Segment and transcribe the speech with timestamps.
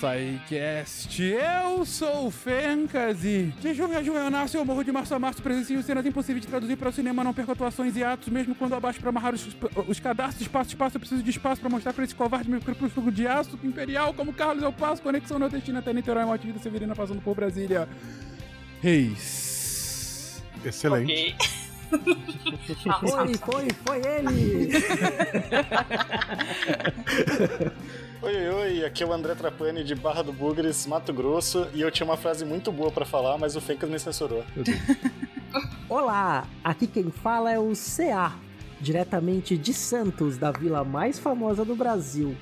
[0.00, 1.22] SciCast.
[1.22, 5.14] Eu sou o Fencas e de junho a junho eu nasço eu morro de março
[5.14, 8.28] a março, presencio cenas impossíveis de traduzir para o cinema, não perco atuações e atos,
[8.28, 9.46] mesmo quando abaixo para amarrar os,
[9.86, 13.12] os cadastros, espaço, espaço, eu preciso de espaço para mostrar para esse covarde meu crepúsculo
[13.12, 17.20] de aço imperial, como Carlos eu passo, conexão nordestina até Niterói, Morte Vida Severina passando
[17.20, 17.86] por Brasília.
[18.80, 20.42] Reis.
[20.64, 21.36] Excelente.
[21.90, 24.70] Foi, foi, foi ele!
[28.22, 31.80] Oi, oi, oi, aqui é o André Trapani de Barra do Bugres, Mato Grosso, e
[31.80, 34.44] eu tinha uma frase muito boa pra falar, mas o Fencas me censurou.
[35.88, 38.34] Olá, aqui quem fala é o CA,
[38.78, 42.36] diretamente de Santos, da vila mais famosa do Brasil.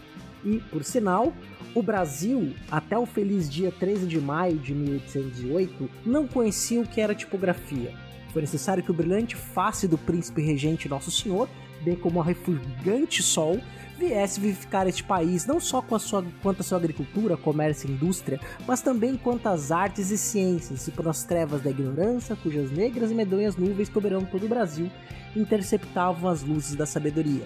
[0.45, 1.33] E, por sinal,
[1.72, 7.00] o Brasil, até o feliz dia 13 de maio de 1808, não conhecia o que
[7.00, 7.95] era tipografia.
[8.33, 11.48] Foi necessário que o brilhante face do príncipe regente Nosso Senhor,
[11.83, 13.61] bem como o refugante sol,
[13.98, 17.92] viesse vivificar este país não só com a sua, quanto a sua agricultura, comércio e
[17.92, 22.70] indústria, mas também quanto às artes e ciências, e por as trevas da ignorância, cujas
[22.70, 24.90] negras e medonhas nuvens coberão todo o Brasil,
[25.34, 27.44] interceptavam as luzes da sabedoria.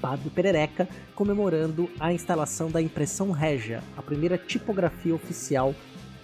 [0.00, 5.74] Padre Perereca, comemorando a instalação da impressão régia, a primeira tipografia oficial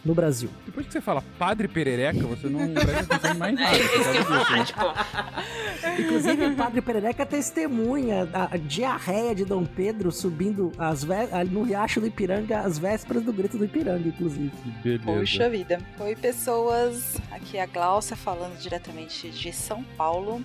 [0.04, 0.50] no Brasil.
[0.66, 3.76] Depois que você fala Padre Perereca, você não presta atenção em mais nada.
[3.76, 4.64] É isso que eu ia falar, né?
[4.64, 11.04] tipo, Inclusive, o Padre Perereca testemunha a diarreia de Dom Pedro subindo as
[11.50, 14.52] no Riacho do Ipiranga, às vésperas do grito do Ipiranga, inclusive.
[14.82, 15.04] Beleza.
[15.04, 15.78] Puxa vida.
[15.98, 17.16] Oi, pessoas.
[17.30, 20.44] Aqui é a Glaucia falando diretamente de São Paulo.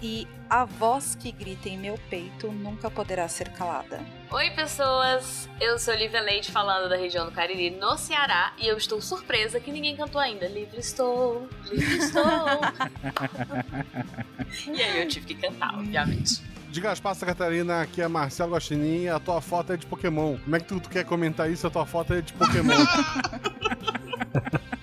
[0.00, 4.00] E a voz que grita em meu peito nunca poderá ser calada.
[4.30, 5.48] Oi, pessoas!
[5.58, 9.58] Eu sou Olivia Leite falando da região do Cariri, no Ceará, e eu estou surpresa
[9.58, 10.46] que ninguém cantou ainda.
[10.46, 12.24] Livre estou, livre estou.
[14.74, 16.42] e aí eu tive que cantar, obviamente.
[16.68, 20.36] De Gaspar Santa Catarina, aqui é Marcelo Guaxinim e a tua foto é de Pokémon.
[20.36, 21.66] Como é que tu, tu quer comentar isso?
[21.66, 22.74] A tua foto é de Pokémon.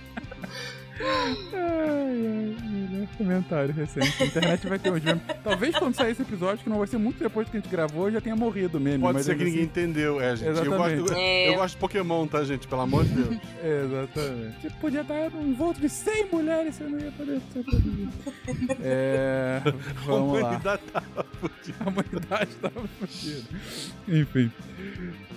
[1.08, 4.24] Ai, ai, melhor comentário recente.
[4.24, 5.22] A internet vai ter uns memes.
[5.44, 8.10] Talvez quando sair esse episódio, que não vai ser muito depois que a gente gravou,
[8.12, 9.02] já tenha morrido mesmo.
[9.02, 10.48] Pode mas ser que ainda ninguém assim- entendeu, é, gente.
[10.48, 11.02] Eu Exatamente.
[11.02, 11.50] gosto, É.
[11.50, 12.68] eu gosto de Pokémon, tá, gente?
[12.68, 13.38] Pelo amor de Deus.
[13.64, 14.62] Exatamente.
[14.62, 18.12] Você podia estar num volto de 100 mulheres, você não ia poder ser produzido.
[18.82, 19.62] É.
[19.66, 19.70] A
[20.06, 20.48] Vamos lá.
[20.50, 21.78] humanidade tava fudida.
[21.80, 23.48] A humanidade tava fodida.
[24.08, 24.52] Enfim.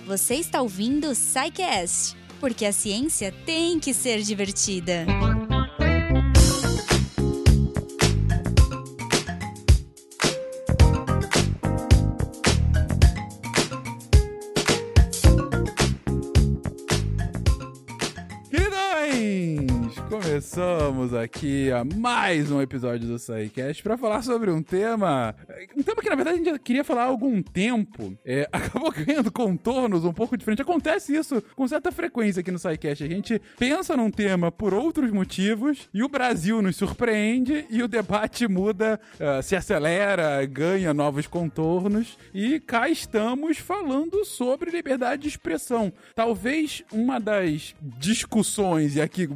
[0.07, 5.05] Você está ouvindo o SciCast, porque a ciência tem que ser divertida.
[5.05, 5.48] Queridões!
[20.39, 25.35] Começamos aqui a mais um episódio do SciCast para falar sobre um tema.
[25.75, 28.17] Um tema que na verdade a gente já queria falar há algum tempo.
[28.23, 30.61] É, acabou ganhando contornos um pouco diferentes.
[30.61, 33.03] Acontece isso com certa frequência aqui no SciCast.
[33.03, 37.87] A gente pensa num tema por outros motivos e o Brasil nos surpreende e o
[37.89, 45.27] debate muda, ah, se acelera, ganha novos contornos e cá estamos falando sobre liberdade de
[45.27, 45.91] expressão.
[46.15, 49.27] Talvez uma das discussões, e aqui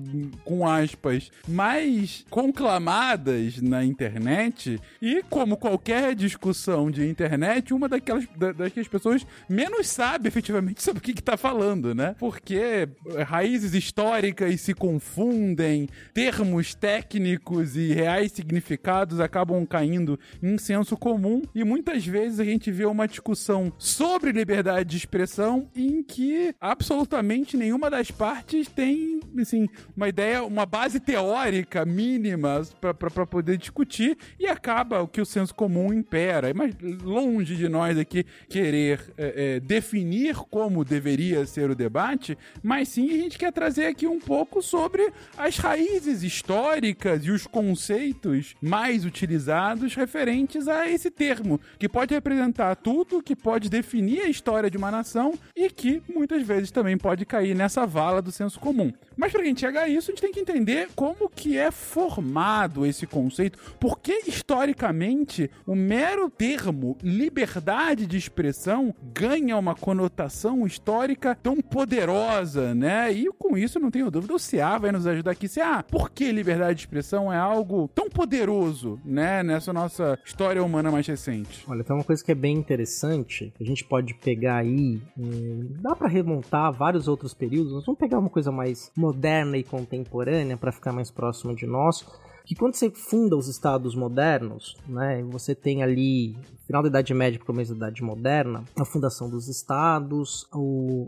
[0.45, 8.51] com aspas, mais conclamadas na internet, e como qualquer discussão de internet, uma daquelas da-
[8.51, 12.15] das que as pessoas menos sabem efetivamente sobre o que está falando, né?
[12.19, 12.87] Porque
[13.25, 21.63] raízes históricas se confundem, termos técnicos e reais significados acabam caindo em senso comum, e
[21.63, 27.89] muitas vezes a gente vê uma discussão sobre liberdade de expressão em que absolutamente nenhuma
[27.89, 35.03] das partes tem, assim, uma ideia, uma base teórica mínima para poder discutir e acaba
[35.03, 36.51] o que o senso comum impera.
[36.51, 36.73] Mas
[37.03, 43.11] longe de nós aqui querer é, é, definir como deveria ser o debate, mas sim
[43.11, 49.05] a gente quer trazer aqui um pouco sobre as raízes históricas e os conceitos mais
[49.05, 54.77] utilizados referentes a esse termo, que pode representar tudo, que pode definir a história de
[54.77, 58.91] uma nação e que muitas vezes também pode cair nessa vala do senso comum.
[59.15, 60.62] Mas para a gente chegar a isso, a gente tem que entender
[60.95, 68.93] como que é formado esse conceito, por que historicamente o mero termo liberdade de expressão
[69.13, 73.11] ganha uma conotação histórica tão poderosa, né?
[73.11, 75.47] E com isso, não tenho dúvida, o CA vai nos ajudar aqui.
[75.47, 80.91] CA, por que liberdade de expressão é algo tão poderoso, né, nessa nossa história humana
[80.91, 81.63] mais recente?
[81.67, 85.95] Olha, tem uma coisa que é bem interessante, a gente pode pegar aí, hum, dá
[85.95, 90.91] pra remontar vários outros períodos, vamos pegar uma coisa mais moderna e contemporânea para ficar
[90.91, 92.05] mais próxima de nós,
[92.45, 96.35] que quando você funda os estados modernos, né, você tem ali
[96.73, 100.47] final da Idade Média para o começo da Idade Moderna, a fundação dos estados,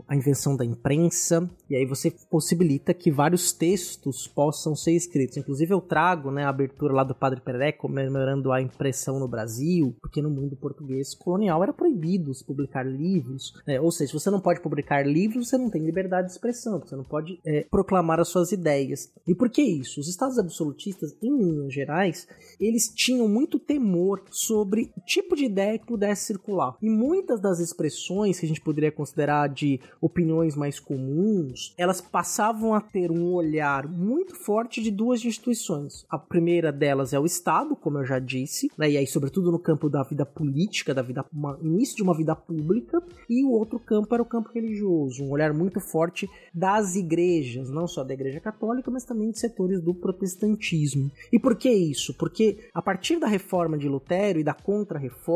[0.06, 5.36] a invenção da imprensa, e aí você possibilita que vários textos possam ser escritos.
[5.36, 9.96] Inclusive eu trago né, a abertura lá do Padre Peré comemorando a impressão no Brasil,
[10.00, 13.80] porque no mundo português colonial era proibido publicar livros, né?
[13.80, 17.02] ou seja, você não pode publicar livros, você não tem liberdade de expressão, você não
[17.02, 19.12] pode é, proclamar as suas ideias.
[19.26, 19.98] E por que isso?
[19.98, 22.28] Os estados absolutistas, em linhas gerais,
[22.60, 26.76] eles tinham muito temor sobre o tipo de ideia que pudesse circular.
[26.82, 32.74] E muitas das expressões que a gente poderia considerar de opiniões mais comuns, elas passavam
[32.74, 36.04] a ter um olhar muito forte de duas instituições.
[36.10, 38.90] A primeira delas é o Estado, como eu já disse, né?
[38.90, 42.36] e aí, sobretudo no campo da vida política, da vida uma, início de uma vida
[42.36, 47.70] pública, e o outro campo era o campo religioso, um olhar muito forte das igrejas,
[47.70, 51.10] não só da Igreja Católica, mas também de setores do protestantismo.
[51.32, 52.12] E por que isso?
[52.14, 55.35] Porque a partir da reforma de Lutero e da contra-reforma,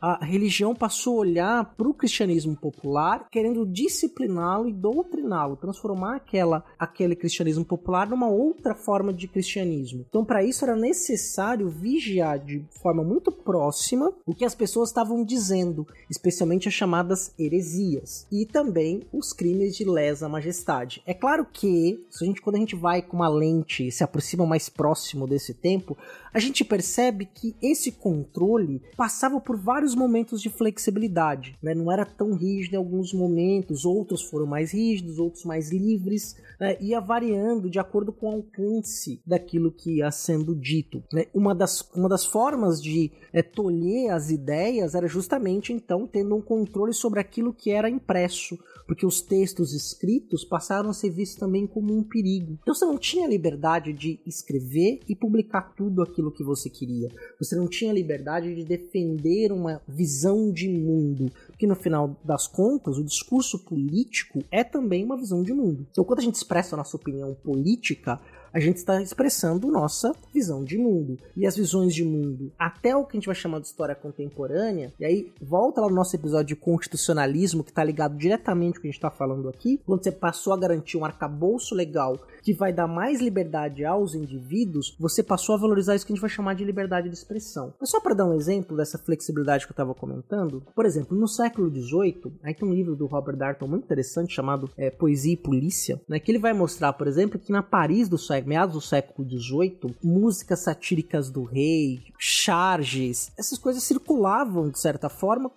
[0.00, 6.64] a religião passou a olhar para o cristianismo popular, querendo discipliná-lo e doutriná-lo, transformar aquela,
[6.78, 10.04] aquele cristianismo popular numa outra forma de cristianismo.
[10.08, 15.24] Então, para isso era necessário vigiar de forma muito próxima o que as pessoas estavam
[15.24, 21.02] dizendo, especialmente as chamadas heresias, e também os crimes de lesa majestade.
[21.06, 24.46] É claro que, se a gente, quando a gente vai com uma lente se aproxima
[24.46, 25.96] mais próximo desse tempo,
[26.34, 31.74] a gente percebe que esse controle passava por vários momentos de flexibilidade, né?
[31.74, 36.76] não era tão rígido em alguns momentos, outros foram mais rígidos, outros mais livres, né?
[36.80, 41.04] ia variando de acordo com o alcance daquilo que ia sendo dito.
[41.12, 41.26] Né?
[41.32, 46.42] Uma, das, uma das formas de é, tolher as ideias era justamente então tendo um
[46.42, 48.58] controle sobre aquilo que era impresso,
[48.88, 52.58] porque os textos escritos passaram a ser vistos também como um perigo.
[52.60, 57.08] Então você não tinha liberdade de escrever e publicar tudo aquilo que você queria.
[57.38, 62.98] Você não tinha liberdade de defender uma visão de mundo, porque no final das contas,
[62.98, 65.86] o discurso político é também uma visão de mundo.
[65.90, 68.20] Então quando a gente expressa a nossa opinião política,
[68.54, 71.18] a gente está expressando nossa visão de mundo.
[71.36, 74.94] E as visões de mundo, até o que a gente vai chamar de história contemporânea,
[75.00, 78.82] e aí volta lá no nosso episódio de constitucionalismo, que está ligado diretamente com o
[78.82, 82.52] que a gente está falando aqui, quando você passou a garantir um arcabouço legal que
[82.52, 86.30] vai dar mais liberdade aos indivíduos, você passou a valorizar isso que a gente vai
[86.30, 87.74] chamar de liberdade de expressão.
[87.80, 91.26] Mas só para dar um exemplo dessa flexibilidade que eu estava comentando, por exemplo, no
[91.26, 95.36] século XVIII, aí tem um livro do Robert Darton muito interessante chamado é, Poesia e
[95.36, 98.80] Polícia, né, que ele vai mostrar, por exemplo, que na Paris do século meados do
[98.80, 105.50] século XVIII, músicas satíricas do rei, charges, essas coisas circulavam de certa forma,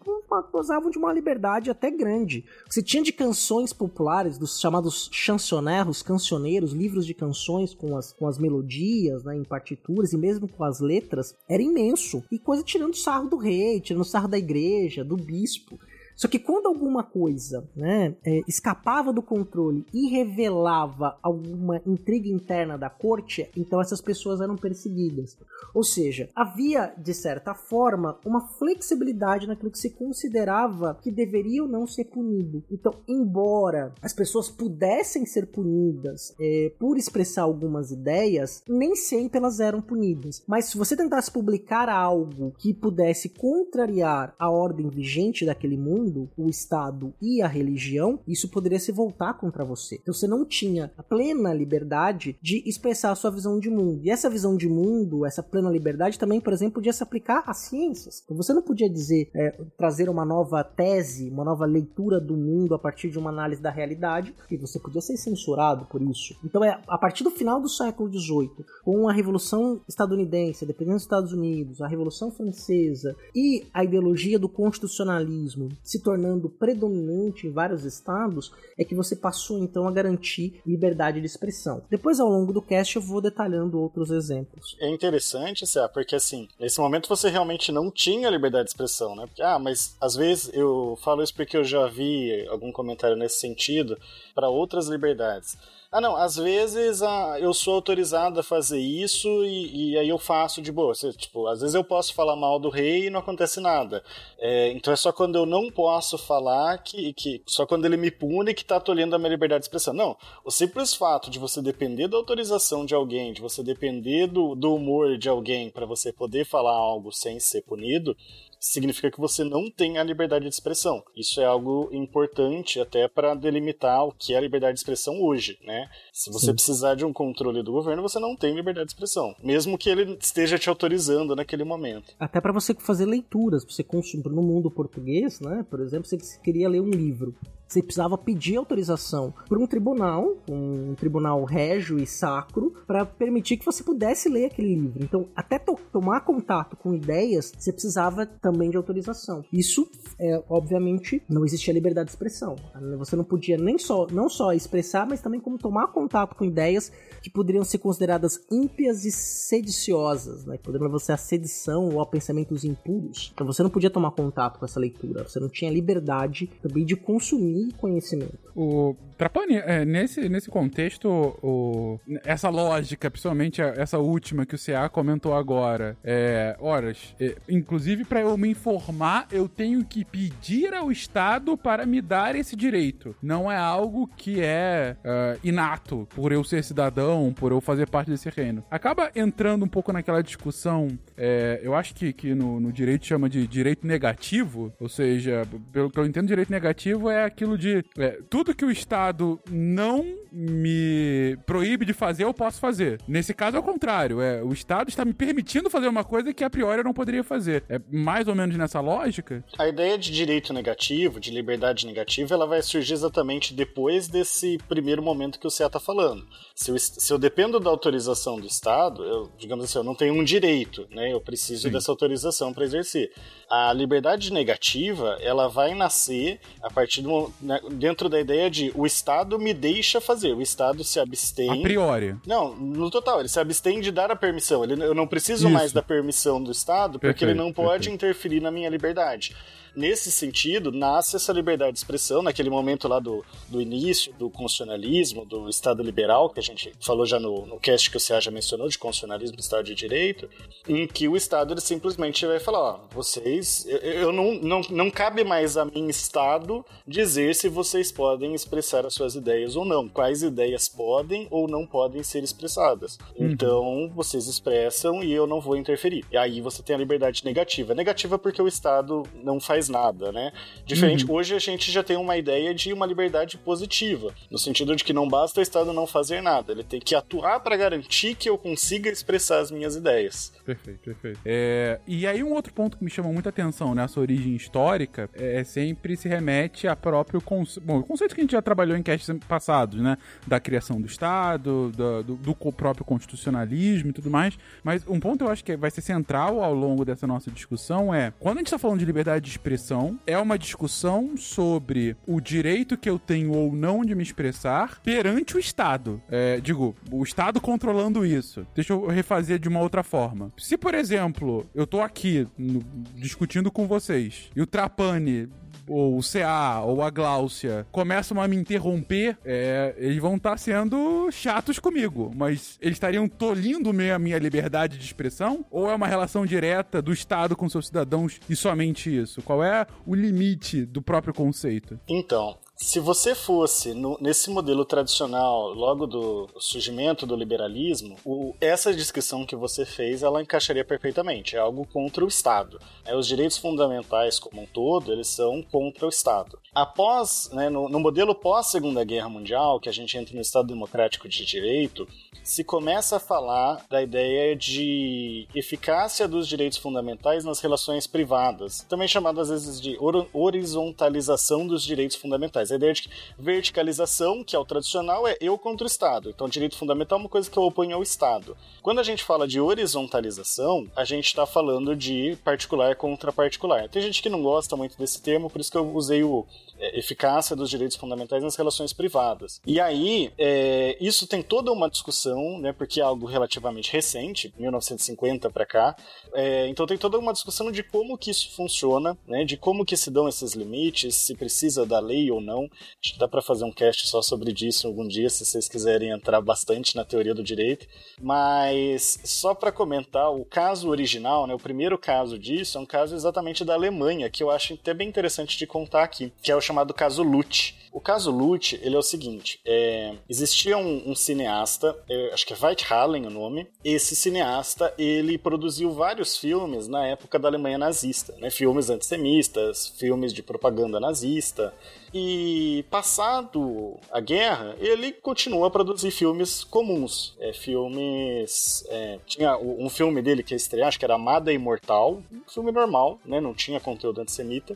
[0.51, 2.45] gozavam de uma liberdade até grande.
[2.69, 8.27] Você tinha de canções populares, dos chamados chancioneiros, cancioneiros, livros de canções com as, com
[8.27, 12.23] as melodias, né, em partituras e mesmo com as letras, era imenso.
[12.31, 15.79] E coisa tirando sarro do rei, tirando sarro da igreja, do bispo.
[16.17, 22.75] Só que quando alguma coisa né, é, escapava do controle e revelava alguma intriga interna
[22.75, 25.37] da corte, então essas pessoas eram perseguidas.
[25.75, 31.69] Ou seja, havia, de certa forma, uma flexibilidade naquilo que se considerava que deveria ou
[31.69, 32.63] não ser punido.
[32.71, 39.59] Então, embora as pessoas pudessem ser punidas é, por expressar algumas ideias, nem sempre elas
[39.59, 40.43] eram punidas.
[40.47, 46.06] Mas se você tentasse publicar algo que pudesse contrariar a ordem vigente daquele mundo,
[46.37, 49.95] o Estado e a religião, isso poderia se voltar contra você.
[50.01, 54.01] Então você não tinha a plena liberdade de expressar a sua visão de mundo.
[54.03, 57.57] E essa visão de mundo, essa plena liberdade também, por exemplo, podia se aplicar às
[57.57, 58.21] ciências.
[58.23, 62.75] Então você não podia dizer, é, trazer uma nova tese, uma nova leitura do mundo
[62.75, 66.35] a partir de uma análise da realidade, e você podia ser censurado por isso.
[66.43, 71.01] Então é a partir do final do século XVIII, com a Revolução Estadunidense, a dos
[71.01, 77.51] Estados Unidos, a Revolução Francesa e a ideologia do constitucionalismo se se tornando predominante em
[77.51, 81.81] vários estados, é que você passou então a garantir liberdade de expressão.
[81.89, 84.77] Depois, ao longo do cast, eu vou detalhando outros exemplos.
[84.79, 89.25] É interessante, Cé, porque assim, nesse momento você realmente não tinha liberdade de expressão, né?
[89.25, 93.39] Porque, ah, mas às vezes eu falo isso porque eu já vi algum comentário nesse
[93.39, 93.97] sentido
[94.35, 95.57] para outras liberdades.
[95.89, 100.17] Ah, não, às vezes ah, eu sou autorizado a fazer isso e, e aí eu
[100.17, 100.93] faço de boa.
[100.93, 104.03] Você, tipo, às vezes eu posso falar mal do rei e não acontece nada.
[104.37, 107.41] É, então é só quando eu não posso falar que, que.
[107.45, 109.93] Só quando ele me pune que tá tolhendo a minha liberdade de expressão.
[109.93, 110.17] Não.
[110.43, 114.75] O simples fato de você depender da autorização de alguém, de você depender do, do
[114.75, 118.15] humor de alguém para você poder falar algo sem ser punido,
[118.59, 121.03] significa que você não tem a liberdade de expressão.
[121.15, 125.57] Isso é algo importante até para delimitar o que é a liberdade de expressão hoje,
[125.65, 125.87] né?
[126.13, 126.53] Se você Sim.
[126.53, 130.17] precisar de um controle do governo, você não tem liberdade de expressão, mesmo que ele
[130.19, 132.13] esteja te autorizando naquele momento.
[132.19, 135.65] Até para você fazer leituras, você consumir no mundo português, né?
[135.69, 137.35] Por exemplo, você queria ler um livro.
[137.67, 143.65] Você precisava pedir autorização por um tribunal, um tribunal régio e sacro, para permitir que
[143.65, 145.03] você pudesse ler aquele livro.
[145.03, 149.43] Então, até to- tomar contato com ideias, você precisava também de autorização.
[149.51, 149.89] Isso,
[150.19, 152.55] é, obviamente, não existia liberdade de expressão.
[152.97, 156.91] Você não podia nem só, não só expressar, mas também como tomar contato com ideias
[157.21, 160.57] que poderiam ser consideradas ímpias e sediciosas, né?
[160.63, 163.31] Poderiam você à sedição ou a pensamentos impuros.
[163.33, 165.23] Então você não podia tomar contato com essa leitura.
[165.23, 168.37] Você não tinha liberdade também de consumir conhecimento.
[168.55, 171.07] O Trapani, é, nesse, nesse contexto,
[171.43, 177.35] o, essa lógica, principalmente a- essa última que o CA comentou agora, é, horas, é,
[177.49, 182.55] inclusive para eu me informar, eu tenho que pedir ao Estado para me dar esse
[182.55, 183.15] direito.
[183.21, 188.09] Não é algo que é, é, inato por eu ser cidadão, por eu fazer parte
[188.09, 188.63] desse reino.
[188.69, 193.29] Acaba entrando um pouco naquela discussão, é, eu acho que, que no, no direito chama
[193.29, 198.19] de direito negativo, ou seja, pelo que eu entendo, direito negativo é aquilo de é,
[198.29, 202.99] tudo que o Estado não me proíbe de fazer, eu posso fazer.
[203.07, 206.43] Nesse caso é o contrário, é o Estado está me permitindo fazer uma coisa que
[206.43, 207.63] a priori eu não poderia fazer.
[207.69, 209.43] É mais ou menos nessa lógica?
[209.57, 215.01] A ideia de direito negativo, de liberdade negativa, ela vai surgir exatamente depois desse primeiro
[215.01, 216.25] momento que o CA está falando.
[216.55, 220.13] Se eu, se eu dependo da autorização do Estado, eu, digamos assim, eu não tenho
[220.13, 221.11] um direito, né?
[221.11, 221.71] Eu preciso Sim.
[221.71, 223.11] dessa autorização para exercer.
[223.49, 228.85] A liberdade negativa, ela vai nascer a partir do né, dentro da ideia de o
[228.85, 231.59] Estado me deixa fazer, o Estado se abstém.
[231.59, 232.15] A priori.
[232.25, 234.63] Não, no total, ele se abstém de dar a permissão.
[234.63, 235.53] Ele, eu não preciso Isso.
[235.53, 237.95] mais da permissão do Estado, porque Perfeito, ele não pode perfeito.
[237.95, 239.35] interferir na minha liberdade.
[239.77, 245.23] Nesse sentido, nasce essa liberdade de expressão, naquele momento lá do, do início do constitucionalismo,
[245.23, 248.31] do Estado liberal, que a gente falou já no, no cast que o CA já
[248.31, 250.27] mencionou, de constitucionalismo e Estado de Direito,
[250.67, 254.89] em que o Estado ele simplesmente vai falar: ó, vocês, eu, eu não, não, não
[254.89, 259.87] cabe mais a mim, Estado, dizer se vocês podem expressar as suas ideias ou não,
[259.87, 262.97] quais ideias podem ou não podem ser expressadas.
[263.15, 266.03] Então, vocês expressam e eu não vou interferir.
[266.11, 267.75] E aí você tem a liberdade negativa.
[267.75, 270.31] Negativa porque o Estado não faz nada, né?
[270.65, 274.83] Diferente, hoje a gente já tem uma ideia de uma liberdade positiva, no sentido de
[274.83, 278.29] que não basta o Estado não fazer nada, ele tem que atuar para garantir que
[278.29, 280.31] eu consiga expressar as minhas ideias.
[280.45, 281.19] Perfeito, perfeito.
[281.25, 285.43] É, e aí um outro ponto que me chama muita atenção nessa origem histórica é
[285.43, 288.83] sempre se remete a próprio conceito, bom, o conceito que a gente já trabalhou em
[288.83, 294.37] casts passados, né, da criação do Estado, do, do co- próprio constitucionalismo e tudo mais,
[294.63, 298.13] mas um ponto eu acho que vai ser central ao longo dessa nossa discussão é,
[298.19, 302.77] quando a gente está falando de liberdade de expressão, é uma discussão sobre o direito
[302.77, 306.01] que eu tenho ou não de me expressar perante o Estado.
[306.09, 308.45] É, digo, o Estado controlando isso.
[308.53, 310.31] Deixa eu refazer de uma outra forma.
[310.37, 312.61] Se, por exemplo, eu tô aqui no-
[312.95, 315.29] discutindo com vocês e o Trapani
[315.67, 321.09] ou o CA, ou a Gláucia, começam a me interromper, é, eles vão estar sendo
[321.11, 322.11] chatos comigo.
[322.15, 325.45] Mas eles estariam tolindo a minha liberdade de expressão?
[325.51, 329.21] Ou é uma relação direta do Estado com seus cidadãos e somente isso?
[329.21, 331.79] Qual é o limite do próprio conceito?
[331.87, 338.73] Então, se você fosse no- nesse modelo tradicional, logo do surgimento do liberalismo, o- essa
[338.73, 341.35] descrição que você fez, ela encaixaria perfeitamente.
[341.35, 342.59] É algo contra o Estado.
[342.83, 346.39] É, os direitos fundamentais como um todo, eles são contra o Estado.
[346.53, 350.47] Após, né, no, no modelo pós Segunda Guerra Mundial, que a gente entra no Estado
[350.47, 351.87] Democrático de Direito,
[352.23, 358.87] se começa a falar da ideia de eficácia dos direitos fundamentais nas relações privadas, também
[358.87, 362.46] chamado às vezes de hor- horizontalização dos direitos fundamentais.
[362.51, 366.09] A ideia de verticalização, que é o tradicional, é eu contra o Estado.
[366.09, 368.35] Então, direito fundamental é uma coisa que eu oponho ao Estado.
[368.61, 373.69] Quando a gente fala de horizontalização, a gente está falando de particular contra particular.
[373.69, 376.25] Tem gente que não gosta muito desse termo, por isso que eu usei o
[376.59, 379.39] é, eficácia dos direitos fundamentais nas relações privadas.
[379.45, 385.29] E aí, é, isso tem toda uma discussão, né, porque é algo relativamente recente, 1950
[385.29, 385.75] para cá.
[386.13, 389.77] É, então tem toda uma discussão de como que isso funciona, né, de como que
[389.77, 392.36] se dão esses limites, se precisa da lei ou não.
[392.37, 392.49] Não.
[392.83, 395.89] Acho que dá para fazer um cast só sobre disso algum dia, se vocês quiserem
[395.89, 397.67] entrar bastante na teoria do direito.
[397.99, 402.95] Mas só para comentar, o caso original, né, o primeiro caso disso é um caso
[402.95, 406.41] exatamente da Alemanha, que eu acho até bem interessante de contar aqui, que é o
[406.41, 407.55] chamado caso Lutz.
[407.71, 412.33] O caso Lutz, ele é o seguinte, é, existia um, um cineasta, é, acho que
[412.33, 418.15] é Weithallen o nome, esse cineasta, ele produziu vários filmes na época da Alemanha nazista,
[418.17, 421.53] né, filmes antissemistas, filmes de propaganda nazista,
[421.93, 427.15] e passado a guerra, ele continua a produzir filmes comuns.
[427.19, 428.63] É, filmes.
[428.69, 432.51] É, tinha um filme dele que ia estrear, acho que era Amada Imortal, um filme
[432.51, 433.21] normal, né?
[433.21, 434.55] Não tinha conteúdo antissemita.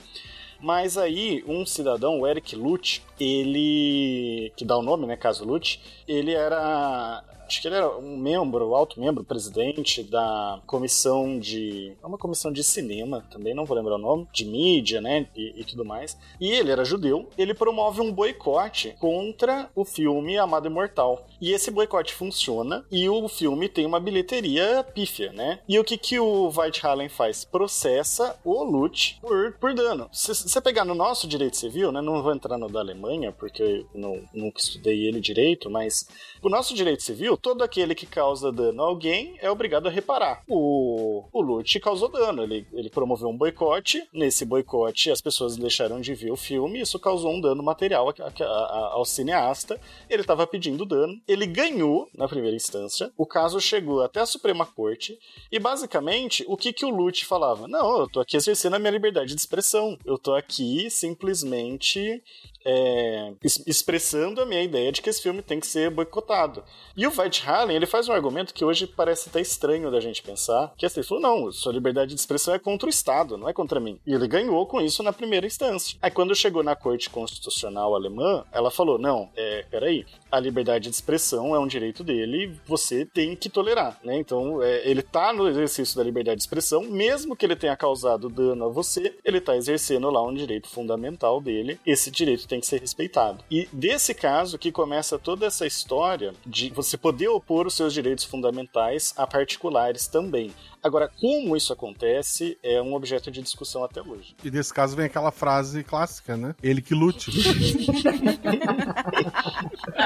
[0.59, 4.51] Mas aí, um cidadão, o Eric Lutz, ele.
[4.55, 5.15] que dá o nome, né?
[5.15, 11.37] Caso Lutz, ele era acho que ele era um membro, alto membro, presidente da comissão
[11.37, 11.93] de.
[12.01, 15.27] É uma comissão de cinema, também não vou lembrar o nome, de mídia, né?
[15.35, 16.17] E, e, tudo mais.
[16.39, 21.27] E ele era judeu, ele promove um boicote contra o filme Amado Imortal.
[21.41, 25.59] E esse boicote funciona e o filme tem uma bilheteria pífia, né?
[25.67, 27.43] E o que, que o Weithallen faz?
[27.43, 30.07] Processa o Lutz por, por dano.
[30.11, 31.99] Se você pegar no nosso direito civil, né?
[32.01, 36.07] Não vou entrar no da Alemanha, porque eu não, nunca estudei ele direito, mas
[36.41, 40.43] o nosso direito civil, todo aquele que causa dano a alguém é obrigado a reparar.
[40.47, 45.99] O, o Lute causou dano, ele, ele promoveu um boicote, nesse boicote as pessoas deixaram
[45.99, 50.21] de ver o filme, isso causou um dano material a, a, a, ao cineasta, ele
[50.21, 55.17] estava pedindo dano, ele ganhou na primeira instância, o caso chegou até a Suprema Corte,
[55.51, 57.67] e basicamente o que, que o Lute falava?
[57.67, 62.21] Não, eu tô aqui exercendo a minha liberdade de expressão, eu tô aqui simplesmente
[62.65, 63.33] é,
[63.65, 66.63] expressando a minha ideia de que esse filme tem que ser boicotado.
[66.95, 70.73] E o Weithallen, ele faz um argumento que hoje parece até estranho da gente pensar,
[70.77, 73.49] que é assim, ele falou, não, sua liberdade de expressão é contra o Estado, não
[73.49, 73.99] é contra mim.
[74.05, 75.97] E ele ganhou com isso na primeira instância.
[76.01, 80.95] Aí quando chegou na Corte Constitucional Alemã, ela falou, não, é, peraí, a liberdade de
[80.95, 84.17] expressão é um direito dele, você tem que tolerar, né?
[84.17, 88.29] Então, é, ele tá no exercício da liberdade de expressão, mesmo que ele tenha causado
[88.29, 92.67] dano a você, ele tá exercendo lá um direito fundamental dele, esse direito tem que
[92.67, 93.43] ser respeitado.
[93.49, 98.25] E desse caso que começa toda essa história de você poder opor os seus direitos
[98.25, 100.53] fundamentais a particulares também.
[100.83, 104.35] Agora, como isso acontece é um objeto de discussão até hoje.
[104.43, 106.53] E nesse caso vem aquela frase clássica, né?
[106.61, 107.31] Ele que lute.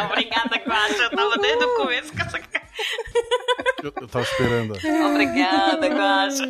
[0.06, 1.04] Obrigada, Guacha.
[1.04, 2.38] Eu tava desde o começo com essa.
[3.82, 4.76] Eu, eu tava esperando.
[5.12, 6.44] Obrigada, Guacha.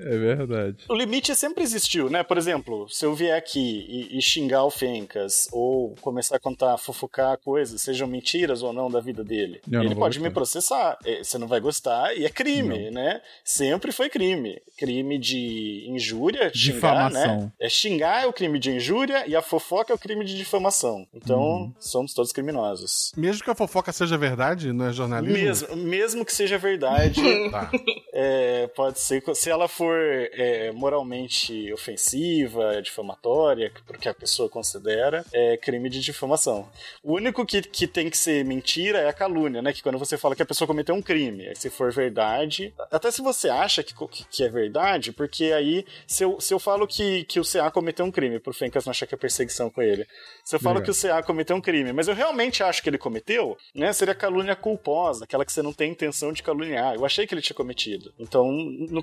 [0.00, 0.84] É verdade.
[0.88, 2.22] O limite sempre existiu, né?
[2.22, 6.76] Por exemplo, se eu vier aqui e, e, xingar o Fencas, ou começar a contar,
[6.78, 10.98] fofocar coisas, sejam mentiras ou não da vida dele, eu ele pode me processar.
[11.04, 13.02] É, você não vai gostar e é crime, não.
[13.02, 13.20] né?
[13.44, 14.60] Sempre foi crime.
[14.76, 17.50] Crime de injúria, xingar, né?
[17.60, 21.06] É xingar é o crime de injúria e a fofoca é o crime de difamação.
[21.12, 21.74] Então, uhum.
[21.80, 23.12] somos todos criminosos.
[23.16, 25.36] Mesmo que a fofoca seja verdade, não é jornalismo?
[25.36, 27.70] Mesmo, mesmo que seja verdade, tá.
[28.20, 29.22] É, pode ser.
[29.32, 36.68] Se ela for é, moralmente ofensiva, difamatória, porque a pessoa considera, é crime de difamação.
[37.00, 39.72] O único que, que tem que ser mentira é a calúnia, né?
[39.72, 43.22] Que quando você fala que a pessoa cometeu um crime, se for verdade, até se
[43.22, 43.94] você acha que,
[44.28, 48.04] que é verdade, porque aí, se eu, se eu falo que, que o CA cometeu
[48.04, 50.04] um crime, pro Fencas não achar que é perseguição com ele,
[50.48, 52.98] se eu falo que o CA cometeu um crime, mas eu realmente acho que ele
[52.98, 53.92] cometeu, né?
[53.92, 56.94] Seria calúnia culposa, aquela que você não tem intenção de caluniar.
[56.94, 58.12] Eu achei que ele tinha cometido.
[58.18, 58.48] Então,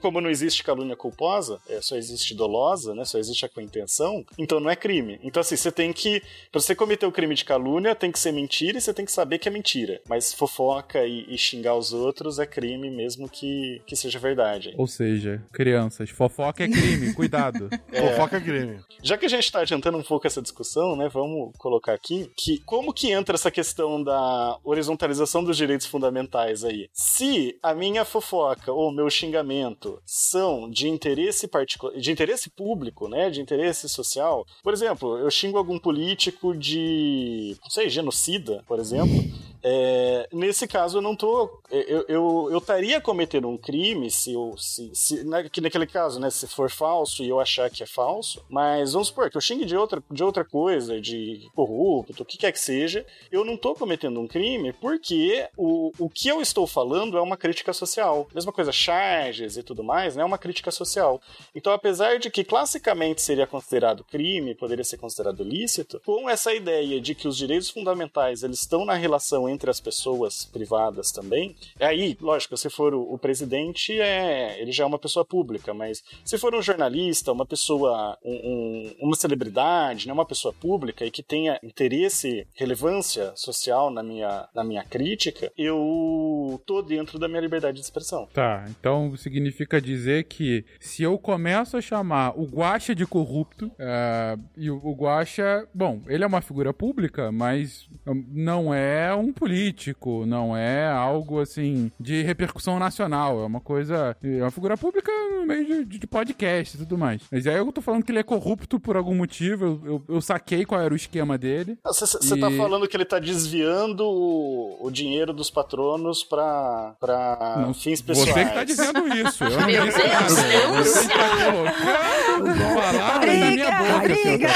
[0.01, 3.03] como não existe calúnia calúnia culposa, é, só existe dolosa, né?
[3.05, 5.19] Só existe a com intenção, então não é crime.
[5.23, 6.21] Então, assim, você tem que.
[6.51, 9.11] Pra você cometer o crime de calúnia, tem que ser mentira e você tem que
[9.11, 10.01] saber que é mentira.
[10.09, 14.73] Mas fofoca e, e xingar os outros é crime, mesmo que, que seja verdade.
[14.77, 17.69] Ou seja, crianças, fofoca é crime, cuidado.
[17.91, 18.79] É, fofoca é crime.
[19.01, 21.07] Já que a gente tá adiantando um pouco essa discussão, né?
[21.07, 26.89] Vamos colocar aqui que como que entra essa questão da horizontalização dos direitos fundamentais aí?
[26.93, 33.29] Se a minha fofoca ou meu xingamento são de interesse particular, de interesse público, né,
[33.29, 34.45] de interesse social.
[34.63, 39.23] Por exemplo, eu xingo algum político de, não sei, genocida, por exemplo.
[39.67, 41.59] É, nesse caso, eu não tô.
[41.71, 44.53] Eu, eu, eu estaria cometendo um crime se eu.
[44.59, 46.29] Se, se, naquele caso, né?
[46.29, 48.45] Se for falso e eu achar que é falso.
[48.47, 52.37] Mas vamos supor que eu xingue de outra, de outra coisa, de corrupto, o que
[52.37, 53.03] quer que seja.
[53.31, 57.35] Eu não tô cometendo um crime porque o, o que eu estou falando é uma
[57.35, 58.27] crítica social.
[58.35, 60.21] Mesma coisa, charges e tudo mais, né?
[60.21, 61.19] É uma crítica social.
[61.55, 67.01] Então, apesar de que classicamente seria considerado crime, poderia ser considerado lícito, com essa ideia
[67.01, 71.55] de que os direitos fundamentais eles estão na relação entre entre as pessoas privadas também.
[71.79, 76.03] Aí, lógico, se for o, o presidente, é, ele já é uma pessoa pública, mas
[76.23, 81.11] se for um jornalista, uma pessoa, um, um, uma celebridade, né, uma pessoa pública e
[81.11, 87.41] que tenha interesse, relevância social na minha, na minha crítica, eu tô dentro da minha
[87.41, 88.27] liberdade de expressão.
[88.33, 94.41] Tá, então significa dizer que se eu começo a chamar o Guaxa de corrupto, uh,
[94.57, 100.25] e o, o Guaxa, bom, ele é uma figura pública, mas não é um político,
[100.25, 105.45] não é algo assim de repercussão nacional, é uma coisa, é uma figura pública no
[105.45, 107.21] meio de, de podcast e tudo mais.
[107.31, 110.21] Mas aí eu tô falando que ele é corrupto por algum motivo, eu, eu, eu
[110.21, 111.77] saquei qual era o esquema dele.
[111.85, 112.39] Você e...
[112.39, 118.01] tá falando que ele tá desviando o, o dinheiro dos patronos pra, pra não, fins
[118.01, 118.33] pessoais.
[118.33, 119.43] Você que tá dizendo isso.
[119.43, 120.25] Eu não Meu disse Deus, nada.
[120.25, 120.87] Deus.
[120.87, 124.47] Você tá colocando palavras na minha boca, briga.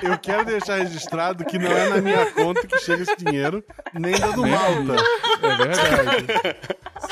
[0.00, 3.31] Eu quero deixar registrado que não é na minha conta que chega esse dinheiro,
[3.94, 4.96] nem da do Malta.
[5.42, 6.26] É verdade.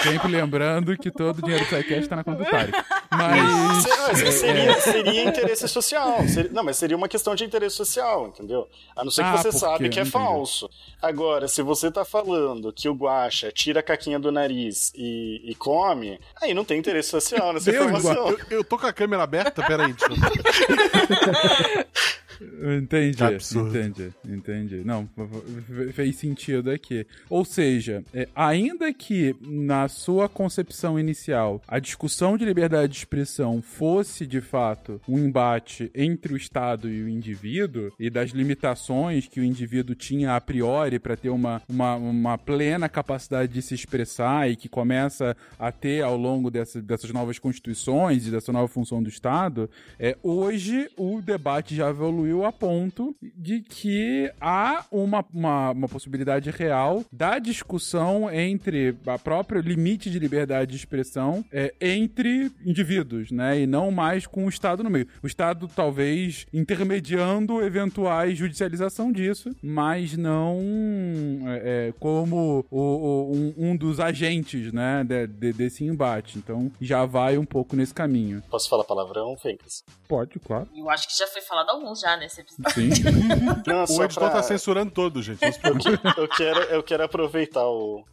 [0.03, 2.73] Sempre lembrando que todo o dinheiro do SciCast tá na conta do Tarek.
[3.11, 3.85] Mas...
[4.23, 6.27] Mas seria, seria interesse social.
[6.29, 8.69] Seria- não, mas seria uma questão de interesse social, entendeu?
[8.97, 10.11] A não ser que Ah, você sabe que é Entendi.
[10.11, 10.71] falso.
[11.03, 15.55] Agora, se você tá falando que o guaxa tira a caquinha do nariz e, e
[15.55, 18.29] come, aí não tem interesse social nessa Deus, informação.
[18.31, 19.63] Eu, eu tô com a câmera aberta?
[19.63, 21.87] Peraí, deixa eu...
[22.79, 23.79] Entendi, Absurdo.
[23.79, 24.83] entendi, entendi.
[24.85, 25.09] Não,
[25.93, 27.07] fez sentido aqui.
[27.29, 33.61] Ou seja, é, ainda que na sua concepção inicial a discussão de liberdade de expressão
[33.61, 39.41] fosse de fato um embate entre o Estado e o indivíduo e das limitações que
[39.41, 44.51] o indivíduo tinha a priori para ter uma, uma, uma plena capacidade de se expressar
[44.51, 49.03] e que começa a ter ao longo dessa, dessas novas constituições e dessa nova função
[49.03, 55.71] do Estado, é, hoje o debate já evoluiu a ponto de que há uma, uma,
[55.71, 62.51] uma possibilidade real da discussão entre a própria limite de liberdade de expressão é, entre
[62.65, 63.61] indivíduos, né?
[63.61, 65.07] E não mais com o Estado no meio.
[65.23, 70.59] O Estado talvez intermediando eventuais judicialização disso, mas não
[71.47, 75.05] é, é, como o- o- um, um dos agentes, né?
[75.05, 76.39] de- de- desse embate.
[76.39, 78.43] Então já vai um pouco nesse caminho.
[78.51, 79.83] Posso falar palavrão, Fencas?
[80.09, 80.69] Pode, claro.
[80.75, 82.73] Eu acho que já foi falado alguns já nesse episódio.
[82.73, 82.91] Sim.
[83.67, 85.43] Não, O editor pra- tá censurando todo, gente.
[85.43, 86.01] Não se preocupe.
[86.21, 88.05] eu quero, eu quero aproveitar o,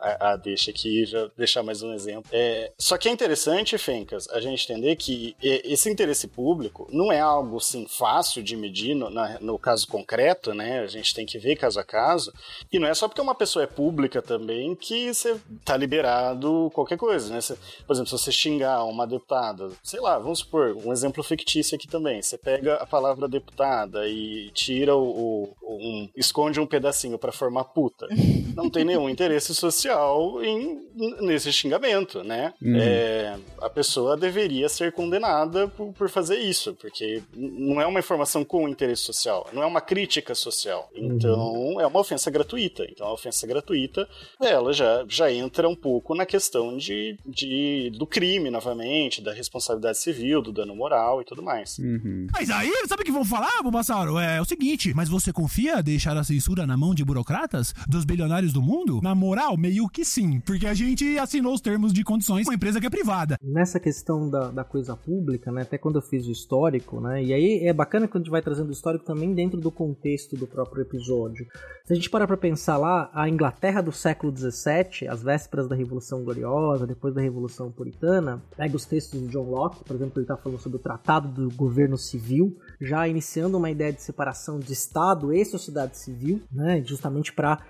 [0.00, 2.30] a, a deixa aqui já deixar mais um exemplo.
[2.32, 7.20] É, só que é interessante, Fencas, a gente entender que esse interesse público não é
[7.20, 10.80] algo assim fácil de medir no, na- no caso concreto, né?
[10.80, 12.32] A gente tem que ver caso a caso.
[12.72, 16.96] E não é só porque uma pessoa é pública também que você tá liberado qualquer
[16.96, 17.38] coisa, né?
[17.86, 21.86] Por exemplo, se você xingar uma deputada, sei lá, vamos supor, um exemplo fictício aqui
[21.86, 22.22] também.
[22.22, 27.64] Você pega a palavra deputada e tira o, o- um, esconde um pedacinho pra formar
[27.64, 28.06] puta.
[28.54, 30.80] Não tem nenhum interesse social em,
[31.20, 32.52] nesse xingamento, né?
[32.60, 32.76] Uhum.
[32.76, 38.44] É, a pessoa deveria ser condenada por, por fazer isso, porque não é uma informação
[38.44, 40.88] com interesse social, não é uma crítica social.
[40.94, 42.86] Então, é uma ofensa gratuita.
[42.90, 44.08] Então, a ofensa gratuita,
[44.40, 49.98] ela já, já entra um pouco na questão de, de, do crime, novamente, da responsabilidade
[49.98, 51.78] civil, do dano moral e tudo mais.
[51.78, 52.26] Uhum.
[52.32, 54.18] Mas aí, sabe o que vão falar, Bulbasauro?
[54.18, 57.74] É o seguinte, mas você confia deixar a censura na mão de burocratas?
[57.86, 59.00] Dos bilionários do mundo?
[59.02, 62.56] Na moral, meio que sim, porque a gente assinou os termos de condições com uma
[62.56, 63.36] empresa que é privada.
[63.42, 67.32] nessa questão da, da coisa pública, né, até quando eu fiz o histórico, né, e
[67.32, 70.46] aí é bacana quando a gente vai trazendo o histórico também dentro do contexto do
[70.46, 71.46] próprio episódio.
[71.84, 75.76] Se a gente parar pra pensar lá, a Inglaterra do século XVII, as vésperas da
[75.76, 80.26] Revolução Gloriosa, depois da Revolução Puritana, pega os textos de John Locke, por exemplo, ele
[80.26, 84.72] tá falando sobre o Tratado do Governo Civil, já iniciando uma ideia de separação de
[84.72, 87.60] Estado e sociedade civil, né, justamente para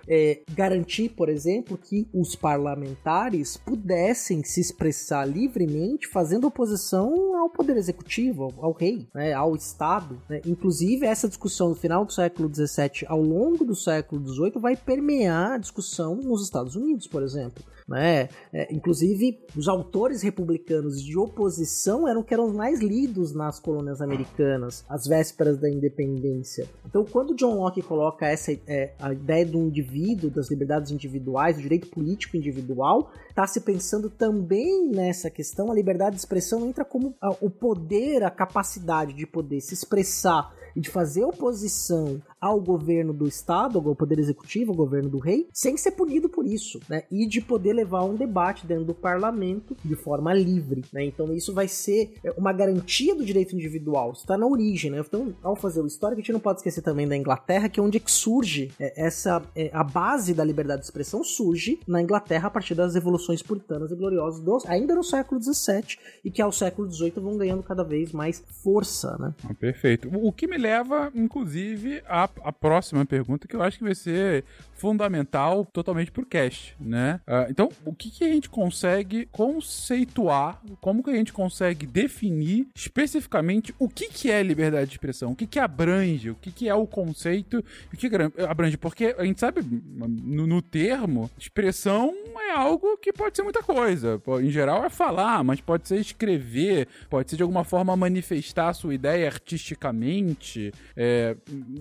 [0.54, 8.44] garantir, por exemplo, que os parlamentares pudessem se expressar livremente, fazendo oposição ao poder executivo,
[8.44, 10.20] ao, ao rei, né, ao Estado.
[10.28, 10.40] né.
[10.46, 15.52] Inclusive, essa discussão no final do século XVII, ao longo do século XVIII, vai permear
[15.52, 17.62] a discussão nos Estados Unidos, por exemplo.
[17.88, 18.28] Né?
[18.52, 24.84] É, inclusive, os autores republicanos de oposição eram que eram mais lidos nas colônias americanas,
[24.88, 26.68] às vésperas da independência.
[26.84, 31.62] Então, quando John Locke coloca essa é, a ideia do indivíduo, das liberdades individuais, do
[31.62, 35.70] direito político individual, está se pensando também nessa questão.
[35.70, 40.80] A liberdade de expressão entra como o poder, a capacidade de poder se expressar e
[40.80, 45.76] de fazer oposição ao governo do Estado, ao poder executivo, ao governo do rei, sem
[45.76, 47.04] ser punido por isso, né?
[47.10, 51.04] E de poder levar um debate dentro do parlamento de forma livre, né?
[51.04, 55.02] Então isso vai ser é, uma garantia do direito individual, está na origem, né?
[55.06, 57.82] Então, ao fazer o histórico, a gente não pode esquecer também da Inglaterra, que é
[57.82, 62.50] onde é surge é, essa a base da liberdade de expressão surge na Inglaterra a
[62.50, 66.90] partir das revoluções puritanas e gloriosas do, ainda no século XVII e que ao século
[66.90, 69.34] XVIII vão ganhando cada vez mais força, né?
[69.44, 70.08] Ah, perfeito.
[70.12, 74.44] O que me leva, inclusive, a a próxima pergunta, que eu acho que vai ser
[74.76, 77.20] fundamental totalmente pro cast, né?
[77.26, 82.68] Uh, então, o que, que a gente consegue conceituar, como que a gente consegue definir
[82.74, 86.68] especificamente o que, que é liberdade de expressão, o que, que abrange, o que, que
[86.68, 88.08] é o conceito, o que
[88.48, 93.62] abrange, porque a gente sabe, no, no termo, expressão é algo que pode ser muita
[93.62, 94.20] coisa.
[94.40, 98.74] Em geral é falar, mas pode ser escrever, pode ser de alguma forma manifestar a
[98.74, 100.72] sua ideia artisticamente.
[100.96, 101.36] É,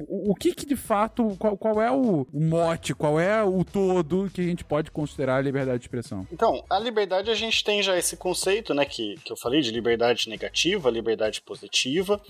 [0.07, 3.63] o, o, que que de fato, qual, qual é o, o mote qual é o
[3.63, 6.27] todo que a gente pode considerar a liberdade de expressão?
[6.31, 9.71] Então, a liberdade a gente tem já esse conceito, né, que, que eu falei de
[9.71, 12.21] liberdade negativa, liberdade positiva.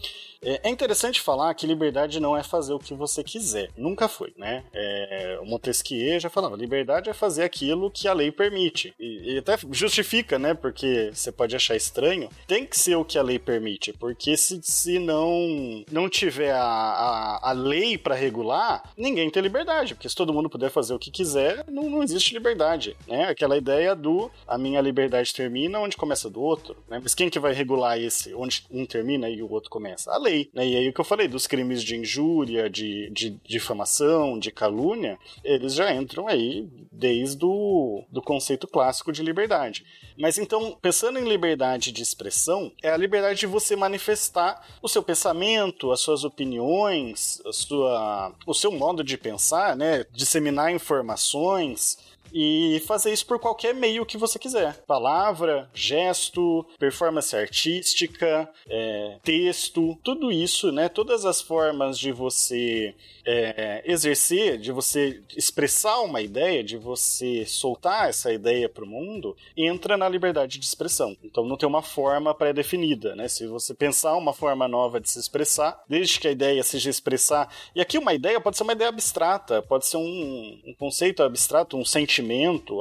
[0.42, 3.70] É, é interessante falar que liberdade não é fazer o que você quiser.
[3.76, 4.64] Nunca foi, né?
[4.74, 8.94] É, o Montesquieu já falava, liberdade é fazer aquilo que a lei permite.
[9.00, 10.54] E, e até justifica, né?
[10.54, 12.30] Porque você pode achar estranho.
[12.48, 16.62] Tem que ser o que a lei permite, porque se, se não, não tiver a,
[16.62, 19.96] a, a lei para regular, ninguém tem liberdade.
[19.96, 23.26] Porque se todo mundo puder fazer o que quiser, não, não existe liberdade, né?
[23.26, 27.00] Aquela ideia do a minha liberdade termina onde começa do outro, né?
[27.02, 30.12] Mas quem que vai regular esse, onde um termina e o outro começa?
[30.12, 30.50] A lei.
[30.54, 30.68] Né?
[30.68, 35.18] E aí o que eu falei dos crimes de injúria, de, de difamação, de calúnia,
[35.44, 39.86] eles já entram aí desde o do conceito clássico de liberdade.
[40.18, 45.04] Mas então, pensando em liberdade de expressão, é a liberdade de você manifestar o seu
[45.04, 50.06] pensamento, as suas opiniões, a sua, o seu modo de pensar, né?
[50.36, 51.98] Disseminar informações
[52.38, 54.84] e fazer isso por qualquer meio que você quiser.
[54.86, 60.90] Palavra, gesto, performance artística, é, texto, tudo isso, né?
[60.90, 62.94] Todas as formas de você
[63.26, 69.38] é, exercer, de você expressar uma ideia, de você soltar essa ideia para o mundo,
[69.56, 71.16] entra na liberdade de expressão.
[71.24, 73.30] Então não tem uma forma pré-definida, né?
[73.30, 77.50] Se você pensar uma forma nova de se expressar, desde que a ideia seja expressar,
[77.74, 81.78] e aqui uma ideia pode ser uma ideia abstrata, pode ser um, um conceito abstrato,
[81.78, 82.25] um sentimento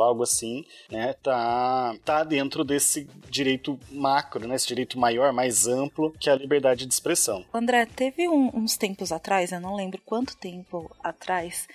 [0.01, 6.13] algo assim, né, tá, tá dentro desse direito macro, né, esse direito maior, mais amplo,
[6.19, 7.45] que é a liberdade de expressão.
[7.53, 11.67] André, teve um, uns tempos atrás, eu não lembro quanto tempo atrás,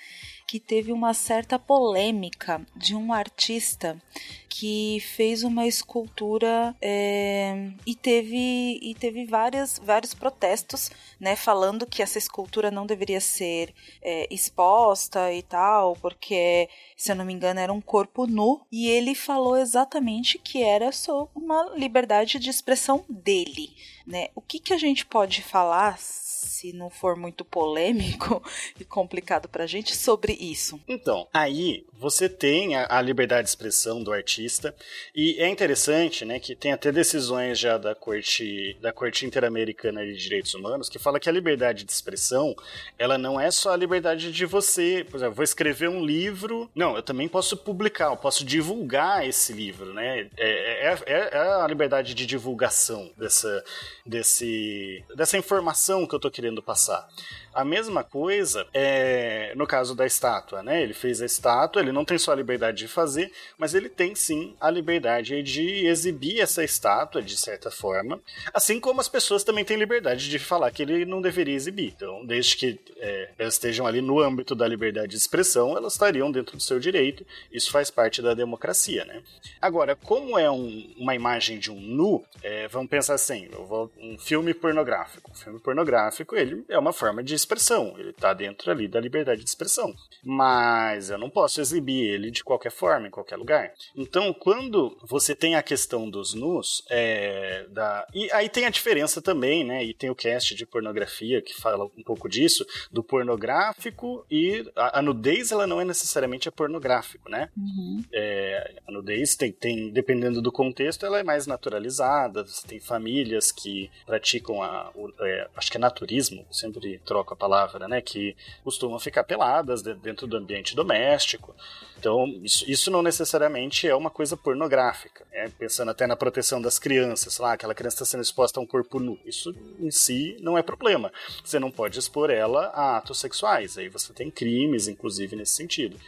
[0.49, 4.01] que teve uma certa polêmica de um artista
[4.49, 12.01] que fez uma escultura é, e teve e teve várias, vários protestos, né, falando que
[12.01, 17.59] essa escultura não deveria ser é, exposta e tal, porque se eu não me engano
[17.59, 23.05] era um corpo nu e ele falou exatamente que era só uma liberdade de expressão
[23.07, 23.69] dele,
[24.03, 24.29] né?
[24.33, 25.99] O que que a gente pode falar
[26.39, 28.41] se não for muito polêmico
[28.79, 30.79] e complicado pra gente, sobre isso.
[30.87, 34.73] Então, aí você tem a, a, liberdade de expressão do artista
[35.13, 40.15] e é interessante, né, que tem até decisões já da Corte da Corte Interamericana de
[40.15, 42.55] Direitos Humanos que fala que a liberdade de expressão,
[42.97, 46.95] ela não é só a liberdade de você, por exemplo, vou escrever um livro, não,
[46.95, 50.29] eu também posso publicar, eu posso divulgar esse livro, né?
[50.37, 53.63] É, é, é, é a liberdade de divulgação dessa,
[54.05, 57.07] desse, dessa informação que eu tô querendo passar.
[57.53, 60.81] A mesma coisa é no caso da estátua, né?
[60.81, 64.15] Ele fez a estátua, ele não tem só a liberdade de fazer, mas ele tem
[64.15, 68.21] sim a liberdade de exibir essa estátua de certa forma,
[68.53, 71.93] assim como as pessoas também têm liberdade de falar que ele não deveria exibir.
[71.95, 76.31] Então, desde que é, elas estejam ali no âmbito da liberdade de expressão, elas estariam
[76.31, 77.25] dentro do seu direito.
[77.51, 79.23] Isso faz parte da democracia, né?
[79.61, 84.17] Agora, como é um, uma imagem de um nu, é, vamos pensar assim: vou, um
[84.17, 85.31] filme pornográfico.
[85.31, 89.41] Um filme pornográfico, ele é uma forma de expressão, ele está dentro ali da liberdade
[89.41, 89.93] de expressão.
[90.23, 93.71] Mas eu não posso exibir ele de qualquer forma, em qualquer lugar.
[93.95, 98.05] Então, quando você tem a questão dos nus, é, da...
[98.13, 99.83] e aí tem a diferença também, né?
[99.83, 104.99] E tem o cast de pornografia que fala um pouco disso, do pornográfico e a,
[104.99, 107.49] a nudez, ela não é necessariamente a pornográfico, né?
[107.57, 108.03] Uhum.
[108.13, 112.45] É, a nudez tem, tem, dependendo do contexto, ela é mais naturalizada.
[112.45, 117.37] Você tem famílias que praticam a, o, é, acho que é naturismo, sempre troco a
[117.37, 118.01] palavra, né?
[118.01, 121.55] Que costumam ficar peladas dentro do ambiente doméstico.
[121.97, 125.25] Então, isso, isso não necessariamente é uma coisa pornográfica.
[125.31, 125.51] Né?
[125.59, 128.99] Pensando até na proteção das crianças, lá, aquela criança está sendo exposta a um corpo
[128.99, 129.19] nu.
[129.25, 131.11] Isso em si não é problema.
[131.43, 133.77] Você não pode expor ela a atos sexuais.
[133.77, 135.99] Aí você tem crimes, inclusive, nesse sentido.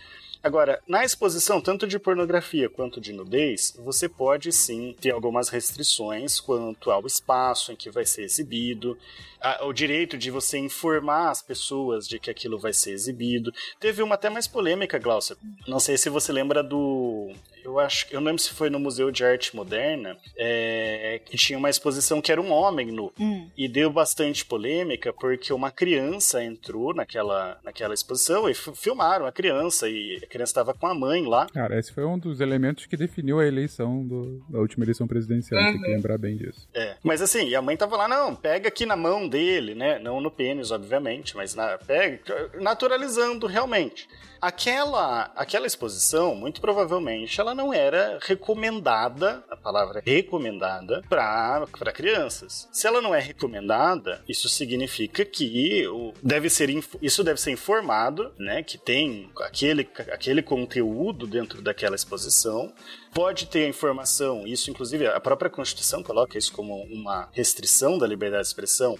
[0.44, 6.40] Agora, na exposição tanto de pornografia quanto de nudez, você pode sim ter algumas restrições
[6.40, 8.98] quanto ao espaço em que vai ser exibido,
[9.40, 13.54] a, o direito de você informar as pessoas de que aquilo vai ser exibido.
[13.80, 15.38] Teve uma até mais polêmica, Glaucia.
[15.68, 17.32] Não sei se você lembra do
[17.64, 21.58] eu acho eu não lembro se foi no Museu de Arte Moderna, é, que tinha
[21.58, 23.12] uma exposição que era um homem nu.
[23.20, 23.50] Hum.
[23.58, 29.88] E deu bastante polêmica porque uma criança entrou naquela, naquela exposição e filmaram a criança
[29.90, 31.48] e a criança estava com a mãe lá.
[31.54, 35.62] Cara, esse foi um dos elementos que definiu a eleição do- da última eleição presidencial.
[35.64, 36.68] Tem que lembrar bem disso.
[36.74, 36.96] É.
[37.04, 40.00] Mas assim, e a mãe tava lá, não, pega aqui na mão dele, né?
[40.00, 42.20] Não no pênis, obviamente, mas na, pega,
[42.60, 44.08] naturalizando realmente.
[44.42, 52.68] Aquela, aquela exposição, muito provavelmente, ela não era recomendada, a palavra recomendada, para crianças.
[52.72, 56.70] Se ela não é recomendada, isso significa que o, deve ser,
[57.02, 58.64] isso deve ser informado, né?
[58.64, 62.74] Que tem aquele, aquele conteúdo dentro daquela exposição.
[63.14, 68.08] Pode ter a informação, isso inclusive a própria Constituição coloca isso como uma restrição da
[68.08, 68.98] liberdade de expressão,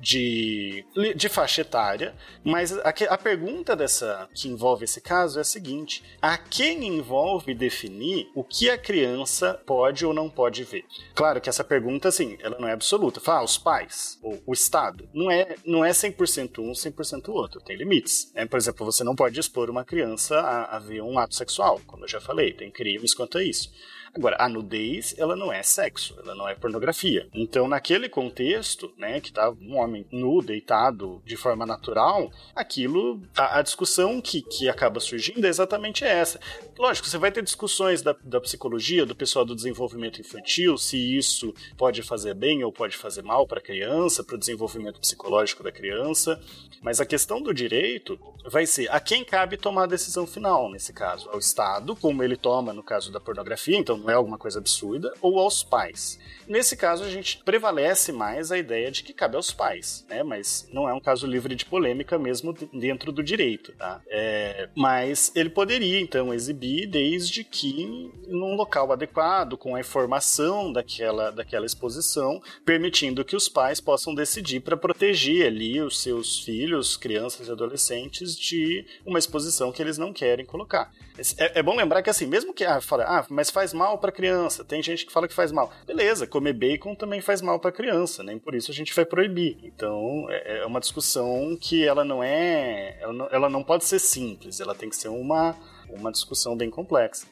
[0.00, 5.44] de, de faixa etária, mas a, a pergunta dessa que envolve esse caso é a
[5.44, 10.84] seguinte: a quem envolve definir o que a criança pode ou não pode ver?
[11.14, 13.20] Claro que essa pergunta, assim, ela não é absoluta.
[13.20, 15.08] Fala, ah, os pais, ou o Estado.
[15.14, 17.60] Não é, não é 100% um, 100% outro.
[17.60, 18.32] Tem limites.
[18.34, 18.46] né?
[18.46, 22.04] Por exemplo, você não pode expor uma criança a, a ver um ato sexual, como
[22.04, 22.52] eu já falei.
[22.52, 23.70] Tem crimes quanto a isso.
[24.14, 27.26] Agora, a nudez, ela não é sexo, ela não é pornografia.
[27.32, 33.58] Então, naquele contexto, né, que tá um homem nu, deitado de forma natural, aquilo, a,
[33.58, 36.38] a discussão que, que acaba surgindo é exatamente essa.
[36.78, 41.54] Lógico, você vai ter discussões da, da psicologia, do pessoal do desenvolvimento infantil, se isso
[41.78, 45.72] pode fazer bem ou pode fazer mal para a criança, para o desenvolvimento psicológico da
[45.72, 46.38] criança,
[46.82, 50.92] mas a questão do direito vai ser a quem cabe tomar a decisão final nesse
[50.92, 54.58] caso, ao Estado, como ele toma no caso da pornografia, então não é alguma coisa
[54.58, 56.18] absurda, ou aos pais.
[56.52, 60.22] Nesse caso, a gente prevalece mais a ideia de que cabe aos pais, né?
[60.22, 64.02] Mas não é um caso livre de polêmica mesmo dentro do direito, tá?
[64.06, 71.30] É, mas ele poderia, então, exibir desde que num local adequado, com a informação daquela,
[71.30, 77.48] daquela exposição, permitindo que os pais possam decidir para proteger ali os seus filhos, crianças
[77.48, 80.92] e adolescentes de uma exposição que eles não querem colocar.
[81.38, 84.12] É, é bom lembrar que assim, mesmo que ah, fala, ah, mas faz mal para
[84.12, 85.72] criança, tem gente que fala que faz mal.
[85.86, 89.58] Beleza, comer bacon também faz mal para criança, nem por isso a gente vai proibir.
[89.62, 93.98] Então, é é uma discussão que ela não é, ela não, ela não pode ser
[93.98, 95.56] simples, ela tem que ser uma
[95.88, 97.26] uma discussão bem complexa.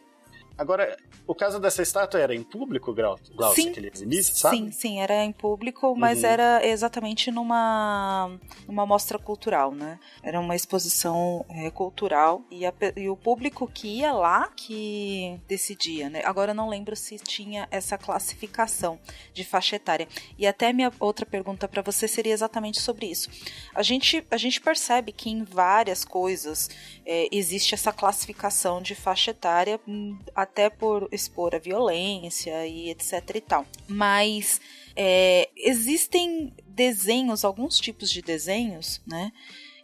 [0.61, 0.95] Agora,
[1.27, 3.73] o caso dessa estátua era em público, Glaucia, Sim.
[3.73, 4.59] que ele exibisse, sabe?
[4.59, 6.29] Sim, sim, era em público, mas Uhum.
[6.29, 9.99] era exatamente numa, numa mostra cultural, né?
[10.23, 16.11] Era uma exposição é, cultural e, a e o público que ia lá que decidia,
[16.11, 16.21] né?
[16.27, 18.99] Agora eu não lembro se tinha essa classificação
[19.33, 20.07] de faixa etária.
[20.37, 23.31] E até minha outra pergunta para você seria exatamente sobre isso.
[23.75, 26.69] A gente, a gente percebe que em várias coisas
[27.13, 33.35] é, existe essa classificação de faixa etária, hum, até por expor a violência e etc
[33.35, 33.67] e tal.
[33.89, 34.61] Mas
[34.95, 39.33] é, existem desenhos, alguns tipos de desenhos, né,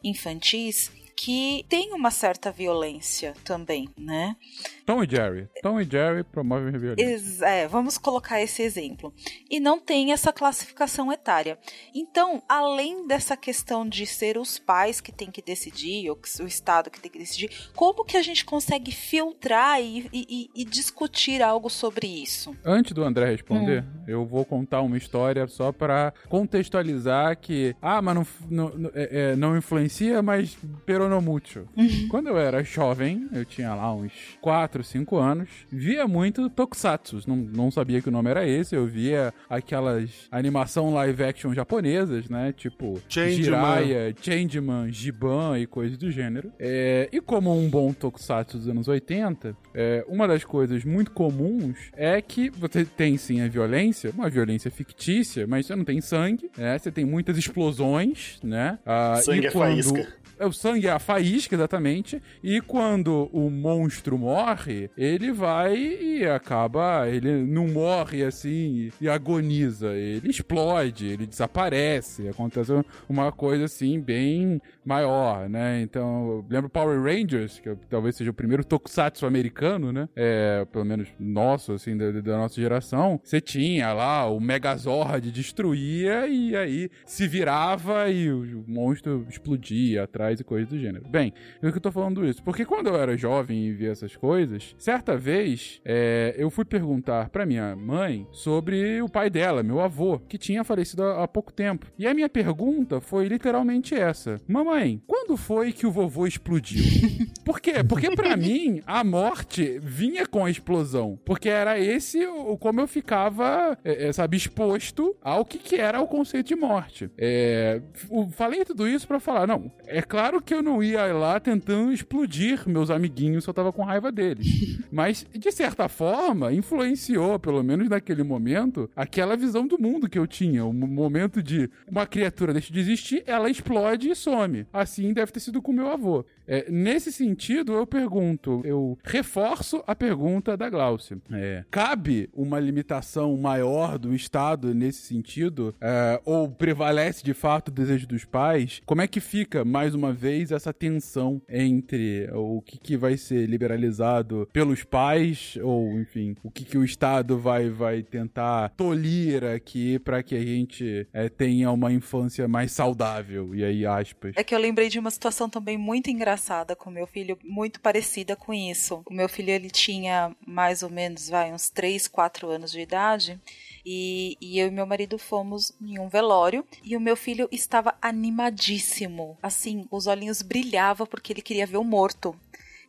[0.05, 4.37] infantis, que têm uma certa violência também, né?
[4.85, 5.49] Tom e Jerry.
[5.63, 7.45] Tom e Jerry promovem violência.
[7.47, 9.13] É, vamos colocar esse exemplo.
[9.51, 11.59] E não tem essa classificação etária.
[11.95, 16.91] Então, além dessa questão de ser os pais que têm que decidir, ou o Estado
[16.91, 21.71] que tem que decidir, como que a gente consegue filtrar e, e- e discutir algo
[21.71, 22.55] sobre isso?
[22.65, 28.15] Antes do André responder, eu vou contar uma história só pra contextualizar que, ah, mas
[28.51, 30.57] não, não, é- é, não influencia, mas
[31.07, 31.67] peronomútil.
[32.11, 37.21] Quando eu era jovem, eu tinha lá uns 4, 5 anos, via muito Tokusatsu.
[37.27, 42.29] Não, não sabia que o nome era esse, eu via aquelas animação live action japonesas,
[42.29, 42.53] né?
[42.53, 43.43] Tipo Changeman.
[43.43, 46.53] Jiraiya, Changeman, Giban e coisas do gênero.
[46.59, 51.91] É, e como um bom Tokusatsu dos anos 80, é, uma das coisas muito comuns
[51.95, 56.51] é que você tem sim a violência, uma violência fictícia, mas você não tem sangue,
[56.57, 56.79] né?
[56.79, 58.79] Você tem muitas explosões, né?
[58.85, 59.71] Ah, Sangue e é quando...
[59.71, 60.26] faísca.
[60.41, 67.09] O sangue é a faísca, exatamente, e quando o monstro morre, ele vai e acaba.
[67.09, 72.73] Ele não morre assim e agoniza, ele explode, ele desaparece, acontece
[73.09, 75.81] uma coisa assim bem maior, né?
[75.83, 80.09] Então, lembro Power Rangers, que talvez seja o primeiro tokusatsu americano, né?
[80.15, 83.21] É, pelo menos nosso, assim, da, da nossa geração.
[83.23, 90.26] Você tinha lá o Megazord destruía e aí se virava e o monstro explodia atrás
[90.41, 91.07] e coisas do gênero.
[91.09, 92.43] Bem, por que eu tô falando isso?
[92.43, 97.29] Porque quando eu era jovem e via essas coisas, certa vez é, eu fui perguntar
[97.31, 101.87] pra minha mãe sobre o pai dela, meu avô, que tinha falecido há, pouco tempo.
[101.99, 106.83] E a minha pergunta foi literalmente essa: Mamãe, quando foi que o vovô explodiu?
[107.45, 107.85] Por quê?
[107.89, 111.19] Porque pra mim a morte vinha com a explosão.
[111.25, 116.01] Porque era esse o como eu ficava, é, é, sabe, exposto ao que, que era
[116.01, 117.09] o conceito de morte.
[117.17, 121.39] É, o- falei tudo isso pra falar, não, é claro que eu não ia lá
[121.39, 124.79] tentando explodir meus amiguinhos se eu tava com raiva deles.
[124.91, 130.27] Mas, de certa forma, influenciou, pelo menos naquele momento, aquela visão do mundo que eu
[130.27, 130.65] tinha.
[130.65, 134.67] O mo- momento de uma criatura deixa de existir, ela explode e some.
[134.73, 136.25] Assim deve ter sido com meu avô.
[136.47, 141.19] É, nesse sentido, eu pergunto, eu reforço a pergunta da Glaucia.
[141.33, 145.75] É, cabe uma limitação maior do Estado nesse sentido?
[145.81, 148.81] É, ou prevalece de fato o desejo dos pais?
[148.87, 153.47] Como é que fica, mais uma vez, essa tensão entre o que, que vai ser
[153.47, 159.99] liberalizado pelos pais, ou enfim, o que, que o Estado vai, vai tentar tolir aqui
[159.99, 163.55] para que a gente é, tenha uma infância mais saudável?
[163.55, 164.35] E aí, aspas.
[164.37, 166.36] É que eu lembrei de uma situação também muito engraçada
[166.77, 169.03] com meu filho, muito parecida com isso.
[169.07, 173.41] O meu filho, ele tinha mais ou menos, vai, uns 3, 4 anos de idade.
[173.85, 177.95] E, e eu e meu marido fomos em um velório e o meu filho estava
[178.03, 179.39] animadíssimo.
[179.41, 182.35] Assim, os olhinhos brilhavam porque ele queria ver o morto.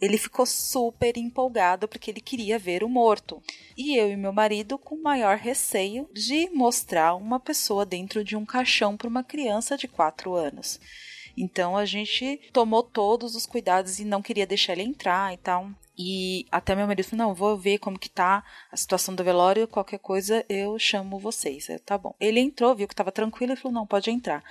[0.02, 3.42] Ele ficou super empolgado porque ele queria ver o morto.
[3.76, 8.46] E eu e meu marido com maior receio de mostrar uma pessoa dentro de um
[8.46, 10.80] caixão para uma criança de 4 anos.
[11.38, 15.70] Então a gente tomou todos os cuidados e não queria deixar ele entrar e tal.
[15.98, 19.68] E até meu marido falou: não, vou ver como que tá a situação do velório,
[19.68, 21.70] qualquer coisa eu chamo vocês.
[21.70, 22.16] Eu, tá bom.
[22.20, 24.44] Ele entrou, viu que tava tranquilo e falou: não, pode entrar.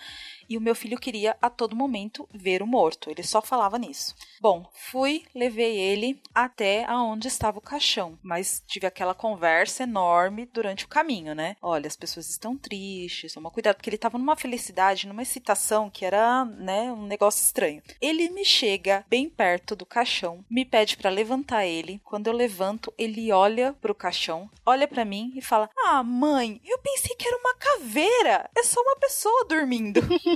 [0.49, 4.15] E o meu filho queria a todo momento ver o morto, ele só falava nisso.
[4.41, 10.85] Bom, fui, levei ele até aonde estava o caixão, mas tive aquela conversa enorme durante
[10.85, 11.57] o caminho, né?
[11.61, 16.05] Olha, as pessoas estão tristes, toma cuidado, porque ele estava numa felicidade, numa excitação que
[16.05, 17.83] era, né, um negócio estranho.
[18.01, 22.01] Ele me chega bem perto do caixão, me pede para levantar ele.
[22.05, 26.79] Quando eu levanto, ele olha pro caixão, olha para mim e fala: "Ah, mãe, eu
[26.79, 28.51] pensei que era uma caveira.
[28.57, 30.01] É só uma pessoa dormindo."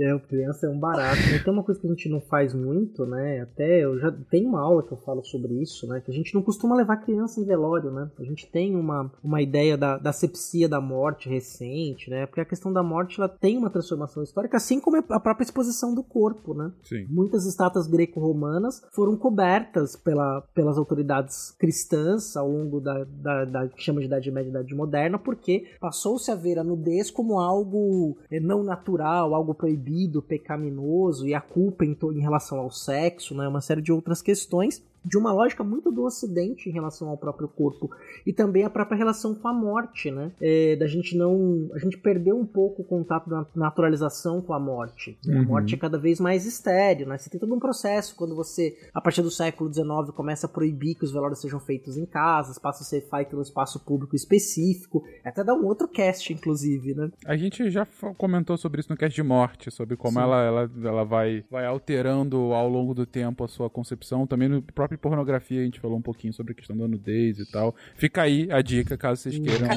[0.00, 1.20] É, criança é um barato.
[1.44, 3.40] Tem uma coisa que a gente não faz muito, né?
[3.40, 6.00] Até eu já tenho uma aula que eu falo sobre isso, né?
[6.00, 8.10] Que a gente não costuma levar criança em velório, né?
[8.18, 12.26] A gente tem uma, uma ideia da, da sepsia da morte recente, né?
[12.26, 15.94] Porque a questão da morte ela tem uma transformação histórica, assim como a própria exposição
[15.94, 16.72] do corpo, né?
[16.82, 17.06] Sim.
[17.08, 23.82] Muitas estátuas greco-romanas foram cobertas pela, pelas autoridades cristãs ao longo da, da, da que
[23.82, 28.16] chama de Idade Média e Idade Moderna, porque passou-se a ver a nudez como algo
[28.30, 29.89] eh, não natural, algo proibido,
[30.22, 33.46] pecaminoso, e a culpa em, em relação ao sexo, né?
[33.48, 37.48] Uma série de outras questões de uma lógica muito do Ocidente em relação ao próprio
[37.48, 37.90] corpo
[38.26, 40.30] e também a própria relação com a morte, né?
[40.40, 44.60] É, da gente não, a gente perdeu um pouco o contato da naturalização com a
[44.60, 45.18] morte.
[45.24, 45.36] né?
[45.36, 45.44] A Uhum.
[45.46, 47.16] morte é cada vez mais estéreo, né?
[47.16, 50.94] Você tem todo um processo quando você, a partir do século XIX, começa a proibir
[50.94, 55.02] que os velórios sejam feitos em casas, passa a ser feito no espaço público específico,
[55.24, 57.10] até dá um outro cast, inclusive, né?
[57.24, 57.86] A gente já
[58.16, 60.24] comentou sobre isso no cast de morte, sobre como Sim.
[60.24, 64.26] ela, ela, ela vai, vai alterando ao longo do tempo a sua concepção.
[64.26, 67.50] Também no próprio pornografia a gente falou um pouquinho sobre a questão da nudez e
[67.50, 67.74] tal.
[67.96, 69.68] Fica aí a dica caso vocês queiram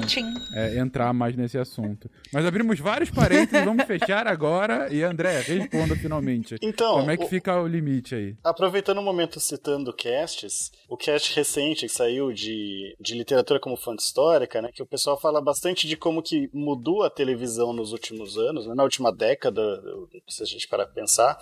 [0.55, 2.09] é, entrar mais nesse assunto.
[2.31, 4.87] Mas abrimos vários parênteses, vamos fechar agora.
[4.93, 6.55] E André, responda finalmente.
[6.61, 8.35] Então, como é que o- fica o limite aí?
[8.43, 14.03] Aproveitando o momento citando casts, o cast recente que saiu de, de literatura como fonte
[14.03, 18.37] histórica, né, que o pessoal fala bastante de como que mudou a televisão nos últimos
[18.37, 19.61] anos, né, na última década,
[20.27, 21.37] se a gente parar pensar.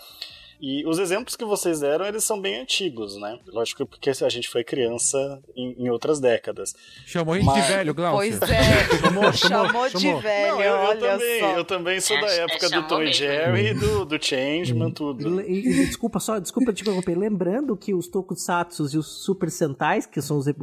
[0.62, 3.39] E os exemplos que vocês deram, eles são bem antigos, né?
[3.47, 6.74] Lógico porque a gente foi criança em, em outras décadas.
[7.05, 8.38] Chamou a gente Mas- de velho, Glaucio.
[8.39, 8.64] Pois é,
[8.99, 10.22] Chamou, chamou, chamou, de chamou.
[10.22, 11.57] velho, Não, eu, eu também, só.
[11.57, 13.12] eu também sou da época do Tom e.
[13.12, 15.41] Jerry, do, do Changeman, tudo.
[15.41, 17.18] E, e- desculpa só, desculpa te interromper.
[17.18, 20.55] Lembrando que os Tokusatsus e os Super Sentais, que são os, os,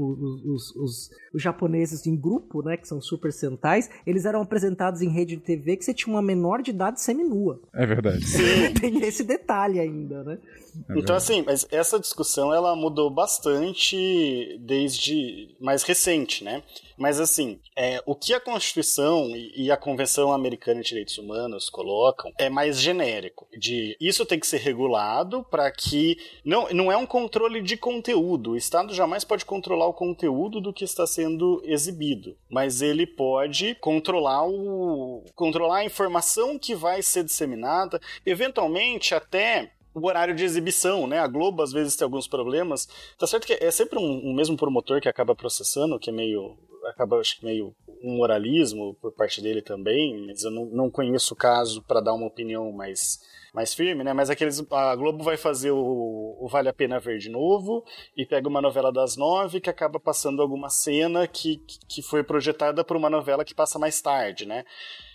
[0.44, 5.10] os- os- os japoneses em grupo, né, que são Super Sentais, eles eram apresentados em
[5.10, 7.60] rede de TV que você tinha uma menor de idade seminua.
[7.74, 8.24] É verdade.
[8.80, 10.38] Tem esse detalhe ainda, né?
[10.96, 16.62] Então, assim, mas essa discussão ela mudou bastante desde mais recente, né?
[16.96, 21.70] Mas, assim, é, o que a Constituição e, e a Convenção Americana de Direitos Humanos
[21.70, 23.46] colocam é mais genérico.
[23.56, 26.16] De isso tem que ser regulado para que.
[26.44, 28.50] Não, não é um controle de conteúdo.
[28.50, 32.36] O Estado jamais pode controlar o conteúdo do que está sendo exibido.
[32.50, 35.24] Mas ele pode controlar o.
[35.34, 41.18] controlar a informação que vai ser disseminada, eventualmente até o horário de exibição, né?
[41.18, 42.88] A Globo às vezes tem alguns problemas.
[43.18, 46.56] Tá certo que é sempre um, um mesmo promotor que acaba processando, que é meio
[46.86, 51.34] acaba acho que meio um moralismo por parte dele também, mas eu não, não conheço
[51.34, 53.18] o caso para dar uma opinião mais
[53.52, 54.12] mais firme, né?
[54.12, 57.84] Mas aqueles a Globo vai fazer o, o Vale a Pena Ver de novo
[58.16, 61.56] e pega uma novela das nove que acaba passando alguma cena que,
[61.88, 64.64] que foi projetada por uma novela que passa mais tarde, né?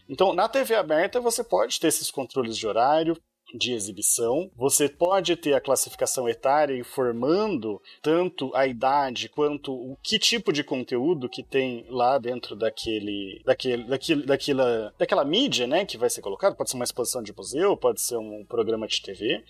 [0.10, 3.16] Então, na TV aberta, você pode ter esses controles de horário,
[3.54, 4.50] de exibição.
[4.56, 10.64] Você pode ter a classificação etária informando tanto a idade quanto o que tipo de
[10.64, 16.22] conteúdo que tem lá dentro daquele, daquele, daquele, daquela, daquela mídia, né, que vai ser
[16.22, 16.56] colocado.
[16.56, 19.44] Pode ser uma exposição de museu, pode ser um programa de TV.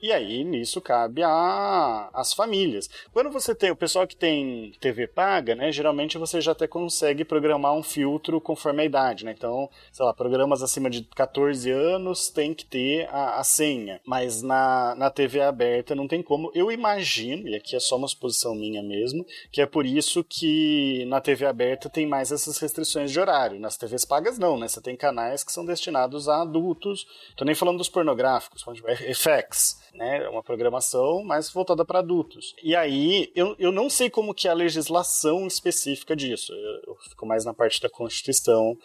[0.00, 2.88] E aí nisso cabe a, as famílias.
[3.12, 7.24] Quando você tem o pessoal que tem TV paga, né, geralmente você já até consegue
[7.24, 9.34] programar um filtro conforme a idade, né?
[9.36, 14.42] Então, sei lá, programas acima de 14 anos tem que ter a, a senha, mas
[14.42, 16.50] na, na TV aberta não tem como.
[16.54, 21.04] Eu imagino, e aqui é só uma suposição minha mesmo, que é por isso que
[21.06, 23.58] na TV aberta tem mais essas restrições de horário.
[23.58, 24.68] Nas TVs pagas não, né?
[24.68, 27.06] Você tem canais que são destinados a adultos.
[27.34, 30.24] Tô nem falando dos pornográficos, falando de FX, né?
[30.24, 32.54] É uma programação mais voltada para adultos.
[32.62, 36.52] E aí, eu, eu não sei como que é a legislação específica disso.
[36.52, 38.76] Eu, eu fico mais na parte da Constituição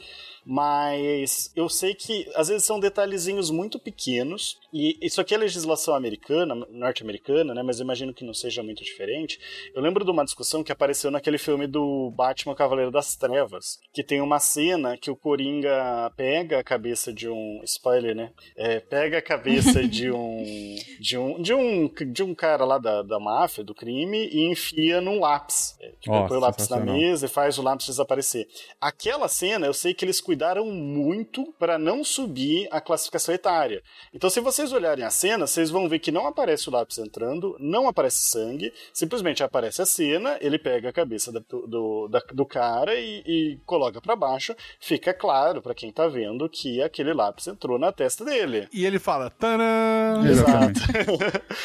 [0.45, 5.95] mas eu sei que às vezes são detalhezinhos muito pequenos, e isso aqui é legislação
[5.95, 7.63] americana, norte-americana, né?
[7.63, 9.39] Mas eu imagino que não seja muito diferente.
[9.73, 14.03] Eu lembro de uma discussão que apareceu naquele filme do Batman Cavaleiro das Trevas, que
[14.03, 17.61] tem uma cena que o Coringa pega a cabeça de um.
[17.63, 18.31] Spoiler, né?
[18.55, 20.75] É, pega a cabeça de um.
[20.99, 21.41] De um.
[21.41, 25.75] de um, de um cara lá da, da máfia, do crime, e enfia num lápis.
[25.81, 28.47] É, tipo, Nossa, põe o lápis na mesa e faz o lápis desaparecer.
[28.79, 33.81] Aquela cena, eu sei que eles cuidaram muito para não subir a classificação etária.
[34.13, 37.55] Então, se vocês olharem a cena, vocês vão ver que não aparece o lápis entrando,
[37.59, 42.45] não aparece sangue, simplesmente aparece a cena, ele pega a cabeça da- do, da- do
[42.45, 44.55] cara e, e coloca para baixo.
[44.79, 48.67] Fica claro para quem tá vendo que aquele lápis entrou na testa dele.
[48.73, 50.23] E ele fala, tanã!
[50.29, 50.79] Exatamente.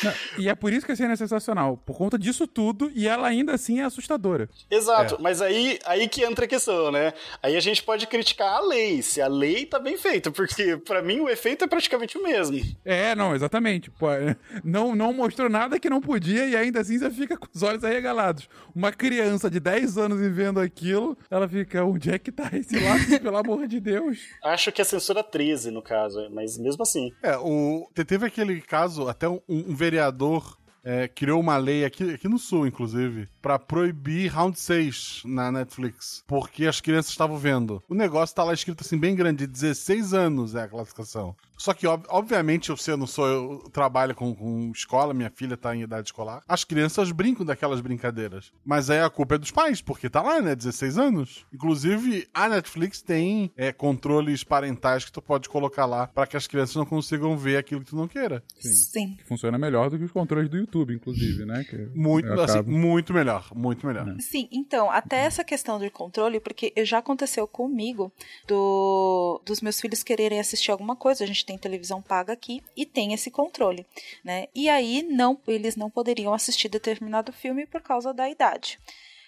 [0.02, 1.76] Não, e é por isso que a cena é sensacional.
[1.76, 4.48] Por conta disso tudo, e ela ainda assim é assustadora.
[4.70, 5.18] Exato, É.
[5.20, 7.12] mas aí, aí que entra a questão, né?
[7.42, 11.02] Aí a gente pode criticar a lei, se a lei tá bem feita, porque para
[11.02, 12.60] mim o efeito é praticamente o mesmo.
[12.84, 13.90] É, não, exatamente.
[13.90, 17.46] Pô, é, não, não mostrou nada que não podia e ainda assim você fica com
[17.52, 18.48] os olhos arregalados.
[18.74, 22.78] Uma criança de 10 anos e vendo aquilo, ela fica, onde é que tá esse
[22.78, 24.18] lápis, pelo amor de Deus?
[24.42, 27.12] Acho que é censura 13 no caso, mas mesmo assim.
[27.22, 32.14] É, o, te- teve aquele caso, até um, um vereador é, criou uma lei aqui,
[32.14, 37.82] aqui no Sul, inclusive, pra proibir Round 6 na Netflix, porque as crianças estavam vendo.
[37.88, 41.36] O negócio tá lá escrito assim, bem grande, 16 anos é a classificação.
[41.60, 45.28] Só que, ob- obviamente, eu, sei, eu não sou, eu trabalho com, com escola, minha
[45.28, 46.42] filha tá em idade escolar.
[46.48, 48.50] As crianças brincam daquelas brincadeiras.
[48.64, 50.56] Mas aí a culpa é dos pais, porque tá lá, né?
[50.56, 51.44] 16 anos.
[51.52, 56.46] Inclusive, a Netflix tem é, controles parentais que tu pode colocar lá pra que as
[56.46, 58.42] crianças não consigam ver aquilo que tu não queira.
[58.58, 59.16] Sim.
[59.18, 61.62] Que funciona melhor do que os controles do YouTube, inclusive, né?
[61.64, 64.16] Que Muito, assim, acabo- muito melhor, muito melhor.
[64.18, 68.10] Sim, então, até essa questão do controle, porque já aconteceu comigo
[68.48, 72.86] do, dos meus filhos quererem assistir alguma coisa, a gente tem televisão paga aqui e
[72.86, 73.84] tem esse controle,
[74.24, 74.46] né?
[74.54, 78.78] E aí não, eles não poderiam assistir determinado filme por causa da idade.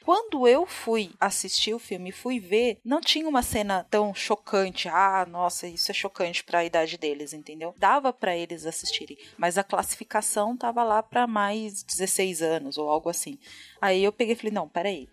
[0.05, 4.89] Quando eu fui assistir o filme fui ver, não tinha uma cena tão chocante.
[4.89, 7.75] Ah, nossa, isso é chocante para a idade deles, entendeu?
[7.77, 13.09] Dava para eles assistirem, mas a classificação tava lá para mais 16 anos ou algo
[13.09, 13.39] assim.
[13.81, 15.09] Aí eu peguei e falei: não, peraí.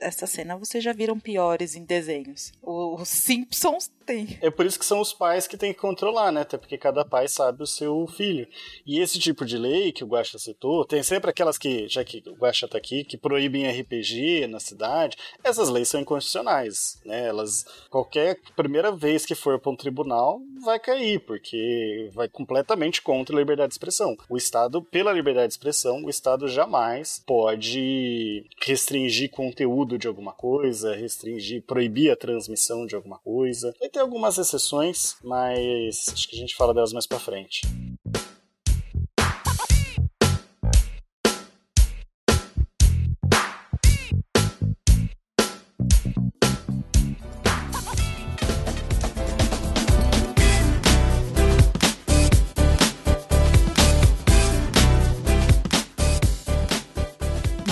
[0.00, 2.52] Essa cena vocês já viram piores em desenhos.
[2.62, 4.38] Os Simpsons tem.
[4.40, 6.42] É por isso que são os pais que têm que controlar, né?
[6.42, 8.46] Até porque cada pai sabe o seu filho.
[8.86, 12.22] E esse tipo de lei que o Guaxa citou, tem sempre aquelas que, já que
[12.26, 15.16] o Guaxa tá aqui, que proíbem RPG na cidade.
[15.42, 17.26] Essas leis são inconstitucionais, né?
[17.26, 23.34] Elas, qualquer primeira vez que for para um tribunal, vai cair, porque vai completamente contra
[23.34, 24.16] a liberdade de expressão.
[24.28, 30.94] O Estado, pela liberdade de expressão, o Estado jamais pode restringir conteúdo de alguma coisa,
[30.94, 33.72] restringir, proibir a transmissão de alguma coisa.
[33.78, 37.62] Vai ter algumas exceções, mas acho que a gente fala delas mais pra frente.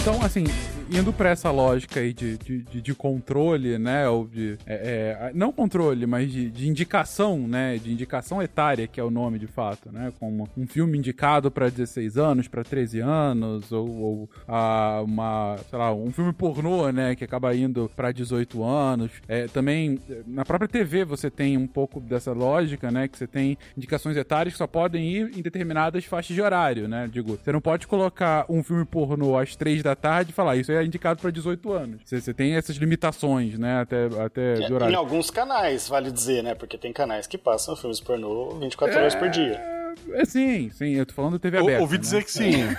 [0.05, 0.45] Então, assim,
[0.91, 4.09] indo pra essa lógica aí de, de, de- controle, né?
[4.09, 4.57] Ou de.
[4.67, 7.77] é, é, não controle, mas de, de indicação, né?
[7.77, 10.13] De indicação etária, que é o nome de fato, né?
[10.19, 15.79] Como um filme indicado pra 16 anos, pra 13 anos, ou, ou ah, uma, sei
[15.79, 17.15] lá, um filme pornô, né?
[17.15, 19.11] Que acaba indo pra 18 anos.
[19.29, 23.09] É, também, na própria TV você tem um pouco dessa lógica, né?
[23.09, 27.09] Que você tem indicações etárias que só podem ir em determinadas faixas de horário, né?
[27.11, 30.73] Digo, você não pode colocar um filme pornô às 3 da tarde e falar, isso
[30.73, 32.01] é indicado pra 18 anos.
[32.05, 33.81] Você, você tem essas limitações, né?
[33.81, 34.97] Até, até de Em horário.
[34.99, 36.55] alguns canais, vale dizer, né?
[36.55, 39.74] Porque tem canais que passam filmes pornô 24 horas por dia.
[40.13, 41.83] É, sim, sim, eu tô falando TV Eu aberta.
[41.83, 42.01] ouvi né?
[42.01, 42.53] dizer que sim.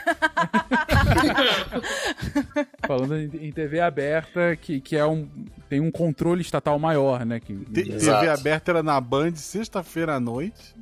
[2.88, 5.28] Falando em, TV aberta, que, que é um.
[5.70, 7.40] tem um controle estatal maior, né?
[7.40, 8.20] Que, T- Exato.
[8.20, 10.76] TV aberta era na Band sexta-feira à noite,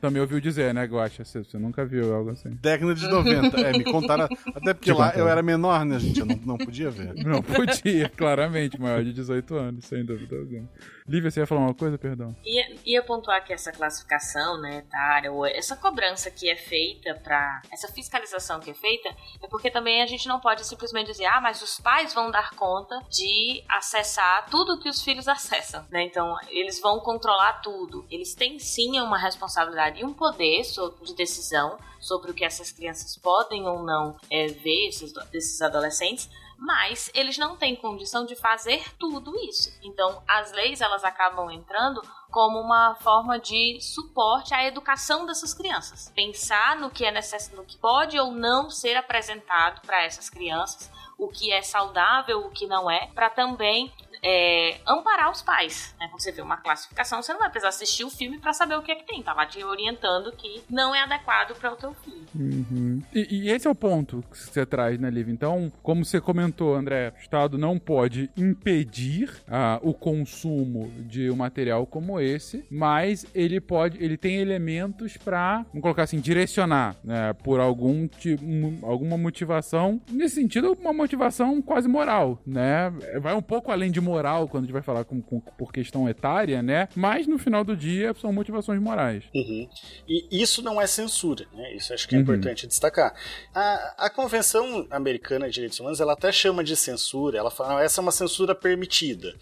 [0.00, 1.24] também ouviu dizer, né, Guaxa?
[1.24, 2.50] Você, você nunca viu algo assim.
[2.60, 3.60] década de 90.
[3.60, 4.24] É, me contaram.
[4.54, 5.20] Até porque Te lá contaram.
[5.20, 6.20] eu era menor, né, gente?
[6.20, 7.14] Eu não, não podia ver.
[7.24, 10.68] Não podia, claramente, maior de 18 anos, sem dúvida alguma.
[11.06, 11.98] Lívia, você ia falar uma coisa?
[11.98, 12.34] Perdão.
[12.44, 17.62] Ia, ia pontuar que essa classificação né, etária, ou essa cobrança que é feita para
[17.70, 19.08] essa fiscalização que é feita,
[19.42, 22.50] é porque também a gente não pode simplesmente dizer, ah, mas os pais vão dar
[22.50, 26.04] conta de acessar tudo que os filhos acessam, né?
[26.04, 28.06] Então, eles vão controlar tudo.
[28.10, 30.62] Eles têm sim uma responsabilidade e um poder
[31.02, 36.28] de decisão sobre o que essas crianças podem ou não é, ver, esses, desses adolescentes,
[36.62, 39.76] mas eles não têm condição de fazer tudo isso.
[39.82, 42.00] Então, as leis elas acabam entrando
[42.30, 46.12] como uma forma de suporte à educação dessas crianças.
[46.14, 50.88] Pensar no que é necessário, no que pode ou não ser apresentado para essas crianças,
[51.18, 53.92] o que é saudável, o que não é, para também
[54.22, 55.94] é, amparar os pais.
[55.98, 56.06] Né?
[56.08, 58.82] Quando você vê uma classificação, você não vai precisar assistir o filme para saber o
[58.82, 59.22] que é que tem.
[59.22, 62.22] Tá lá te orientando que não é adequado para o teu filho.
[62.34, 63.02] Uhum.
[63.12, 65.28] E, e esse é o ponto que você traz, né, Liv?
[65.28, 71.36] Então, como você comentou, André, o Estado não pode impedir ah, o consumo de um
[71.36, 77.32] material como esse, mas ele pode, ele tem elementos para, vamos colocar assim, direcionar, né,
[77.32, 78.42] por algum tipo,
[78.82, 80.00] alguma motivação.
[80.10, 82.90] Nesse sentido, uma motivação quase moral, né?
[83.20, 84.11] Vai um pouco além de moral
[84.48, 86.88] quando a gente vai falar com, com- por questão etária, né?
[86.94, 89.24] Mas no final do dia são motivações morais.
[89.34, 89.68] Uhum.
[90.08, 91.74] E isso não é censura, né?
[91.74, 92.22] Isso acho que é Uhum.
[92.22, 93.14] importante destacar.
[93.54, 97.82] A, a Convenção Americana de Direitos Humanos, ela até chama de censura, ela fala, "Ah,
[97.84, 99.32] essa é uma censura permitida.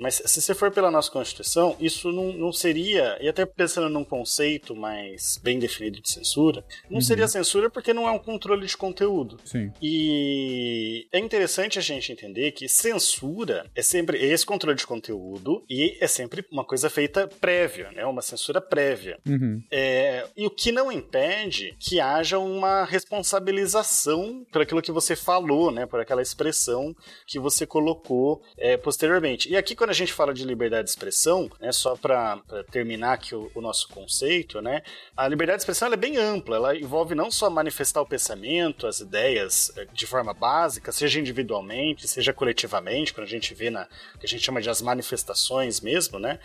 [0.00, 4.04] Mas se você for pela nossa Constituição, isso não, não seria, e até pensando num
[4.04, 8.76] conceito mais bem definido de censura, não seria censura porque não é um controle de
[8.76, 9.38] conteúdo.
[9.44, 9.72] Sim.
[9.82, 15.96] E é interessante a gente entender que censura é sempre esse controle de conteúdo e
[16.00, 18.04] é sempre uma coisa feita prévia, né?
[18.04, 19.18] Uma censura prévia.
[19.26, 19.62] Uhum.
[19.70, 25.70] É, e o que não impede que haja uma responsabilização por aquilo que você falou,
[25.70, 25.86] né?
[25.86, 26.94] Por aquela expressão
[27.26, 29.48] que você colocou é, posteriormente.
[29.50, 32.40] E aqui, quando a gente fala de liberdade de expressão, né, só para
[32.70, 34.82] terminar aqui o, o nosso conceito, né?
[35.16, 36.56] A liberdade de expressão é bem ampla.
[36.56, 42.08] Ela envolve não só manifestar o pensamento, as ideias é, de forma básica, seja individualmente,
[42.08, 43.88] seja coletivamente, quando a gente vê na
[44.18, 46.38] que a gente chama de as manifestações mesmo, né?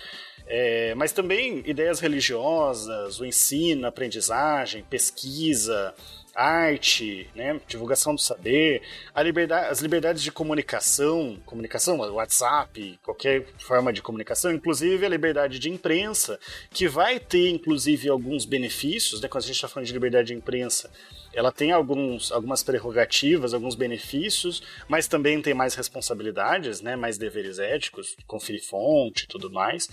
[0.45, 5.93] É, mas também ideias religiosas, o ensino, aprendizagem, pesquisa,
[6.36, 8.82] arte, né, divulgação do saber,
[9.18, 15.70] liberdade, as liberdades de comunicação, comunicação, WhatsApp, qualquer forma de comunicação, inclusive a liberdade de
[15.70, 16.39] imprensa,
[16.72, 20.34] que vai ter inclusive alguns benefícios, né, quando a gente está falando de liberdade de
[20.34, 20.89] imprensa,
[21.34, 27.59] ela tem alguns, algumas prerrogativas, alguns benefícios, mas também tem mais responsabilidades, né, mais deveres
[27.59, 29.89] éticos, conferir fonte e tudo mais.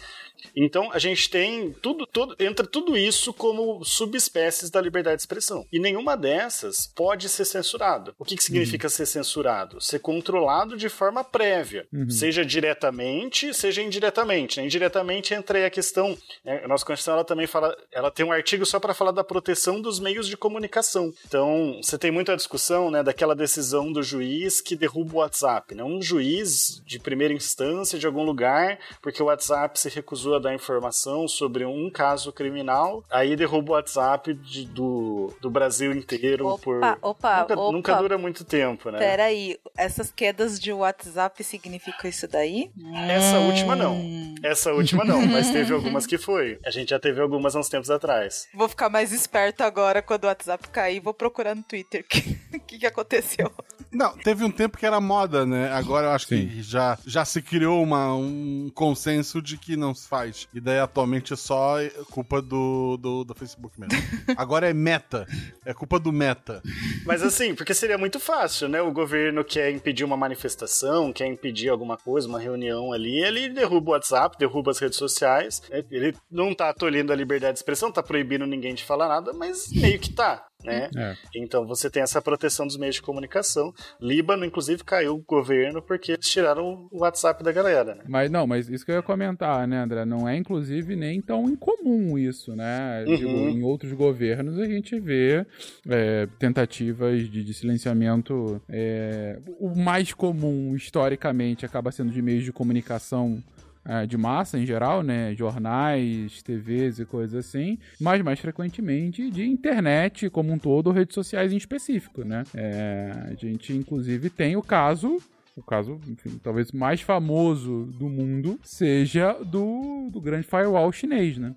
[0.55, 5.67] Então a gente tem tudo, tudo entra tudo isso como subespécies da liberdade de expressão.
[5.73, 8.15] E nenhuma dessas pode ser censurado.
[8.19, 8.91] O que, que significa uhum.
[8.91, 9.81] ser censurado?
[9.81, 12.11] Ser controlado de forma prévia, uhum.
[12.11, 14.59] seja diretamente, seja indiretamente.
[14.59, 14.67] Né?
[14.67, 16.17] Indiretamente entra aí a questão.
[16.45, 16.63] Né?
[16.65, 19.81] A nossa Constituição ela também fala, ela tem um artigo só para falar da proteção
[19.81, 21.13] dos meios de comunicação.
[21.31, 25.85] Então você tem muita discussão, né, daquela decisão do juiz que derruba o WhatsApp, né?
[25.85, 30.53] Um juiz de primeira instância de algum lugar, porque o WhatsApp se recusou a dar
[30.53, 36.65] informação sobre um caso criminal, aí derruba o WhatsApp de, do, do Brasil inteiro opa,
[36.65, 36.81] por.
[37.01, 37.73] Opa, nunca, opa.
[37.73, 38.99] nunca dura muito tempo, né?
[38.99, 42.73] Peraí, essas quedas de WhatsApp significam isso daí?
[43.09, 43.47] Essa hum.
[43.47, 44.35] última não.
[44.43, 46.59] Essa última não, mas teve algumas que foi.
[46.67, 48.49] A gente já teve algumas há uns tempos atrás.
[48.53, 52.79] Vou ficar mais esperto agora quando o WhatsApp cair, vou procurar no Twitter o que,
[52.79, 53.53] que aconteceu.
[53.93, 55.71] Não, teve um tempo que era moda, né?
[55.71, 56.49] Agora eu acho Sim.
[56.49, 60.49] que já, já se criou uma, um consenso de que não se faz.
[60.55, 61.77] E daí atualmente é só
[62.11, 63.95] culpa do, do, do Facebook mesmo.
[64.35, 65.27] Agora é meta.
[65.65, 66.63] É culpa do meta.
[67.05, 68.81] Mas assim, porque seria muito fácil, né?
[68.81, 73.91] O governo quer impedir uma manifestação, quer impedir alguma coisa, uma reunião ali, ele derruba
[73.91, 75.63] o WhatsApp, derruba as redes sociais.
[75.69, 75.85] Né?
[75.91, 79.71] Ele não tá tolhendo a liberdade de expressão, tá proibindo ninguém de falar nada, mas
[79.73, 80.89] meio que tá né?
[80.97, 81.17] É.
[81.35, 83.73] Então você tem essa proteção dos meios de comunicação.
[84.01, 87.95] Líbano, inclusive, caiu o governo porque eles tiraram o WhatsApp da galera.
[87.95, 88.05] Né?
[88.09, 90.05] Mas não, mas isso que eu ia comentar, né, André?
[90.05, 93.05] Não é, inclusive, nem tão incomum isso, né?
[93.07, 93.17] Uhum.
[93.17, 95.47] Digo, em outros governos a gente vê
[95.89, 98.61] é, tentativas de, de silenciamento.
[98.69, 103.43] É, o mais comum, historicamente, acaba sendo de meios de comunicação
[103.85, 105.35] é, de massa em geral, né?
[105.35, 111.53] Jornais, TVs e coisas assim, mas mais frequentemente de internet como um todo, redes sociais
[111.53, 112.45] em específico, né?
[112.55, 115.19] É, a gente, inclusive, tem o caso
[115.57, 121.55] o caso, enfim, talvez mais famoso do mundo seja do, do grande firewall chinês, né?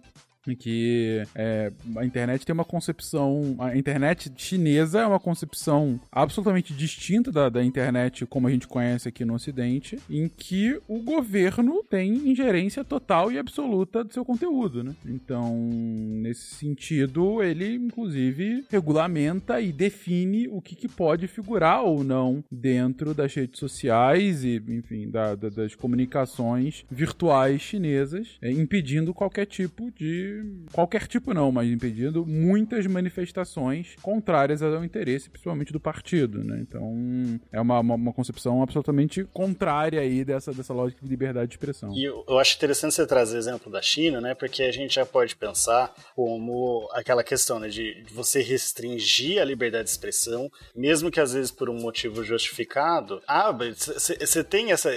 [0.58, 3.56] Que é, a internet tem uma concepção.
[3.60, 9.08] A internet chinesa é uma concepção absolutamente distinta da, da internet como a gente conhece
[9.08, 14.84] aqui no Ocidente, em que o governo tem ingerência total e absoluta do seu conteúdo,
[14.84, 14.94] né?
[15.06, 22.44] Então, nesse sentido, ele inclusive regulamenta e define o que, que pode figurar ou não
[22.52, 29.46] dentro das redes sociais e, enfim, da, da, das comunicações virtuais chinesas, é, impedindo qualquer
[29.46, 30.33] tipo de
[30.72, 36.60] qualquer tipo não, mas impedindo muitas manifestações contrárias ao interesse, principalmente do partido, né?
[36.62, 41.56] Então, é uma, uma, uma, concepção absolutamente contrária aí dessa, dessa lógica de liberdade de
[41.56, 41.94] expressão.
[41.94, 44.34] E eu, eu acho interessante você trazer o exemplo da China, né?
[44.34, 47.68] Porque a gente já pode pensar como aquela questão, né?
[47.68, 53.22] De você restringir a liberdade de expressão, mesmo que às vezes por um motivo justificado.
[53.28, 54.90] Ah, você tem essa...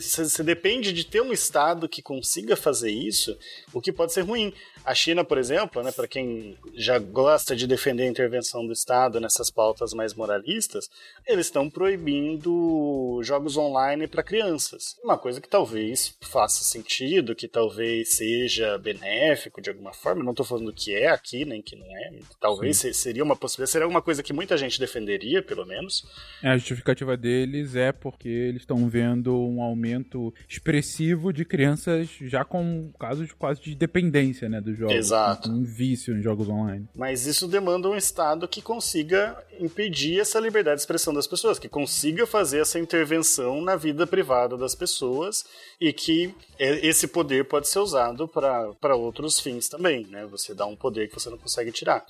[0.00, 3.36] Você depende de ter um Estado que consiga fazer isso,
[3.72, 4.52] o que pode ser ruim.
[4.84, 9.18] A China, por exemplo, né, para quem já gosta de defender a intervenção do Estado
[9.18, 10.90] nessas pautas mais moralistas,
[11.26, 14.96] eles estão proibindo jogos online para crianças.
[15.02, 20.22] Uma coisa que talvez faça sentido, que talvez seja benéfico de alguma forma.
[20.22, 22.18] Não estou falando que é aqui, nem que não é.
[22.38, 22.92] Talvez Sim.
[22.92, 26.04] seria uma possibilidade, seria alguma coisa que muita gente defenderia, pelo menos.
[26.42, 32.44] É, a justificativa deles é porque eles estão vendo um aumento expressivo de crianças já
[32.44, 34.94] com casos quase de dependência, né, do jogos.
[34.94, 35.50] Exato.
[35.50, 36.88] Um vício em jogos online.
[36.94, 41.68] Mas isso demanda um Estado que consiga impedir essa liberdade de expressão das pessoas, que
[41.68, 45.44] consiga fazer essa intervenção na vida privada das pessoas
[45.80, 50.26] e que esse poder pode ser usado para outros fins também, né?
[50.26, 52.04] Você dá um poder que você não consegue tirar.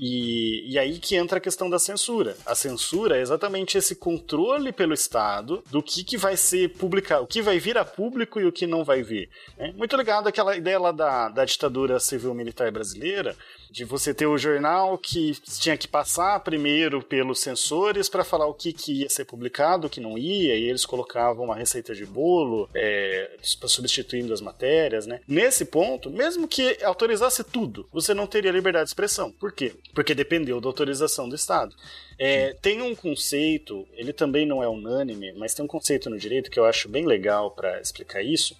[0.00, 2.36] E, e aí que entra a questão da censura.
[2.46, 7.26] A censura é exatamente esse controle pelo Estado do que, que vai ser publicado, o
[7.26, 9.28] que vai vir a público e o que não vai vir.
[9.56, 9.72] Né?
[9.76, 13.36] Muito ligado àquela ideia lá da, da ditadura civil-militar brasileira,
[13.70, 18.54] de você ter o jornal que tinha que passar primeiro pelos censores para falar o
[18.54, 22.06] que, que ia ser publicado, o que não ia, e eles colocavam uma receita de
[22.06, 25.20] bolo é, substituindo as matérias, né?
[25.28, 29.30] Nesse ponto, mesmo que autorizasse tudo, você não teria liberdade de expressão.
[29.30, 29.74] Por quê?
[29.94, 31.74] Porque dependeu da autorização do Estado.
[32.18, 36.50] É, tem um conceito, ele também não é unânime, mas tem um conceito no direito
[36.50, 38.56] que eu acho bem legal para explicar isso,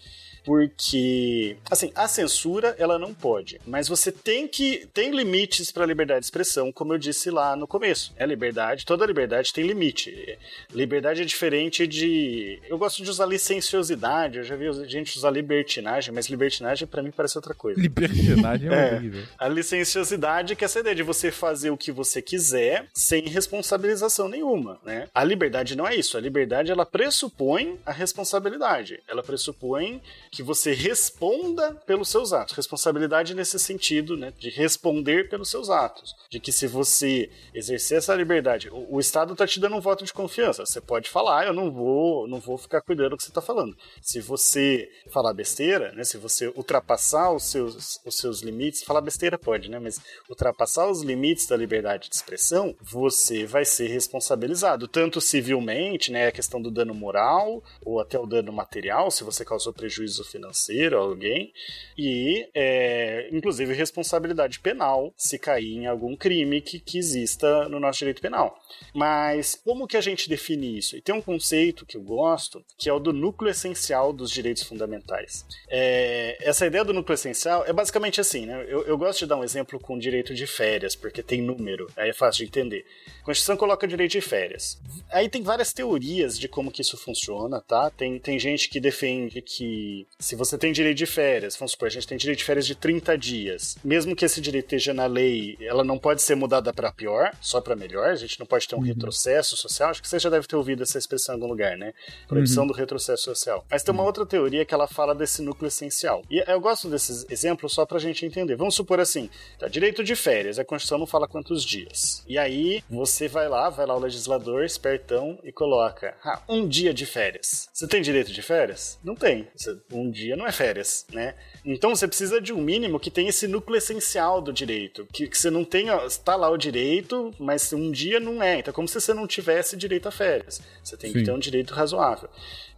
[0.49, 5.87] porque, assim, a censura ela não pode, mas você tem que tem limites para a
[5.87, 8.15] liberdade de expressão, como eu disse lá no começo.
[8.17, 10.39] É liberdade, toda liberdade tem limite.
[10.73, 16.15] Liberdade é diferente de, eu gosto de usar licenciosidade, eu já vi gente usar libertinagem,
[16.15, 17.79] mas libertinagem para mim parece outra coisa.
[17.79, 19.25] Libertinagem é, horrível.
[19.39, 24.31] A licenciosidade que é essa ideia de você fazer o que você quiser sem responsabilização
[24.31, 25.09] nenhuma, né?
[25.15, 26.17] A liberdade não é isso.
[26.17, 29.03] A liberdade ela pressupõe a responsabilidade.
[29.07, 30.01] Ela pressupõe
[30.39, 32.55] que você responda pelos seus atos.
[32.55, 36.15] Responsabilidade nesse sentido, né, de responder pelos seus atos.
[36.31, 40.05] De que se você exercer essa liberdade, o, o Estado está te dando um voto
[40.05, 40.65] de confiança.
[40.65, 43.77] Você pode falar, eu não vou, não vou ficar cuidando do que você está falando.
[44.01, 49.37] Se você falar besteira, né, se você ultrapassar os seus, os seus limites, falar besteira
[49.37, 55.21] pode, né, mas ultrapassar os limites da liberdade de expressão, você vai ser responsabilizado, tanto
[55.21, 59.73] civilmente, né, a questão do dano moral ou até o dano material, se você causou
[59.73, 61.53] prejuízo financeiro alguém,
[61.97, 67.99] e é, inclusive responsabilidade penal se cair em algum crime que, que exista no nosso
[67.99, 68.59] direito penal.
[68.95, 70.97] Mas como que a gente define isso?
[70.97, 74.63] E tem um conceito que eu gosto, que é o do núcleo essencial dos direitos
[74.63, 75.45] fundamentais.
[75.69, 78.65] É, essa ideia do núcleo essencial é basicamente assim, né?
[78.69, 82.11] Eu, eu gosto de dar um exemplo com direito de férias, porque tem número, aí
[82.11, 82.85] é fácil de entender.
[83.23, 84.79] A Constituição coloca direito de férias.
[85.11, 87.91] Aí tem várias teorias de como que isso funciona, tá?
[87.91, 91.91] Tem, tem gente que defende que se você tem direito de férias, vamos supor, a
[91.91, 95.57] gente tem direito de férias de 30 dias, mesmo que esse direito esteja na lei,
[95.61, 98.75] ela não pode ser mudada para pior, só para melhor, a gente não pode ter
[98.75, 98.85] um uhum.
[98.85, 101.95] retrocesso social, acho que você já deve ter ouvido essa expressão em algum lugar, né?
[102.27, 102.69] Proibição uhum.
[102.69, 103.65] do retrocesso social.
[103.71, 104.09] Mas tem uma uhum.
[104.09, 106.25] outra teoria que ela fala desse núcleo essencial.
[106.29, 108.57] E eu gosto desses exemplos só pra gente entender.
[108.57, 112.25] Vamos supor assim, tá, direito de férias, a Constituição não fala quantos dias.
[112.27, 116.93] E aí você vai lá, vai lá o legislador, espertão, e coloca ah, um dia
[116.93, 117.69] de férias.
[117.73, 118.99] Você tem direito de férias?
[119.05, 119.47] Não tem.
[119.93, 121.35] Um dia não é férias, né?
[121.65, 125.07] Então você precisa de um mínimo que tenha esse núcleo essencial do direito.
[125.13, 126.05] Que, que você não tenha.
[126.07, 128.59] Está lá o direito, mas um dia não é.
[128.59, 130.61] Então, é como se você não tivesse direito a férias.
[130.83, 131.19] Você tem Sim.
[131.19, 132.29] que ter um direito razoável.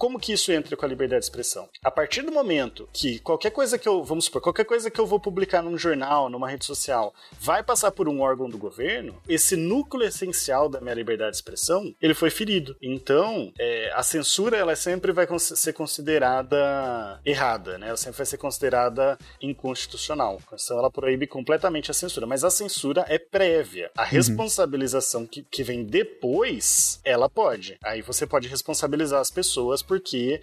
[0.01, 1.68] Como que isso entra com a liberdade de expressão?
[1.84, 5.05] A partir do momento que qualquer coisa que eu, vamos supor, qualquer coisa que eu
[5.05, 9.57] vou publicar num jornal, numa rede social, vai passar por um órgão do governo, esse
[9.57, 12.74] núcleo essencial da minha liberdade de expressão, ele foi ferido.
[12.80, 17.88] Então, é, a censura, ela sempre vai ser considerada errada, né?
[17.88, 20.38] Ela sempre vai ser considerada inconstitucional.
[20.40, 23.90] A Constituição, ela proíbe completamente a censura, mas a censura é prévia.
[23.94, 24.09] A uhum.
[24.09, 27.76] responsabilização que, que vem depois, ela pode.
[27.84, 30.41] Aí você pode responsabilizar as pessoas porque.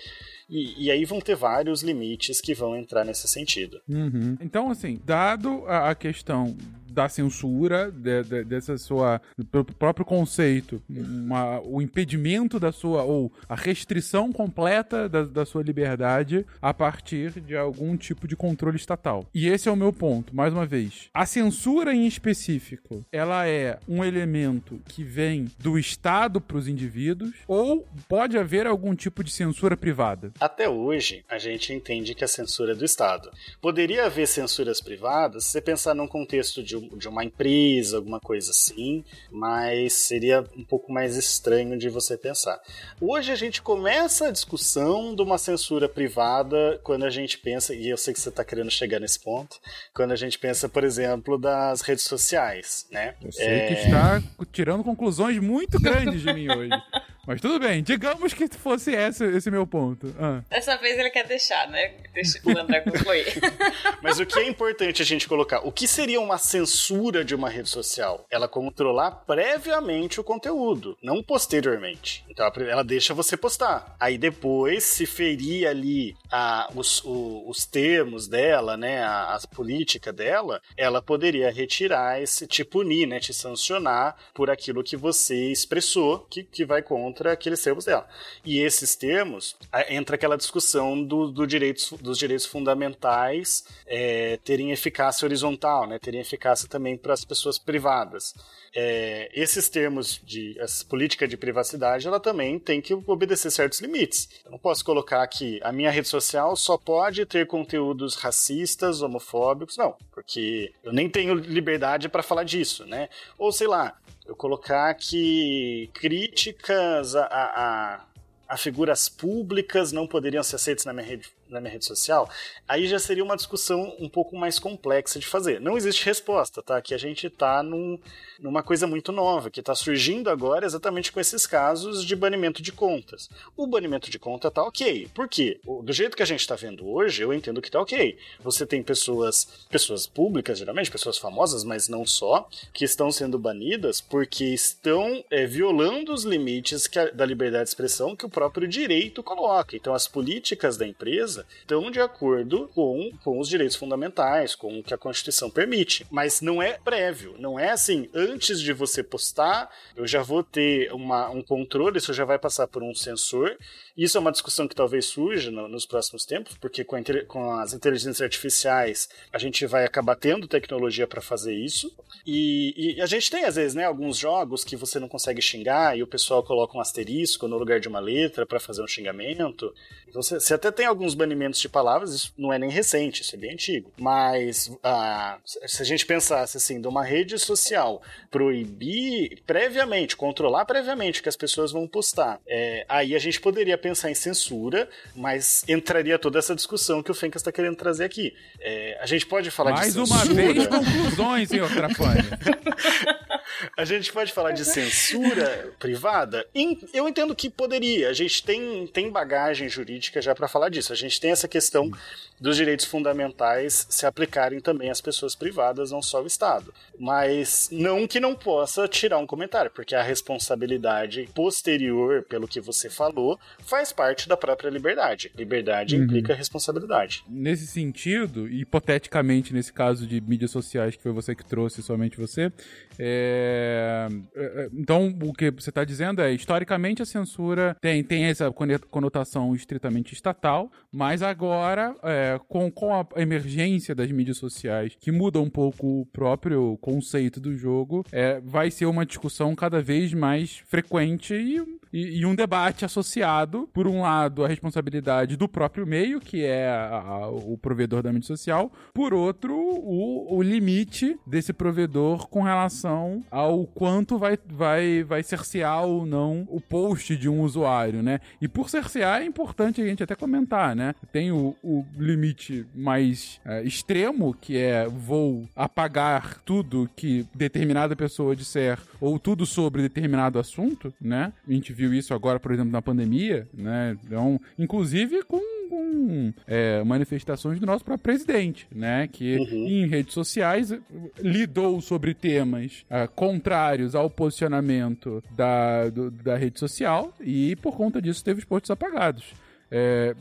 [0.49, 3.81] E, e, aí vão ter vários limites que vão entrar nesse sentido.
[3.87, 4.37] Uhum.
[4.39, 6.55] Então, assim, dado a, a questão
[6.97, 9.21] da censura, de, de, dessa sua.
[9.51, 13.03] pelo próprio conceito, uma, o impedimento da sua.
[13.03, 18.77] ou a restrição completa da, da sua liberdade a partir de algum tipo de controle
[18.77, 19.27] estatal.
[19.31, 21.07] E esse é o meu ponto, mais uma vez.
[21.13, 27.35] A censura em específico, ela é um elemento que vem do Estado para os indivíduos
[27.47, 30.31] ou pode haver algum tipo de censura privada?
[30.39, 33.29] Até hoje, a gente entende que a censura é do Estado.
[33.61, 38.19] Poderia haver censuras privadas se você pensar num contexto de um de uma empresa, alguma
[38.19, 42.59] coisa assim, mas seria um pouco mais estranho de você pensar.
[42.99, 47.89] Hoje a gente começa a discussão de uma censura privada quando a gente pensa, e
[47.89, 49.57] eu sei que você está querendo chegar nesse ponto,
[49.93, 53.15] quando a gente pensa, por exemplo, das redes sociais, né?
[53.21, 53.67] Eu sei é...
[53.67, 56.71] que está tirando conclusões muito grandes de mim hoje.
[57.27, 60.15] Mas tudo bem, digamos que fosse esse, esse meu ponto.
[60.17, 60.41] Ah.
[60.49, 61.93] Dessa vez ele quer deixar, né?
[62.13, 63.25] Deixa o André concluir.
[64.01, 65.59] Mas o que é importante a gente colocar?
[65.67, 68.25] O que seria uma censura de uma rede social?
[68.31, 72.23] Ela controlar previamente o conteúdo, não posteriormente.
[72.29, 73.97] Então ela deixa você postar.
[73.99, 79.03] Aí depois, se ferir ali a, os, o, os termos dela, né?
[79.03, 83.19] A, a política dela, ela poderia retirar esse, te punir, né?
[83.19, 88.07] Te sancionar por aquilo que você expressou, que, que vai contra contra aqueles termos dela.
[88.45, 89.55] E esses termos,
[89.89, 96.21] entra aquela discussão do, do direitos, dos direitos fundamentais é, terem eficácia horizontal, né, terem
[96.21, 98.35] eficácia também para as pessoas privadas.
[98.75, 104.29] É, esses termos de essa política de privacidade, ela também tem que obedecer certos limites.
[104.45, 109.77] Eu não posso colocar que a minha rede social só pode ter conteúdos racistas, homofóbicos,
[109.77, 113.09] não, porque eu nem tenho liberdade para falar disso, né?
[113.37, 113.97] Ou sei lá,
[114.27, 118.05] eu colocar que críticas a, a,
[118.47, 122.29] a figuras públicas não poderiam ser aceitas na minha rede na minha rede social,
[122.67, 125.59] aí já seria uma discussão um pouco mais complexa de fazer.
[125.61, 126.81] Não existe resposta, tá?
[126.81, 127.99] Que a gente tá num,
[128.39, 132.71] numa coisa muito nova, que está surgindo agora exatamente com esses casos de banimento de
[132.71, 133.29] contas.
[133.55, 135.09] O banimento de conta tá ok.
[135.13, 135.59] Por quê?
[135.83, 138.17] Do jeito que a gente está vendo hoje, eu entendo que tá ok.
[138.41, 144.01] Você tem pessoas, pessoas públicas, geralmente, pessoas famosas, mas não só, que estão sendo banidas
[144.01, 149.23] porque estão é, violando os limites a, da liberdade de expressão que o próprio direito
[149.23, 149.75] coloca.
[149.75, 154.83] Então, as políticas da empresa estão de acordo com, com os direitos fundamentais, com o
[154.83, 156.05] que a Constituição permite.
[156.09, 160.91] Mas não é prévio, não é assim, antes de você postar, eu já vou ter
[160.93, 163.57] uma, um controle, isso já vai passar por um sensor
[163.97, 167.73] isso é uma discussão que talvez surja no, nos próximos tempos, porque com, com, as
[167.73, 171.91] inteligências artificiais a gente vai acabar tendo tecnologia para fazer isso.
[172.23, 175.97] E, e, a gente tem, às vezes, né, alguns jogos que você não consegue xingar
[175.97, 179.73] e o pessoal coloca um asterisco no lugar de uma letra para fazer um xingamento.
[180.07, 183.35] Então você, você, até tem alguns banimentos de palavras, isso não é nem recente, isso
[183.35, 183.91] é bem antigo.
[183.99, 188.01] Mas ah, se a gente pensasse assim, de uma rede social
[188.31, 193.77] proibir previamente, controlar previamente o que as pessoas vão postar, é, aí a gente poderia
[193.77, 198.33] pensar em censura, mas entraria toda essa discussão que o Fencas está querendo trazer aqui.
[198.59, 200.17] É, a gente pode falar Mais de censura...
[200.17, 202.23] Mais uma vez, conclusões, senhor Trapani.
[203.75, 206.45] a gente pode falar de censura privada?
[206.93, 208.09] Eu entendo que poderia.
[208.09, 210.93] A gente tem, tem bagagem jurídica já para falar disso.
[210.93, 211.91] A gente tem essa questão
[212.39, 216.73] dos direitos fundamentais se aplicarem também às pessoas privadas, não só ao Estado.
[216.99, 222.89] Mas não que não possa tirar um comentário, porque a responsabilidade posterior, pelo que você
[222.89, 225.31] falou, faz parte da própria liberdade.
[225.35, 226.03] Liberdade uhum.
[226.03, 227.23] implica responsabilidade.
[227.27, 232.51] Nesse sentido, hipoteticamente nesse caso de mídias sociais que foi você que trouxe, somente você,
[232.99, 234.07] é...
[234.35, 238.51] é, é então o que você está dizendo é, historicamente a censura tem, tem essa
[238.89, 245.39] conotação estritamente estatal, mas agora é, com, com a emergência das mídias sociais, que muda
[245.39, 250.57] um pouco o próprio conceito do jogo, é, vai ser uma discussão cada vez mais
[250.67, 251.57] frequente e,
[251.91, 256.67] e, e, um debate associado, por um lado, a responsabilidade do próprio meio, que é
[256.67, 262.41] a, a, o provedor da mídia social, por outro, o, o limite desse provedor com
[262.41, 262.86] relação
[263.31, 268.19] ao quanto vai, vai, vai cercear ou não o post de um usuário, né?
[268.41, 270.93] E por cercear é importante a gente até comentar, né?
[271.11, 277.95] Tem o, o limite limite mais é, extremo, que é vou apagar tudo que determinada
[277.95, 281.31] pessoa disser ou tudo sobre determinado assunto, né?
[281.47, 283.97] A gente viu isso agora, por exemplo, na pandemia, né?
[284.05, 289.07] Então, inclusive com com é, manifestações do nosso próprio presidente, né?
[289.07, 289.67] Que uhum.
[289.67, 290.73] em redes sociais
[291.19, 298.01] lidou sobre temas uh, contrários ao posicionamento da, do, da rede social e por conta
[298.01, 299.33] disso teve os posts apagados.
[299.69, 300.15] É,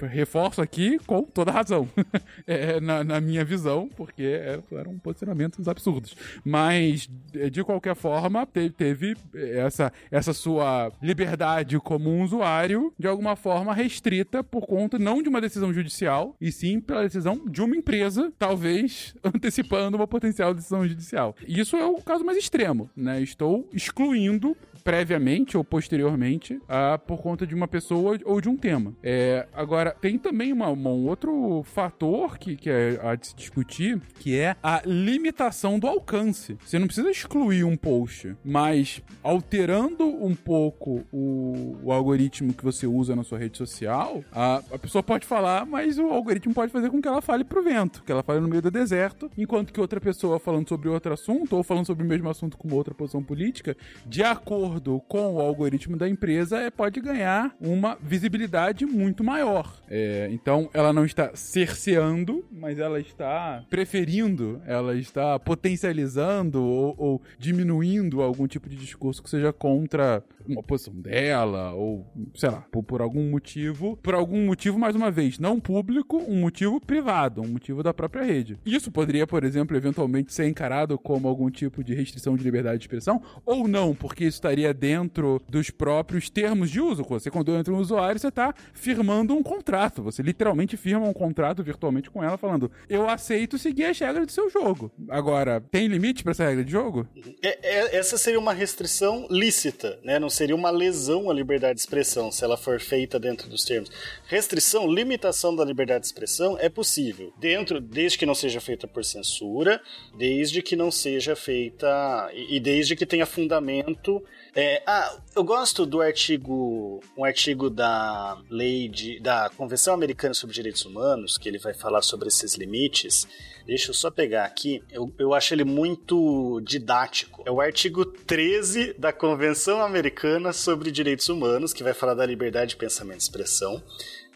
[0.00, 1.88] reforço aqui com toda razão,
[2.46, 4.40] é, na, na, minha visão, porque
[4.72, 6.16] eram posicionamentos absurdos.
[6.44, 7.08] Mas,
[7.50, 13.74] de qualquer forma, teve, teve, essa, essa sua liberdade como um usuário, de alguma forma,
[13.74, 18.32] restrita por conta não de uma decisão judicial, e sim pela decisão de uma empresa,
[18.38, 21.34] talvez antecipando uma potencial decisão judicial.
[21.46, 23.20] Isso é o caso mais extremo, né?
[23.20, 28.94] Estou excluindo previamente ou posteriormente a, por conta de uma pessoa ou de um tema.
[29.02, 33.36] É, agora, tem também uma, uma, um outro fator que, que é a de se
[33.36, 36.56] discutir, que é a limitação do alcance.
[36.64, 42.86] Você não precisa excluir um post, mas alterando um pouco o, o algoritmo que você
[42.86, 46.90] usa na sua rede social, a, a pessoa pode falar, mas o algoritmo pode fazer
[46.90, 49.80] com que ela fale pro vento, que ela fale no meio do deserto, enquanto que
[49.80, 52.94] outra pessoa falando sobre outro assunto, ou falando sobre o mesmo assunto com uma outra
[52.94, 53.76] posição política,
[54.06, 59.80] de acordo acordo com o algoritmo da empresa, é, pode ganhar uma visibilidade muito maior.
[59.88, 67.22] É, então, ela não está cerceando, mas ela está preferindo, ela está potencializando ou, ou
[67.38, 72.82] diminuindo algum tipo de discurso que seja contra uma posição dela, ou sei lá, por,
[72.82, 77.48] por, algum motivo, por algum motivo, mais uma vez, não público, um motivo privado, um
[77.48, 78.58] motivo da própria rede.
[78.64, 82.84] Isso poderia, por exemplo, eventualmente ser encarado como algum tipo de restrição de liberdade de
[82.84, 87.04] expressão, ou não, porque isso estaria dentro dos próprios termos de uso.
[87.04, 90.02] Você, quando entra um usuário, você está firmando um contrato.
[90.02, 94.32] Você literalmente firma um contrato virtualmente com ela, falando: Eu aceito seguir as regras do
[94.32, 94.90] seu jogo.
[95.08, 97.06] Agora, tem limite para essa regra de jogo?
[97.42, 100.18] É, é, essa seria uma restrição lícita, né?
[100.18, 103.90] Não seria uma lesão à liberdade de expressão se ela for feita dentro dos termos.
[104.26, 109.04] Restrição, limitação da liberdade de expressão é possível, dentro, desde que não seja feita por
[109.04, 109.80] censura,
[110.16, 114.22] desde que não seja feita e desde que tenha fundamento
[114.54, 120.54] É, ah, eu gosto do artigo, um artigo da lei de, da Convenção Americana sobre
[120.54, 123.26] Direitos Humanos, que ele vai falar sobre esses limites.
[123.64, 124.84] Deixa eu só pegar aqui.
[124.90, 127.42] Eu, eu acho ele muito didático.
[127.46, 132.70] É o artigo 13 da Convenção Americana sobre Direitos Humanos, que vai falar da liberdade
[132.70, 133.82] de pensamento e expressão.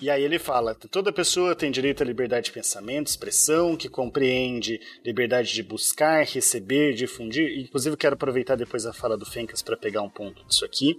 [0.01, 4.81] E aí ele fala: toda pessoa tem direito à liberdade de pensamento, expressão, que compreende
[5.05, 7.59] liberdade de buscar, receber, difundir.
[7.59, 10.99] Inclusive, quero aproveitar depois a fala do Fencas para pegar um ponto disso aqui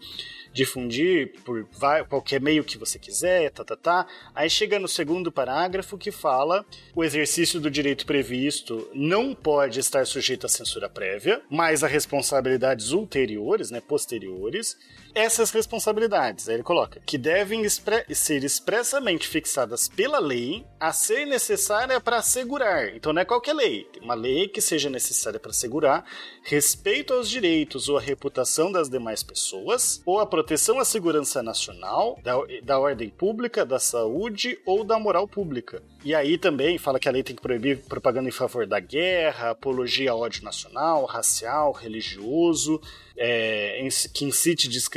[0.57, 1.67] difundir por
[2.09, 4.07] qualquer meio que você quiser, tá, tá, tá.
[4.33, 10.05] Aí chega no segundo parágrafo que fala o exercício do direito previsto não pode estar
[10.07, 14.75] sujeito à censura prévia, mas a responsabilidades ulteriores, né, posteriores,
[15.13, 21.25] essas responsabilidades, aí ele coloca, que devem expre ser expressamente fixadas pela lei a ser
[21.25, 22.95] necessária para assegurar.
[22.95, 26.05] Então não é qualquer lei, tem uma lei que seja necessária para assegurar
[26.43, 32.19] respeito aos direitos ou à reputação das demais pessoas, ou a proteção à segurança nacional,
[32.23, 32.33] da,
[32.63, 35.81] da ordem pública, da saúde ou da moral pública.
[36.03, 39.49] E aí também fala que a lei tem que proibir propaganda em favor da guerra,
[39.49, 42.79] apologia ao ódio nacional, racial, religioso,
[43.17, 44.96] é, que incite discriminação,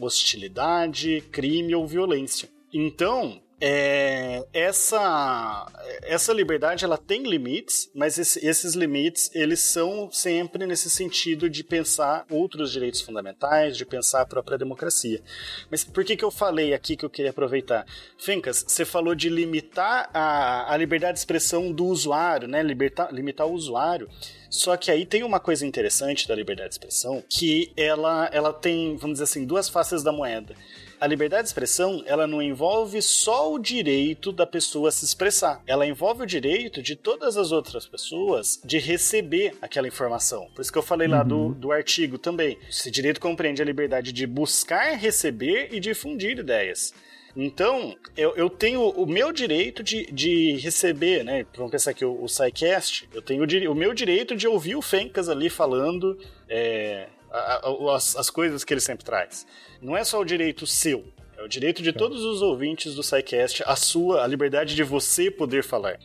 [0.00, 2.48] hostilidade, crime ou violência.
[2.72, 5.66] Então, é, essa
[6.02, 11.62] essa liberdade ela tem limites, mas esse, esses limites eles são sempre nesse sentido de
[11.62, 15.20] pensar outros direitos fundamentais, de pensar a própria democracia.
[15.70, 17.86] Mas por que que eu falei aqui que eu queria aproveitar?
[18.16, 22.62] Fencas, você falou de limitar a, a liberdade de expressão do usuário, né?
[22.62, 24.08] Libertar, limitar o usuário.
[24.48, 28.96] Só que aí tem uma coisa interessante da liberdade de expressão, que ela, ela tem,
[28.96, 30.56] vamos dizer assim, duas faces da moeda
[31.00, 35.62] a liberdade de expressão, ela não envolve só o direito da pessoa se expressar.
[35.66, 40.48] Ela envolve o direito de todas as outras pessoas de receber aquela informação.
[40.54, 41.14] Por isso que eu falei uhum.
[41.14, 41.52] lá do, uhum.
[41.52, 42.58] do artigo também.
[42.68, 46.92] Esse direito compreende a liberdade de buscar, receber e difundir ideias.
[47.34, 51.46] Então, eu, eu tenho o meu direito de, de receber, né?
[51.56, 54.82] Vamos pensar aqui o, o SciCast, eu tenho o, o meu direito de ouvir o
[54.82, 59.46] Fencas ali falando é, a, a, as, as coisas que ele sempre traz.
[59.80, 61.04] Não é só o direito seu,
[61.40, 65.30] é o direito de todos os ouvintes do SciCast, a sua, a liberdade de você
[65.30, 65.98] poder falar.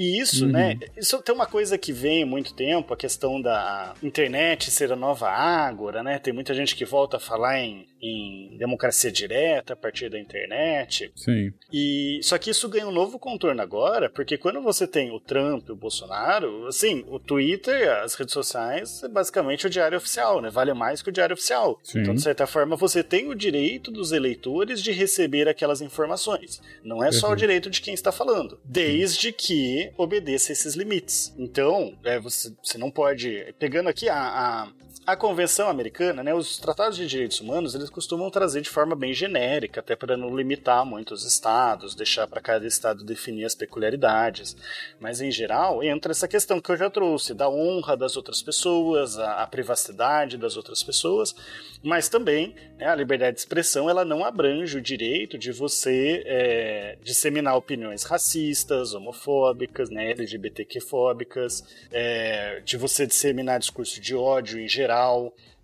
[0.00, 0.52] E isso, uhum.
[0.52, 0.78] né?
[0.96, 4.96] Isso tem uma coisa que vem há muito tempo, a questão da internet ser a
[4.96, 6.18] nova ágora, né?
[6.18, 11.12] Tem muita gente que volta a falar em, em democracia direta a partir da internet.
[11.14, 11.52] Sim.
[11.70, 15.68] E só que isso ganha um novo contorno agora, porque quando você tem o Trump
[15.68, 20.48] e o Bolsonaro, assim, o Twitter, as redes sociais, é basicamente o diário oficial, né?
[20.48, 21.78] Vale mais que o diário oficial.
[21.82, 22.00] Sim.
[22.00, 26.62] Então, de certa forma, você tem o direito dos eleitores de receber aquelas informações.
[26.82, 27.34] Não é só uhum.
[27.34, 31.32] o direito de quem está falando, desde que obedeça esses limites.
[31.38, 33.54] Então, é, você, você não pode.
[33.58, 34.72] Pegando aqui a, a,
[35.10, 39.12] a Convenção Americana, né, os tratados de direitos humanos, eles costumam trazer de forma bem
[39.12, 44.56] genérica, até para não limitar muito os estados, deixar para cada estado definir as peculiaridades.
[45.00, 49.18] Mas, em geral, entra essa questão que eu já trouxe, da honra das outras pessoas,
[49.18, 51.34] a, a privacidade das outras pessoas,
[51.82, 56.98] mas também né, a liberdade de expressão ela não abrange o direito de você é,
[57.02, 64.99] disseminar opiniões racistas, homofóbicas, né, LGBTQ-fóbicas, é, de você disseminar discurso de ódio em geral,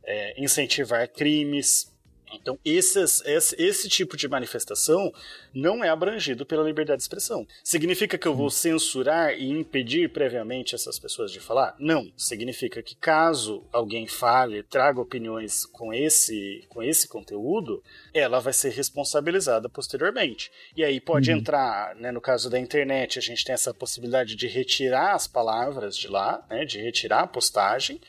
[0.04, 1.92] é, incentivar crimes.
[2.32, 5.12] Então, esses, esse, esse, tipo de manifestação
[5.54, 7.46] não é abrangido pela liberdade de expressão.
[7.62, 11.74] Significa que eu vou censurar e impedir previamente essas pessoas de falar?
[11.78, 12.10] Não.
[12.16, 17.82] Significa que caso alguém fale, traga opiniões com esse, com esse conteúdo,
[18.12, 20.50] ela vai ser responsabilizada posteriormente.
[20.76, 21.38] E aí pode uhum.
[21.38, 25.96] entrar, né, no caso da internet, a gente tem essa possibilidade de retirar as palavras
[25.96, 28.00] de lá, né, de retirar a postagem,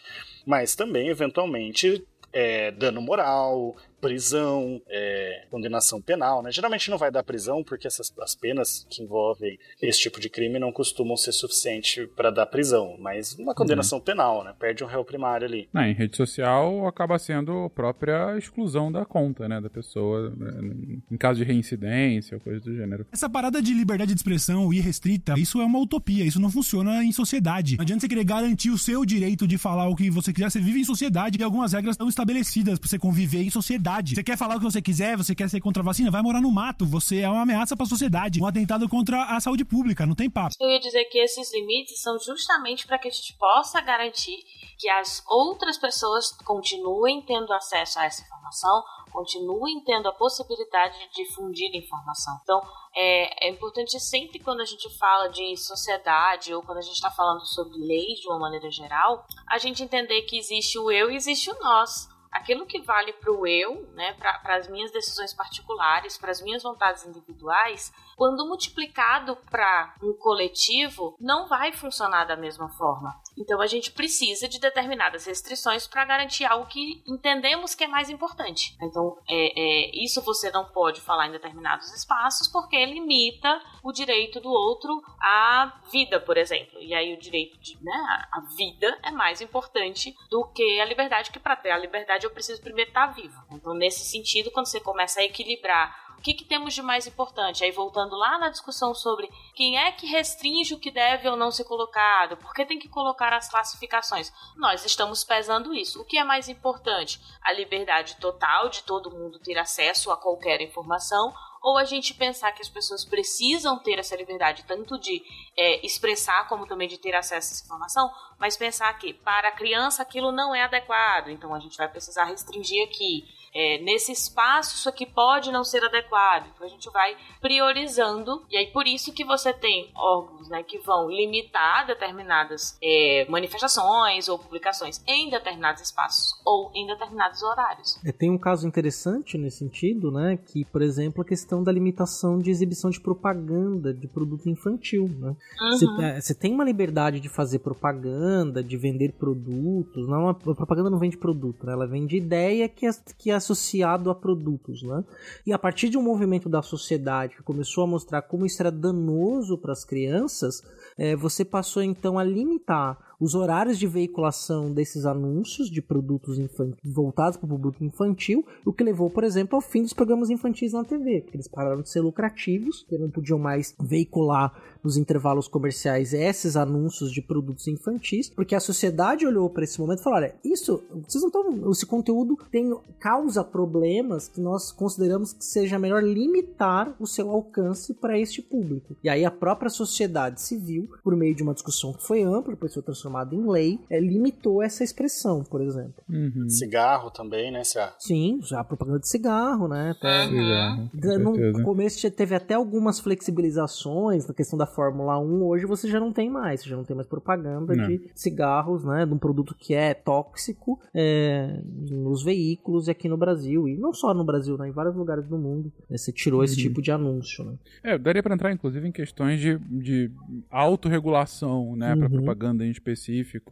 [0.47, 6.51] mas também, eventualmente, é, dano moral, prisão, é, condenação penal, né?
[6.51, 10.59] Geralmente não vai dar prisão porque essas as penas que envolvem esse tipo de crime
[10.59, 14.03] não costumam ser suficientes para dar prisão, mas uma condenação uhum.
[14.03, 14.53] penal, né?
[14.57, 15.69] Perde um réu primário ali.
[15.75, 21.17] em rede social acaba sendo a própria exclusão da conta, né, da pessoa, né, em
[21.17, 23.05] caso de reincidência ou coisa do gênero.
[23.11, 27.11] Essa parada de liberdade de expressão irrestrita, isso é uma utopia, isso não funciona em
[27.11, 27.77] sociedade.
[27.77, 30.59] Não adianta você querer garantir o seu direito de falar o que você quiser, você
[30.59, 34.15] vive em sociedade e algumas regras estão estabelecidas para você conviver em sociedade sociedade.
[34.15, 36.41] Você quer falar o que você quiser, você quer ser contra a vacina, vai morar
[36.41, 36.85] no mato.
[36.85, 40.29] Você é uma ameaça para a sociedade, um atentado contra a saúde pública, não tem
[40.29, 40.55] papo.
[40.59, 44.37] Eu ia dizer que esses limites são justamente para que a gente possa garantir
[44.77, 51.23] que as outras pessoas continuem tendo acesso a essa informação, continuem tendo a possibilidade de
[51.23, 52.37] difundir informação.
[52.43, 52.61] Então,
[52.95, 57.09] é, é, importante sempre quando a gente fala de sociedade ou quando a gente está
[57.09, 61.15] falando sobre leis de uma maneira geral, a gente entender que existe o eu e
[61.15, 66.17] existe o nós aquilo que vale para o eu, né, para as minhas decisões particulares,
[66.17, 72.67] para as minhas vontades individuais, quando multiplicado para um coletivo, não vai funcionar da mesma
[72.69, 73.15] forma.
[73.37, 78.09] Então a gente precisa de determinadas restrições para garantir algo que entendemos que é mais
[78.09, 78.75] importante.
[78.81, 84.39] Então é, é, isso você não pode falar em determinados espaços porque limita o direito
[84.39, 86.81] do outro à vida, por exemplo.
[86.81, 91.29] E aí o direito de, né, a vida é mais importante do que a liberdade,
[91.29, 93.39] que para ter a liberdade eu preciso primeiro estar vivo.
[93.51, 97.63] Então nesse sentido, quando você começa a equilibrar o que, que, temos de mais importante?
[97.63, 101.51] Aí voltando lá na discussão sobre quem é que restringe o que deve ou não
[101.51, 104.33] ser colocado, por que tem que colocar as classificações?
[104.55, 106.01] Nós estamos pesando isso.
[106.01, 107.21] O que é mais importante?
[107.43, 112.51] A liberdade total de todo mundo ter acesso a qualquer informação ou a gente pensar
[112.51, 115.21] que as pessoas precisam ter essa liberdade, tanto de
[115.57, 119.51] é, expressar como também de ter acesso a essa informação, mas pensar que para a
[119.51, 123.25] criança aquilo não é adequado, então a gente vai precisar restringir aqui
[123.57, 126.47] é, nesse espaço isso aqui pode não ser adequado.
[126.53, 130.77] Então a gente vai priorizando, e aí por isso que você tem órgãos né, que
[130.77, 137.99] vão limitar determinadas é, manifestações ou publicações em determinados espaços ou em determinados horários.
[138.05, 140.37] É, tem um caso interessante nesse sentido, né?
[140.37, 145.09] Que, por exemplo, a questão da limitação de exibição de propaganda de produto infantil.
[145.17, 145.35] Né?
[145.71, 146.01] Você Uhum.
[146.01, 150.07] é, você tem uma liberdade de fazer propaganda, de vender produtos.
[150.07, 151.73] Não, a propaganda não vende produto, né?
[151.73, 154.83] ela vende ideia que é, que é associado a produtos.
[154.83, 155.03] Né?
[155.45, 158.71] E a partir de um movimento da sociedade que começou a mostrar como isso era
[158.71, 160.63] danoso para as crianças,
[160.97, 166.37] é, você passou então a limitar os horários de veiculação desses anúncios de produtos
[166.83, 170.73] voltados para o público infantil, o que levou, por exemplo, ao fim dos programas infantis
[170.73, 174.53] na TV, porque eles pararam de ser lucrativos, porque não podiam mais veicular
[174.83, 179.99] nos intervalos comerciais esses anúncios de produtos infantis, porque a sociedade olhou para esse momento
[179.99, 181.71] e falou: olha, isso, vocês não estão.
[181.71, 187.93] Esse conteúdo tem, causa problemas que nós consideramos que seja melhor limitar o seu alcance
[187.93, 188.95] para este público.
[189.03, 192.73] E aí a própria sociedade civil, por meio de uma discussão que foi ampla, depois
[192.73, 196.03] foi transformada em lei, é, limitou essa expressão, por exemplo.
[196.09, 196.49] Uhum.
[196.49, 197.63] Cigarro também, né?
[197.63, 199.91] Se a- Sim, já propaganda de cigarro, né?
[199.91, 201.63] Até Cigarro, com no certeza.
[201.63, 205.43] começo já teve até algumas flexibilizações na questão da Fórmula 1.
[205.43, 207.87] Hoje você já não tem mais, você já não tem mais propaganda Não.
[207.87, 209.05] de cigarros, né?
[209.05, 213.67] De um produto que é tóxico é, nos veículos e aqui no Brasil.
[213.67, 214.67] E não só no Brasil, né?
[214.67, 215.71] Em vários lugares do mundo.
[215.89, 216.61] né, Você tirou esse Uhum.
[216.61, 217.53] tipo de anúncio, né?
[217.83, 220.11] É, daria pra entrar, inclusive, em questões de, de
[220.49, 222.09] autorregulação, né, Uhum.
[222.09, 222.96] propaganda em específico.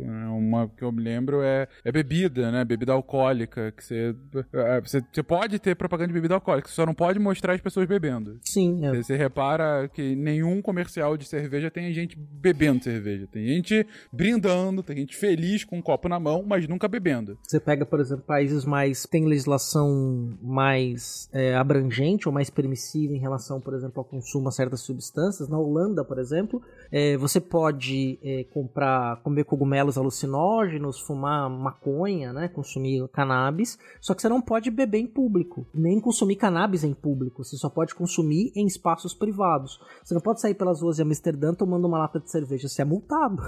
[0.03, 0.27] Né?
[0.27, 4.15] Uma que eu me lembro é, é bebida, né, bebida alcoólica, que você,
[4.53, 7.61] é, você, você pode ter propaganda de bebida alcoólica, você só não pode mostrar as
[7.61, 8.39] pessoas bebendo.
[8.41, 8.89] Sim, é.
[8.89, 13.27] Você, você repara que nenhum comercial de cerveja tem gente bebendo cerveja.
[13.31, 17.37] Tem gente brindando, tem gente feliz com um copo na mão, mas nunca bebendo.
[17.43, 19.05] Você pega, por exemplo, países mais.
[19.05, 24.51] tem legislação mais é, abrangente ou mais permissiva em relação, por exemplo, ao consumo a
[24.51, 25.49] certas substâncias.
[25.49, 26.61] Na Holanda, por exemplo,
[26.91, 32.47] é, você pode é, comprar, comer cogumelos alucinógenos, fumar maconha, né?
[32.47, 33.77] Consumir cannabis.
[33.99, 37.43] Só que você não pode beber em público, nem consumir cannabis em público.
[37.43, 39.79] Você só pode consumir em espaços privados.
[40.03, 42.85] Você não pode sair pelas ruas de Amsterdã tomando uma lata de cerveja, você é
[42.85, 43.41] multado.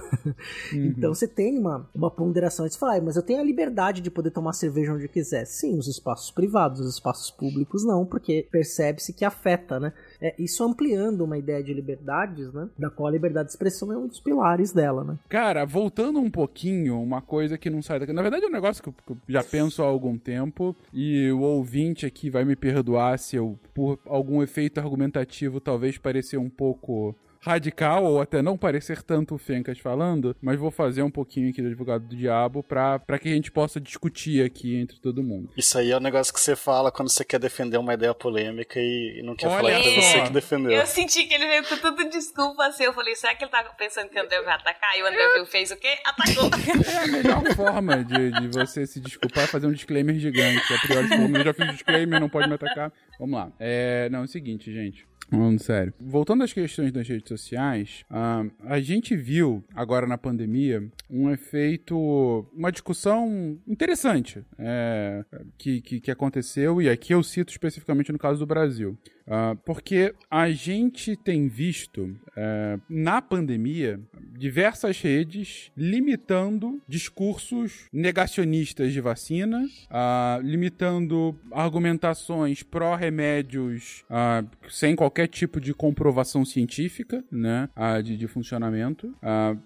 [0.98, 2.66] Então você tem uma, uma ponderação.
[2.66, 5.10] Aí Você fala, "Ah, mas eu tenho a liberdade de poder tomar cerveja onde eu
[5.10, 5.46] quiser.
[5.46, 9.94] Sim, nos espaços privados, nos espaços públicos não, porque percebe-se que afeta, né?
[10.22, 12.70] É, isso ampliando uma ideia de liberdades, né?
[12.78, 15.18] Da qual a liberdade de expressão é um dos pilares dela, né?
[15.30, 18.14] Cara, voltando um pouquinho, uma coisa que não sai daqui.
[18.14, 20.76] Na verdade, é um negócio que eu, que eu já penso há algum tempo.
[20.94, 26.38] E o ouvinte aqui vai me perdoar se eu, por algum efeito argumentativo, talvez parecer
[26.38, 31.12] um pouco radical ou até não parecer tanto o Fencas falando, mas vou fazer um
[31.12, 35.00] pouquinho aqui do advogado do diabo pra, pra que a gente possa discutir aqui entre
[35.00, 35.50] todo mundo.
[35.58, 38.80] Isso aí é o negócio que você fala quando você quer defender uma ideia polêmica
[38.80, 40.02] e e não quer Olha falar que só.
[40.02, 40.72] você que defendeu.
[40.72, 42.84] Eu senti que ele veio com tudo desculpa assim.
[42.84, 44.98] Eu falei, será que ele tava pensando que o André vai atacar?
[44.98, 45.98] E o André fez o quê?
[46.06, 46.50] Atacou.
[46.88, 50.74] É a melhor forma de, de você se desculpar é fazer um disclaimer gigante.
[50.74, 52.92] A priori, eu já fiz disclaimer, não pode me atacar.
[53.20, 53.52] Vamos lá.
[53.60, 55.08] É, não, é o seguinte, gente.
[55.30, 55.94] Falando sério.
[56.00, 62.48] Voltando às questões das redes sociais, ah, a gente viu, agora na pandemia, um efeito,
[62.54, 65.26] uma discussão interessante é,
[65.58, 68.98] que, que, que aconteceu, e aqui eu cito especificamente no caso do Brasil.
[69.28, 74.00] Ah, porque a gente tem visto eh, na pandemia
[74.38, 85.60] diversas redes limitando discursos negacionistas de vacina, ah, limitando argumentações pró-remédios ah, sem qualquer tipo
[85.60, 87.70] de comprovação científica, né,
[88.04, 89.14] de, de funcionamento.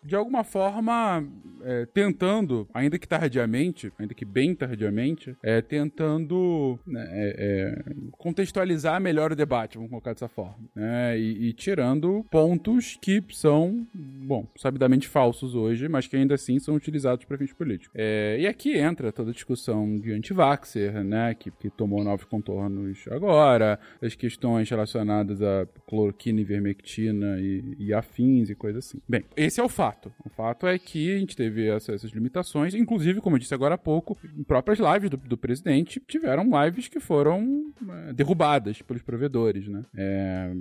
[0.03, 1.23] De alguma forma,
[1.63, 7.75] é, tentando, ainda que tardiamente, ainda que bem tardiamente, é, tentando né,
[8.17, 13.85] contextualizar melhor o debate, vamos colocar dessa forma, né, e, e tirando pontos que são,
[13.93, 17.91] bom, sabidamente falsos hoje, mas que ainda assim são utilizados para fins políticos.
[17.95, 23.05] É, e aqui entra toda a discussão de anti-vaxxer, né, que, que tomou novos contornos
[23.09, 28.99] agora, as questões relacionadas a cloroquina, ivermectina e, e afins e coisas assim.
[29.07, 30.11] Bem, esse é o fato.
[30.25, 33.75] O fato é que a gente teve essa- essas limitações, inclusive, como eu disse agora
[33.75, 39.01] há pouco, em próprias lives do, do presidente tiveram lives que foram eh, derrubadas pelos
[39.01, 39.83] provedores, né?
[39.95, 40.51] É,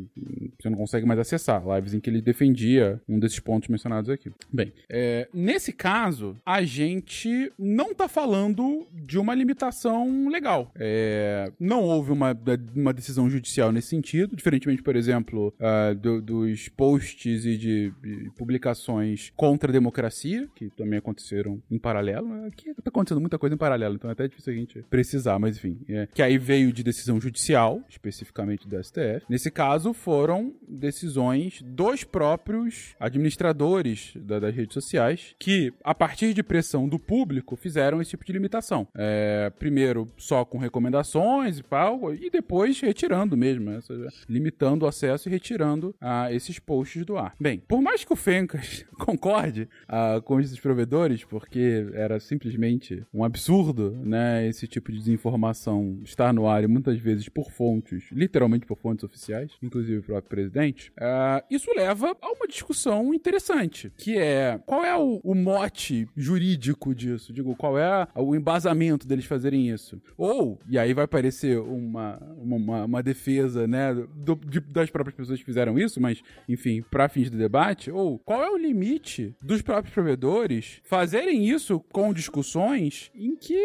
[0.60, 4.30] você não consegue mais acessar lives em que ele defendia um desses pontos mencionados aqui.
[4.52, 10.70] Bem, é, nesse caso, a gente não tá falando de uma limitação legal.
[10.76, 12.36] É, não houve uma,
[12.74, 18.30] uma decisão judicial nesse sentido, diferentemente, por exemplo, ah, do- dos posts e de, de
[18.36, 22.32] publicações contra a democracia, que também aconteceram em paralelo.
[22.46, 25.56] Aqui tá acontecendo muita coisa em paralelo, então é até difícil a gente precisar, mas
[25.56, 25.78] enfim.
[25.88, 29.24] é, que aí veio de decisão judicial, especificamente do STF.
[29.28, 36.42] Nesse caso, foram decisões dos próprios administradores da- das redes sociais que, a partir de
[36.42, 38.86] pressão do público, fizeram esse tipo de limitação.
[38.96, 43.80] É, primeiro, só com recomendações e tal, e depois retirando mesmo, né?
[43.80, 47.34] Seja, limitando o acesso e retirando ah, esses posts do ar.
[47.40, 53.24] Bem, por mais que o Fencas concorde ah, com esses provedores, porque era simplesmente um
[53.24, 54.46] absurdo, né?
[54.46, 59.04] Esse tipo de desinformação estar no ar e muitas vezes por fontes, literalmente por fontes
[59.04, 64.84] oficiais, inclusive o próprio presidente, ah, isso leva a uma discussão interessante, que é qual
[64.84, 67.32] é o, o mote jurídico disso?
[67.32, 70.00] Digo, qual é a- o embasamento deles fazerem isso?
[70.16, 75.38] Ou, e aí vai parecer uma, uma, uma- defesa, né, do- de- das próprias pessoas
[75.38, 79.62] que fizeram isso, mas, enfim, para fins do debate, ou qual é o limite dos
[79.62, 83.58] próprios provedores fazerem isso com discussões em que,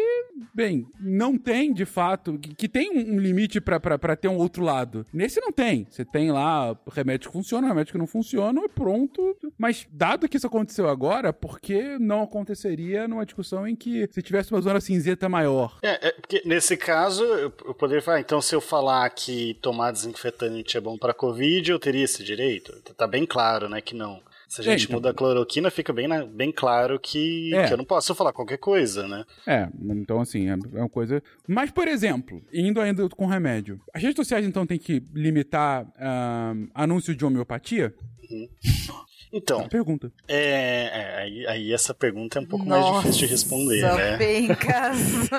[0.54, 4.62] bem, não tem de fato, que, que tem um, um limite para ter um outro
[4.64, 4.75] lado.
[5.12, 5.86] Nesse não tem.
[5.90, 9.36] Você tem lá remédio que funciona, remédio que não funciona e pronto.
[9.58, 14.22] Mas dado que isso aconteceu agora, por que não aconteceria numa discussão em que se
[14.22, 15.78] tivesse uma zona cinzenta maior?
[15.82, 19.90] É, é, porque nesse caso, eu, eu poderia falar, então se eu falar que tomar
[19.90, 22.72] desinfetante é bom pra Covid, eu teria esse direito?
[22.96, 24.20] Tá bem claro, né, que não.
[24.48, 24.96] Se a É, gente então.
[24.96, 27.66] muda a cloroquina, fica bem, na- bem claro que, É.
[27.66, 29.24] que eu não posso falar qualquer coisa, né?
[29.46, 31.20] É, então assim, é é uma coisa.
[31.48, 36.54] Mas, por exemplo, indo ainda com remédio, as redes sociais então têm que limitar ah,
[36.74, 37.92] anúncio de homeopatia?
[39.32, 40.10] Então, Pergunta.
[40.28, 44.16] é, é, aí, aí essa pergunta é um pouco Nossa, mais difícil de responder, né?
[44.18, 45.30] Fencas.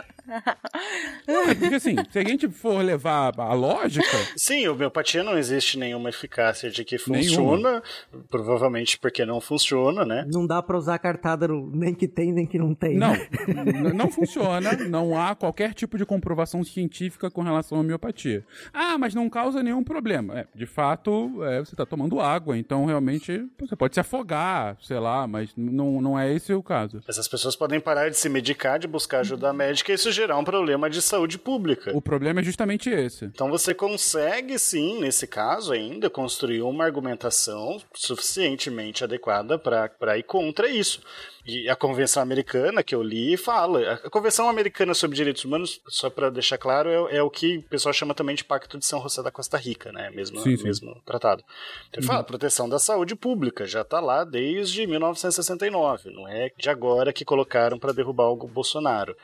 [1.27, 4.05] Não, é porque assim, se a gente for levar a lógica,
[4.35, 7.81] Sim, homeopatia não existe nenhuma eficácia de que funciona,
[8.30, 10.26] provavelmente porque não funciona, né?
[10.31, 12.95] Não dá pra usar cartada no- nem que tem, nem que não tem.
[12.97, 13.93] não, né?
[13.95, 18.45] não funciona, não há qualquer tipo de comprovação científica com relação à homeopatia.
[18.73, 20.39] Ah, mas não causa nenhum problema.
[20.39, 24.99] É, de fato, é, você está tomando água, então realmente você pode se afogar, sei
[24.99, 27.01] lá, mas não, não é esse o caso.
[27.07, 30.43] Essas pessoas podem parar de se medicar, de buscar ajuda médica e isso gerar um
[30.43, 31.95] problema de saúde pública.
[31.95, 33.25] O problema é justamente esse.
[33.25, 40.69] Então você consegue sim, nesse caso ainda, construir uma argumentação suficientemente adequada para ir contra
[40.69, 41.01] isso.
[41.48, 43.94] E a Convenção Americana que eu li fala.
[43.94, 47.64] A Convenção Americana sobre Direitos Humanos, só para deixar claro, é, é o que o
[47.64, 50.10] pessoal chama também de Pacto de São José da Costa Rica, né?
[50.10, 50.64] Mesmo, Sim, sim.
[50.65, 51.41] mesmo tratado.
[51.90, 56.69] Então ele fala, proteção da saúde pública, já está lá desde 1969, não é de
[56.69, 59.15] agora que colocaram para derrubar o Bolsonaro.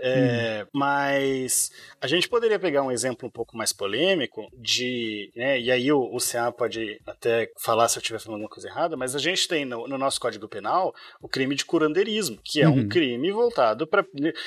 [0.00, 1.70] É, Mas
[2.00, 5.32] a gente poderia pegar um exemplo um pouco mais polêmico de.
[5.34, 8.68] Né, e aí o, o CA pode até falar se eu estiver falando alguma coisa
[8.68, 12.60] errada, mas a gente tem no, no nosso Código Penal o crime de curandeirismo, que
[12.60, 14.04] é um crime voltado para.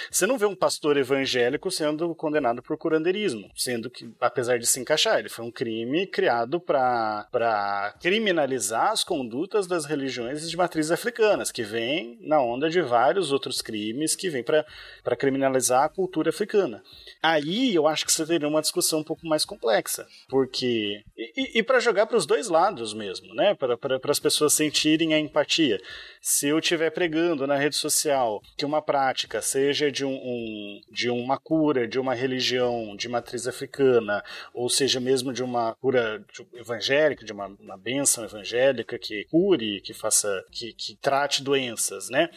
[0.09, 4.79] Você não vê um pastor evangélico sendo condenado por curandeirismo, sendo que, apesar de se
[4.79, 11.51] encaixar, ele foi um crime criado para criminalizar as condutas das religiões de matrizes africanas,
[11.51, 16.83] que vem na onda de vários outros crimes que vêm para criminalizar a cultura africana.
[17.21, 21.03] Aí eu acho que você teria uma discussão um pouco mais complexa, porque.
[21.17, 23.53] E, e para jogar para os dois lados mesmo, né?
[23.55, 23.77] Para
[24.11, 25.79] as pessoas sentirem a empatia.
[26.21, 31.09] Se eu estiver pregando na rede social que uma prática, seja de, um, um- de
[31.09, 34.23] uma cura de uma religião de matriz africana,
[34.53, 36.23] ou seja mesmo de uma cura
[36.53, 42.29] evangélica, de uma, uma bênção evangélica que cure, que faça, que, que trate doenças, né?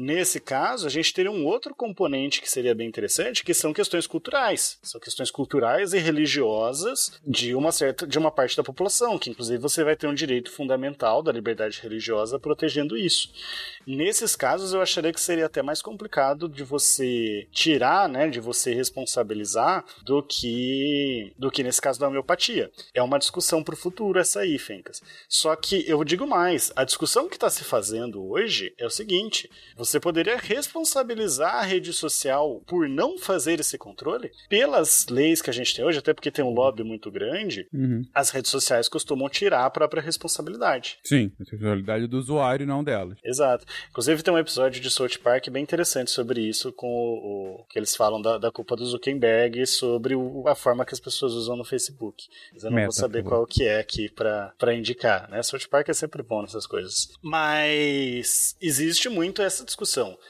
[0.00, 4.06] Nesse caso, a gente teria um outro componente que seria bem interessante, que são questões
[4.06, 4.78] culturais.
[4.80, 9.58] São questões culturais e religiosas de uma certa de uma parte da população, que inclusive
[9.58, 13.32] você vai ter um direito fundamental da liberdade religiosa protegendo isso.
[13.84, 18.72] Nesses casos, eu acharia que seria até mais complicado de você tirar, né, de você
[18.72, 22.70] responsabilizar do que do que nesse caso da homeopatia.
[22.94, 25.02] É uma discussão para o futuro essa aí, Fencas.
[25.28, 29.50] Só que eu digo mais, a discussão que está se fazendo hoje é o seguinte:
[29.76, 35.52] você poderia responsabilizar a rede social por não fazer esse controle pelas leis que a
[35.52, 37.68] gente tem hoje, até porque tem um lobby muito grande.
[37.72, 38.04] Uhum.
[38.14, 40.98] As redes sociais costumam tirar a própria responsabilidade.
[41.04, 43.18] Sim, a responsabilidade do usuário e não delas.
[43.24, 43.64] Exato.
[43.90, 47.78] Inclusive tem um episódio de South Park bem interessante sobre isso, com o, o que
[47.78, 51.56] eles falam da, da culpa do Zuckerberg sobre o, a forma que as pessoas usam
[51.56, 52.24] no Facebook.
[52.52, 55.42] Mas eu não Meta, vou saber qual que é aqui pra indicar, né?
[55.42, 57.08] South Park é sempre bom nessas coisas.
[57.22, 59.77] Mas existe muito essa discussão.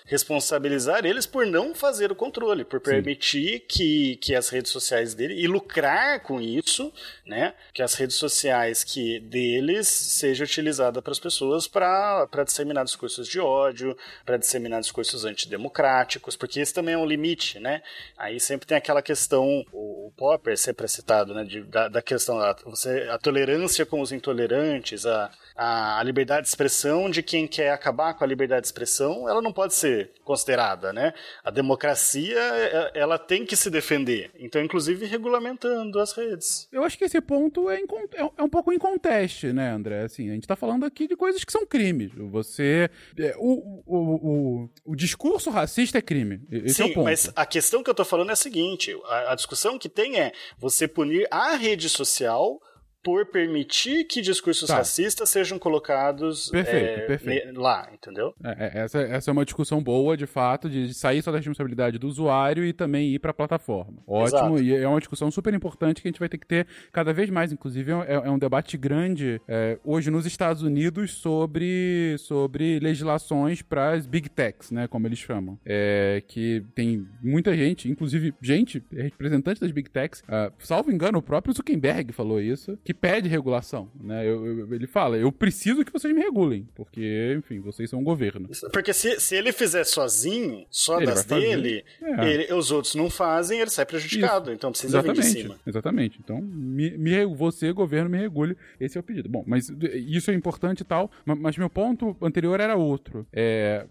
[0.06, 5.34] Responsabilizar eles por não fazer o controle, por permitir que, que as redes sociais dele
[5.34, 6.92] e lucrar com isso,
[7.26, 7.54] né?
[7.72, 13.40] Que as redes sociais que deles seja utilizada para as pessoas para disseminar discursos de
[13.40, 17.82] ódio, para disseminar discursos antidemocráticos, porque esse também é um limite, né?
[18.16, 21.44] Aí sempre tem aquela questão, o, o Popper sempre é citado, né?
[21.44, 26.48] De, da, da questão da você, a tolerância com os intolerantes, a, a liberdade de
[26.48, 30.92] expressão de quem quer acabar com a liberdade de expressão, ela não pode ser considerada,
[30.92, 31.12] né?
[31.44, 34.30] A democracia, é- ela tem que se defender.
[34.38, 36.68] Então, inclusive, regulamentando as redes.
[36.72, 40.02] Eu acho que esse ponto é, é- é um pouco em conteste, né, André?
[40.02, 42.10] Assim, a gente tá falando aqui de coisas que são crimes.
[42.30, 42.90] Você.
[43.18, 46.40] é, o, o, o, o discurso racista é crime.
[46.50, 47.04] Esse é Sim, ponto.
[47.04, 50.18] mas a questão que eu tô falando é a seguinte: a, a discussão que tem
[50.20, 52.60] é você punir a rede social
[53.02, 54.76] por permitir que discursos Tá.
[54.78, 57.60] racistas sejam colocados Perfeito, é, perfeito.
[57.60, 58.34] lá, entendeu?
[58.44, 61.98] É, é, essa, essa é uma discussão boa, de fato, de sair só da responsabilidade
[61.98, 64.02] do usuário e também ir para a plataforma.
[64.06, 64.62] Ótimo, Exato.
[64.62, 67.30] e é uma discussão super importante que a gente vai ter que ter cada vez
[67.30, 67.52] mais.
[67.52, 73.92] Inclusive, é, é um debate grande é, hoje nos Estados Unidos sobre, sobre legislações para
[73.92, 75.58] as big techs, né, como eles chamam.
[75.64, 81.22] É, que tem muita gente, inclusive gente, representante das big techs, ah, salvo engano, o
[81.22, 83.90] próprio Zuckerberg falou isso, que pede regulação.
[84.00, 84.26] Né?
[84.28, 88.04] Eu- eu- ele fala, eu preciso que vocês me regulem, porque, enfim, vocês são um
[88.04, 88.48] governo.
[88.72, 92.28] Porque se, se ele fizer sozinho, só Ele das dele, É.
[92.28, 94.52] ele- os outros não fazem, ele sai prejudicado.
[94.52, 95.60] Então precisa vir de Exatamente, cima.
[95.66, 96.20] exatamente.
[96.22, 98.56] Então, me, me você, governo, me regule.
[98.80, 99.28] Esse é o pedido.
[99.28, 99.68] Bom, mas
[100.06, 103.26] isso é importante e tal, ma- mas meu ponto anterior era outro.
[103.32, 103.84] É,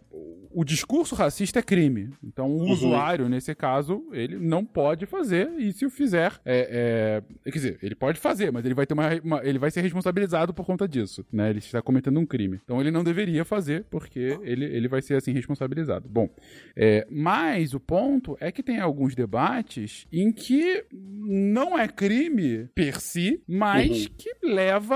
[0.51, 2.09] o discurso racista é crime.
[2.23, 2.71] Então, o Uhum.
[2.71, 7.79] usuário, nesse caso, ele não pode fazer, e se o fizer, é, é- quer dizer,
[7.83, 10.87] ele pode fazer, mas ele vai ter uma, uma- ele vai ser responsabilizado por conta
[10.87, 11.49] disso, né?
[11.49, 12.59] Ele está cometendo um crime.
[12.63, 16.07] Então, ele não deveria fazer, porque ele, ele vai ser, assim, responsabilizado.
[16.09, 16.29] Bom,
[16.75, 22.99] é, mas o ponto é que tem alguns debates em que não é crime per
[23.01, 24.07] si, mas Uhum.
[24.17, 24.95] que leva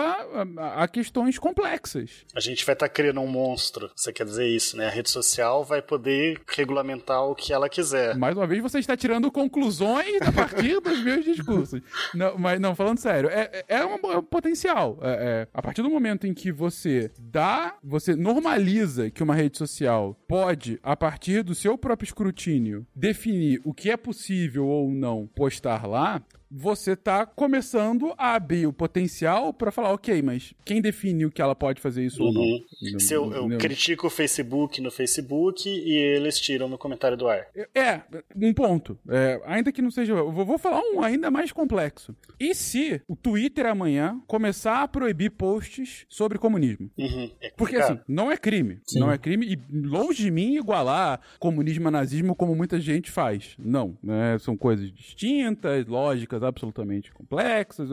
[0.57, 2.25] a, a questões complexas.
[2.35, 3.91] A gente vai estar criando um monstro.
[3.95, 4.87] Você quer dizer isso, né?
[4.87, 8.15] A rede social vai poder regulamentar o que ela quiser.
[8.17, 11.81] Mais uma vez, você está tirando conclusões a partir dos meus discursos.
[12.13, 14.97] Não, mas não, falando sério, é, é, uma- é um potencial.
[15.01, 19.57] É- é, a partir do momento em que você dá, você normaliza que uma rede
[19.57, 25.27] social pode, a partir do seu próprio escrutínio, definir o que é possível ou não
[25.27, 26.21] postar lá.
[26.51, 31.41] Você tá começando a abrir o potencial para falar, ok, mas quem define o que
[31.41, 32.41] ela pode fazer isso ou não?
[32.41, 32.99] Uhum.
[32.99, 37.47] Se eu, eu critico o Facebook no Facebook e eles tiram meu comentário do ar.
[37.73, 38.01] É,
[38.35, 38.97] um ponto.
[39.09, 40.13] É, ainda que não seja.
[40.13, 42.13] Vou vou falar um ainda mais complexo.
[42.39, 46.89] E se o Twitter amanhã começar a proibir posts sobre comunismo?
[46.97, 47.31] Uhum.
[47.41, 48.79] É Porque assim, não é crime.
[48.85, 48.99] Sim.
[48.99, 53.55] Não é crime e longe de mim igualar comunismo a nazismo como muita gente faz.
[53.57, 53.97] Não.
[54.03, 54.37] né?
[54.39, 57.89] São coisas distintas, lógicas absolutamente complexas.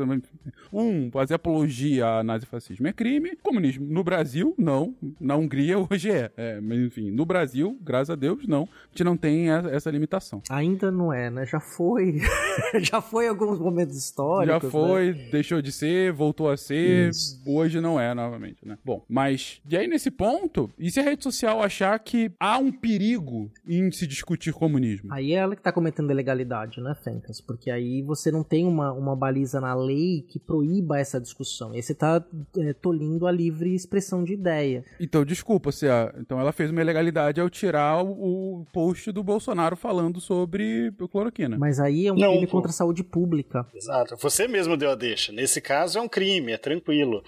[0.72, 3.36] Um, fazer apologia a nazifascismo é crime.
[3.42, 4.94] Comunismo no Brasil, não.
[5.20, 6.30] Na Hungria hoje é.
[6.36, 8.62] É, Mas enfim, no Brasil, graças a Deus, não.
[8.62, 10.42] A gente não tem essa, essa limitação.
[10.50, 11.46] Ainda não é, né?
[11.46, 12.20] Já foi.
[12.80, 14.46] Já foi em alguns momentos históricos.
[14.46, 14.70] Já né?
[14.70, 17.40] foi, deixou de ser, voltou a ser, Isso.
[17.46, 18.78] hoje não é novamente, né?
[18.84, 22.72] Bom, mas e aí nesse ponto, e se a rede social achar que há um
[22.72, 25.12] perigo em se discutir comunismo?
[25.12, 27.40] Aí é ela que tá cometendo ilegalidade, né, Fencas?
[27.40, 31.72] Porque aí você não não tem uma, uma baliza na lei que proíba essa discussão.
[31.72, 32.24] E aí você tá
[32.56, 34.84] é, tolindo a livre expressão de ideia.
[35.00, 36.14] Então, desculpa, Cia.
[36.18, 41.58] Então ela fez uma ilegalidade ao tirar o, o post do Bolsonaro falando sobre cloroquina.
[41.58, 43.66] Mas aí é um Não, crime contra a saúde pública.
[43.74, 44.16] Exato.
[44.20, 45.32] Você mesmo deu a deixa.
[45.32, 47.24] Nesse caso é um crime, é tranquilo.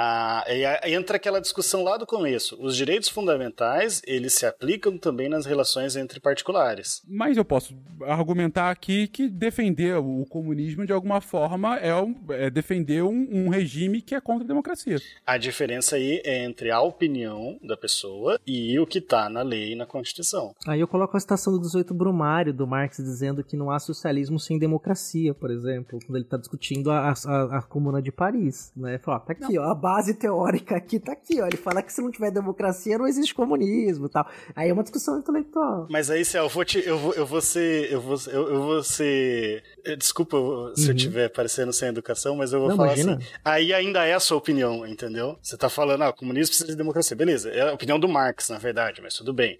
[0.00, 2.56] Ah, e aí entra aquela discussão lá do começo.
[2.60, 7.02] Os direitos fundamentais, eles se aplicam também nas relações entre particulares.
[7.08, 12.48] Mas eu posso argumentar aqui que defender o comunismo de alguma forma é, um- é
[12.48, 14.98] defender um, um regime que é contra a democracia.
[15.26, 19.72] A diferença aí é entre a opinião da pessoa e o que está na lei
[19.72, 20.54] e na Constituição.
[20.66, 24.38] Aí eu coloco a citação do 18 Brumário, do Marx, dizendo que não há socialismo
[24.38, 28.72] sem democracia, por exemplo, quando ele está discutindo a, a, a Comuna de Paris.
[28.76, 28.90] Né?
[28.90, 31.46] Ele fala, ó, tá aqui, ó, a base teórica aqui tá aqui, ó.
[31.46, 34.26] Ele fala que se não tiver democracia, não existe comunismo e tal.
[34.54, 35.86] Aí é uma discussão intelectual.
[35.88, 36.78] Mas aí, Céu, eu vou te.
[36.86, 37.90] Eu vou, eu vou ser.
[37.92, 39.62] Eu vou, eu, eu vou ser.
[39.84, 40.36] eh, Desculpa
[40.74, 40.96] se eu Uhum.
[40.96, 43.16] estiver parecendo sem educação, mas eu vou Não, falar imagina.
[43.16, 43.26] assim.
[43.44, 45.38] Aí ainda é a sua opinião, entendeu?
[45.42, 47.16] Você tá falando, ah, o comunismo precisa de democracia.
[47.16, 49.58] Beleza, é a opinião do Marx, na verdade, mas tudo bem.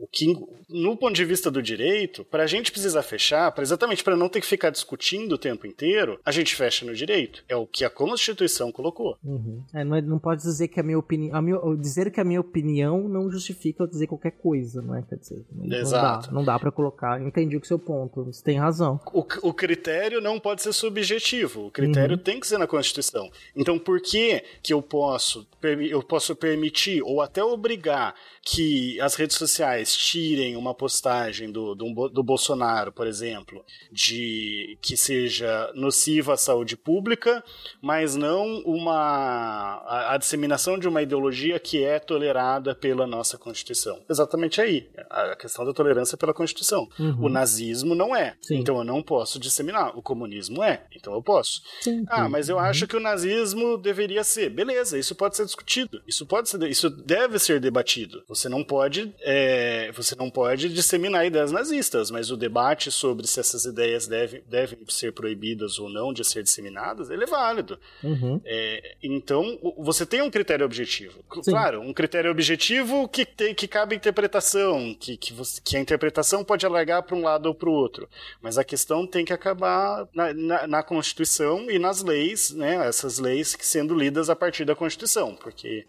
[0.00, 0.34] O que,
[0.68, 4.28] no ponto de vista do direito, para a gente precisar fechar, pra, exatamente para não
[4.30, 7.44] ter que ficar discutindo o tempo inteiro, a gente fecha no direito.
[7.48, 9.18] É o que a Constituição colocou.
[9.22, 9.62] Uhum.
[9.74, 11.36] É, não, é- não pode dizer que a minha opinião.
[11.36, 15.02] A minha, dizer que a minha opinião não justifica eu dizer qualquer coisa, não é?
[15.02, 16.26] Quer dizer, não, não Exato.
[16.28, 17.20] dá, não dá pra colocar.
[17.20, 18.24] Entendi o seu ponto.
[18.24, 18.98] Você tem razão.
[19.12, 21.66] O, o critério não pode ser subjetivo.
[21.66, 22.22] O critério Uhum.
[22.22, 23.30] tem que ser na Constituição.
[23.54, 29.36] Então, por que que eu posso, eu posso permitir ou até obrigar que as redes
[29.36, 36.36] sociais tirem uma postagem do, do, do Bolsonaro, por exemplo, de que seja nociva à
[36.36, 37.42] saúde pública,
[37.80, 44.00] mas não uma a, a disseminação de uma ideologia que é tolerada pela nossa Constituição.
[44.08, 46.88] Exatamente aí, a questão da tolerância pela Constituição.
[46.98, 47.24] Uhum.
[47.24, 48.36] O nazismo não é.
[48.40, 48.56] Sim.
[48.56, 49.96] Então eu não posso disseminar.
[49.96, 50.84] O comunismo é.
[50.94, 51.62] Então eu posso.
[51.80, 54.50] Sim, Ah, mas eu acho que o nazismo deveria ser.
[54.50, 56.02] Beleza, isso pode ser discutido.
[56.06, 58.22] Isso pode ser, isso deve ser debatido.
[58.28, 63.40] Você não pode, é, você não pode disseminar ideias nazistas, mas o debate sobre se
[63.40, 67.78] essas ideias devem, devem ser proibidas ou não de ser disseminadas, ele é válido.
[68.02, 68.40] Uhum.
[68.44, 71.22] É, então, você tem um critério objetivo.
[71.42, 71.50] Sim.
[71.50, 76.44] Claro, um critério objetivo que, tem, que cabe interpretação, que, que, você- que a interpretação
[76.44, 78.08] pode alargar para um lado ou para o outro.
[78.42, 83.18] Mas a questão tem que acabar na, na, na Constituição e nas leis, né, essas
[83.18, 85.86] leis que sendo lidas a partir da Constituição, porque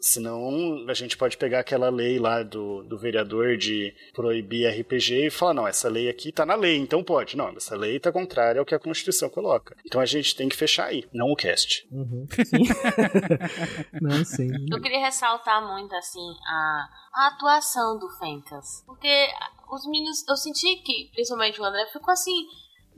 [0.00, 5.30] senão a gente pode pegar aquela lei lá do, do vereador de proibir RPG e
[5.30, 7.36] falar, não, essa lei aqui tá na lei, então pode.
[7.36, 9.76] Não, essa lei tá contrária ao que a Constituição coloca.
[9.84, 11.86] Então a gente tem que fechar aí, não o cast.
[11.90, 12.26] Uhum.
[12.44, 12.64] Sim.
[14.00, 14.50] não, sim.
[14.70, 18.82] Eu queria ressaltar muito, assim, a, a atuação do Fencas.
[18.86, 19.28] Porque
[19.70, 22.46] os meninos, eu senti que, principalmente o André, ficou assim,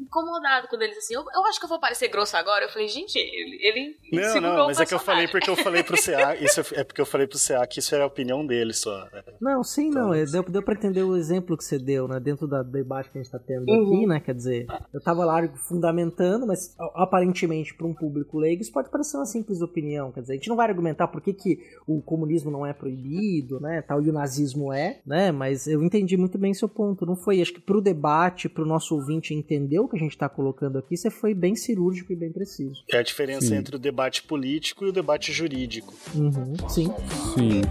[0.01, 2.65] incomodado quando ele disse assim: eu, eu acho que eu vou parecer grosso agora.
[2.65, 3.59] Eu falei, gente, ele.
[3.63, 6.61] ele Não, não, o mas é que eu falei porque eu falei pro CA, isso
[6.75, 9.07] é porque eu falei pro CA que isso era a opinião dele só.
[9.41, 10.13] Não, sim, não.
[10.15, 12.19] é, Deu, deu pra entender o exemplo que você deu, né?
[12.21, 14.21] Dentro da- do debate que a gente tá tendo aqui, né?
[14.21, 19.17] Quer dizer, eu tava lá fundamentando, mas aparentemente para um público leigo isso pode parecer
[19.17, 20.13] uma simples opinião.
[20.13, 23.61] Quer dizer, a gente não vai argumentar por que, que o comunismo não é proibido,
[23.61, 23.83] né?
[23.83, 25.33] Tal, e o nazismo é, né?
[25.33, 27.05] Mas eu entendi muito bem seu ponto.
[27.07, 30.29] Não foi, acho que pro debate, pro nosso ouvinte entender o que a gente tá
[30.29, 32.83] colocando aqui, você foi bem cirúrgico e bem preciso.
[32.91, 33.57] É a diferença Sim.
[33.57, 35.93] entre o debate político e o debate jurídico.
[36.15, 36.89] Uhum, sim.
[37.35, 37.63] Sim.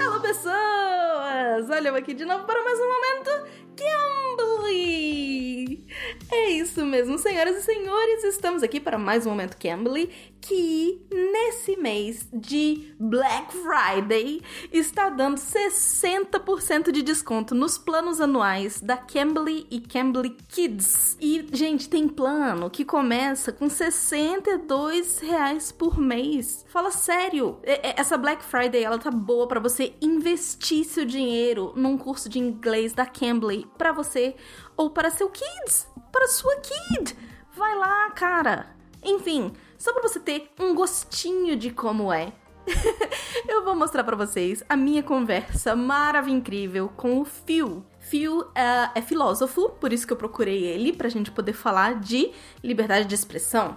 [0.00, 1.70] Alô, pessoas!
[1.70, 3.30] Olha eu aqui de novo para mais um momento
[3.76, 5.85] Cambly!
[6.30, 11.76] É isso mesmo, senhoras e senhores, estamos aqui para mais um momento Cambly, que nesse
[11.76, 14.42] mês de Black Friday
[14.72, 21.16] está dando 60% de desconto nos planos anuais da Cambly e Cambly Kids.
[21.20, 26.64] E, gente, tem plano que começa com 62 reais por mês.
[26.68, 32.28] Fala sério, essa Black Friday ela tá boa para você investir seu dinheiro num curso
[32.28, 34.34] de inglês da Cambly para você
[34.76, 37.14] ou para seu kids, para sua kid.
[37.54, 38.66] Vai lá, cara.
[39.04, 42.32] Enfim, só para você ter um gostinho de como é.
[43.46, 47.84] Eu vou mostrar pra vocês a minha conversa maravilhosa incrível com o Phil.
[48.00, 52.32] Phil é, é filósofo, por isso que eu procurei ele pra gente poder falar de
[52.64, 53.76] liberdade de expressão.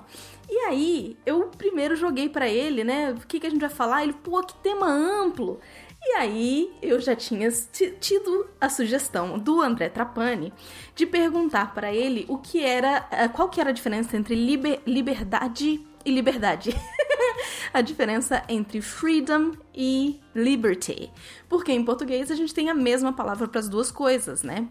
[0.49, 3.11] E aí, eu primeiro joguei pra ele, né?
[3.11, 4.03] O que, que a gente vai falar?
[4.03, 5.59] Ele, pô, que tema amplo.
[6.01, 10.53] E aí, eu já tinha ti- tido a sugestão do André Trapani
[10.95, 14.81] de perguntar pra ele o que era, eh, qual que era a diferença entre liber-
[14.87, 16.69] liberdade e liberdade.
[17.73, 21.11] a diferença entre freedom e liberty.
[21.47, 24.67] Porque em português a gente tem a mesma palavra para as duas coisas, né?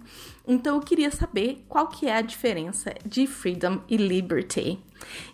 [0.47, 4.83] Então eu queria saber qual que é a diferença de freedom e liberty.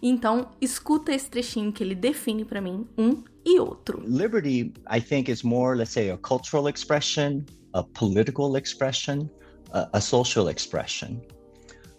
[0.03, 4.03] Então, escuta esse trechinho que ele define para mim um e outro.
[4.05, 9.31] Liberty, I think, is more, let's say, a cultural expression, a political expression,
[9.73, 11.21] a, a social expression.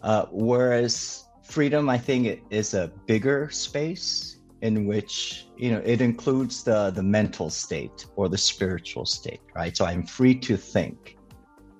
[0.01, 6.63] Uh, whereas freedom, I think, is a bigger space in which you know it includes
[6.63, 9.75] the the mental state or the spiritual state, right?
[9.77, 11.17] So I'm free to think,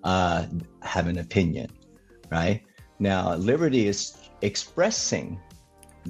[0.04, 0.46] uh,
[0.82, 1.70] have an opinion,
[2.32, 2.62] right?
[3.00, 5.40] Now, liberty is expressing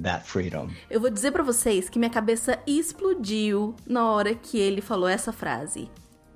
[0.02, 0.70] that freedom.
[0.90, 5.32] Eu vou dizer para vocês que minha cabeça explodiu na hora que ele falou essa
[5.32, 5.90] frase.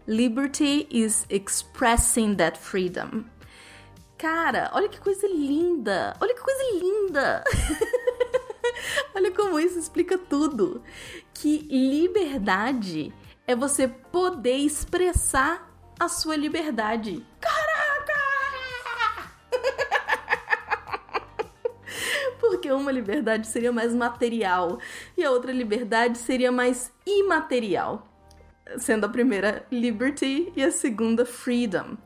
[0.07, 3.25] Liberty is expressing that freedom.
[4.19, 6.15] Cara, olha que coisa linda!
[6.21, 7.45] Olha que coisa linda!
[9.15, 10.83] olha como isso explica tudo.
[11.33, 13.15] Que liberdade
[13.47, 17.25] é você poder expressar a sua liberdade.
[17.41, 18.21] Caraca!
[22.51, 24.81] Porque uma liberdade seria mais material
[25.17, 28.07] e a outra liberdade seria mais imaterial
[28.79, 31.97] sendo a primeira liberty e a segunda freedom.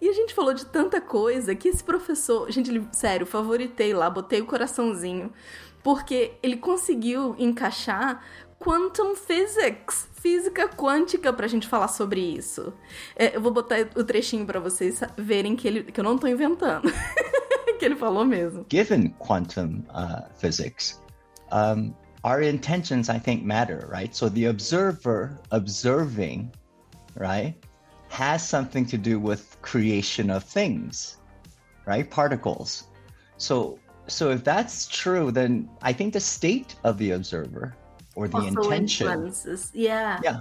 [0.00, 4.40] E a gente falou de tanta coisa que esse professor, gente, sério, favoritei lá, botei
[4.40, 5.32] o coraçãozinho,
[5.82, 8.24] porque ele conseguiu encaixar
[8.58, 12.72] quantum physics, física quântica pra gente falar sobre isso.
[13.14, 16.26] É, eu vou botar o trechinho para vocês verem que ele que eu não tô
[16.26, 16.92] inventando.
[17.78, 18.66] que ele falou mesmo.
[18.68, 21.00] Given quantum uh, physics,
[21.52, 21.94] um,
[22.24, 24.14] our intentions, I think, matter, right?
[24.14, 26.52] So the observer observing,
[27.16, 27.54] right,
[28.08, 31.18] has something to do with creation of things,
[31.86, 32.08] right?
[32.10, 32.88] Particles.
[33.36, 33.78] So
[34.08, 37.74] so if that's true, then I think the state of the observer
[38.16, 39.70] or the Also intention, influences.
[39.74, 40.18] Yeah.
[40.24, 40.40] yeah,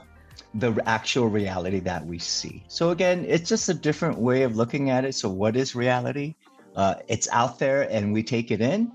[0.56, 2.64] the actual reality that we see.
[2.70, 5.16] So again, it's just a different way of looking at it.
[5.16, 6.36] So what is reality?
[6.78, 8.92] Uh, it's out there and we take it in,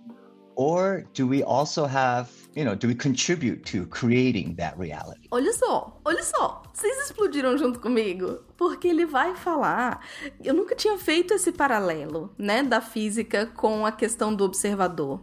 [0.54, 5.52] or do we also have you know do we contribute to creating that reality Olha
[5.52, 10.06] só, olha só, vocês explodiram junto comigo, porque ele vai falar.
[10.44, 15.20] Eu nunca tinha feito esse paralelo, né, da física com a questão do observador.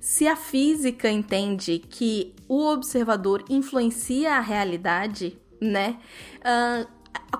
[0.00, 5.98] Se a física entende que o observador influencia a realidade, né,
[6.42, 6.86] ah,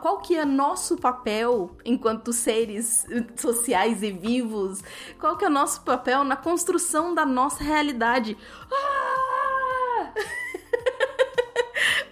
[0.00, 3.06] qual que é nosso papel enquanto seres
[3.36, 4.82] sociais e vivos?
[5.18, 8.36] Qual que é nosso papel na construção da nossa realidade?
[8.72, 10.12] Ah!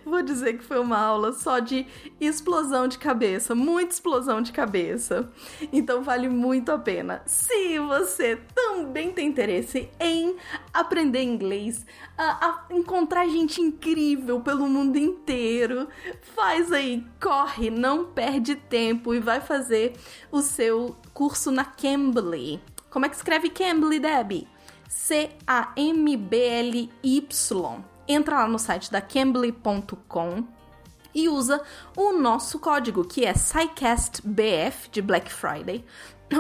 [0.09, 1.87] Vou dizer que foi uma aula só de
[2.19, 5.31] explosão de cabeça, muita explosão de cabeça.
[5.71, 7.21] Então vale muito a pena.
[7.27, 10.35] Se você também tem interesse em
[10.73, 11.85] aprender inglês,
[12.17, 15.89] a, a encontrar gente incrível pelo mundo inteiro,
[16.35, 19.93] faz aí, corre, não perde tempo e vai fazer
[20.33, 22.63] o seu curso na Cambly.
[22.89, 24.49] Como é que escreve Cambly, Debbie?
[24.89, 25.39] C-A-M-B-L-Y
[28.09, 30.45] entra lá no site da cambly.com
[31.15, 31.61] e usa
[31.97, 35.85] o nosso código, que é SciCastBF de Black Friday,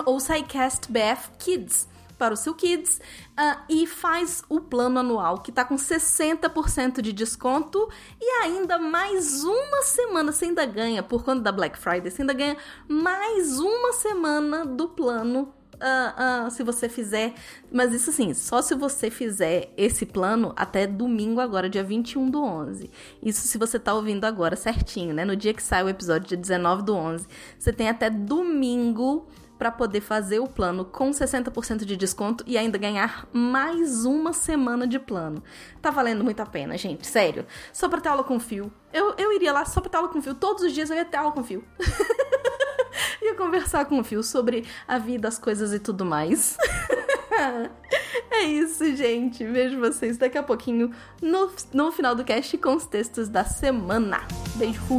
[0.04, 1.88] ou SciCastBF Kids
[2.18, 3.00] para o seu Kids
[3.38, 7.88] uh, e faz o plano anual que tá com 60% de desconto
[8.20, 12.34] e ainda mais uma semana você ainda ganha por conta da Black Friday, você ainda
[12.34, 12.56] ganha
[12.88, 17.34] mais uma semana do plano Uh, uh, se você fizer.
[17.70, 22.42] Mas isso assim, só se você fizer esse plano até domingo agora, dia 21 do
[22.42, 22.90] 11.
[23.22, 25.24] Isso se você tá ouvindo agora certinho, né?
[25.24, 27.26] No dia que sai o episódio, dia 19 do 11.
[27.58, 29.28] Você tem até domingo
[29.58, 34.86] para poder fazer o plano com 60% de desconto e ainda ganhar mais uma semana
[34.86, 35.42] de plano.
[35.82, 37.44] Tá valendo muito a pena, gente, sério.
[37.72, 38.72] Só pra ter aula com fio.
[38.92, 40.34] Eu, eu iria lá só pra ter aula com fio.
[40.34, 41.64] Todos os dias eu ia ter aula com fio.
[43.22, 46.56] ia conversar com o Fio sobre a vida, as coisas e tudo mais.
[48.30, 49.44] é isso, gente.
[49.44, 54.20] Vejo vocês daqui a pouquinho no, no final do cast com os textos da semana.
[54.56, 54.98] Beijo, fui!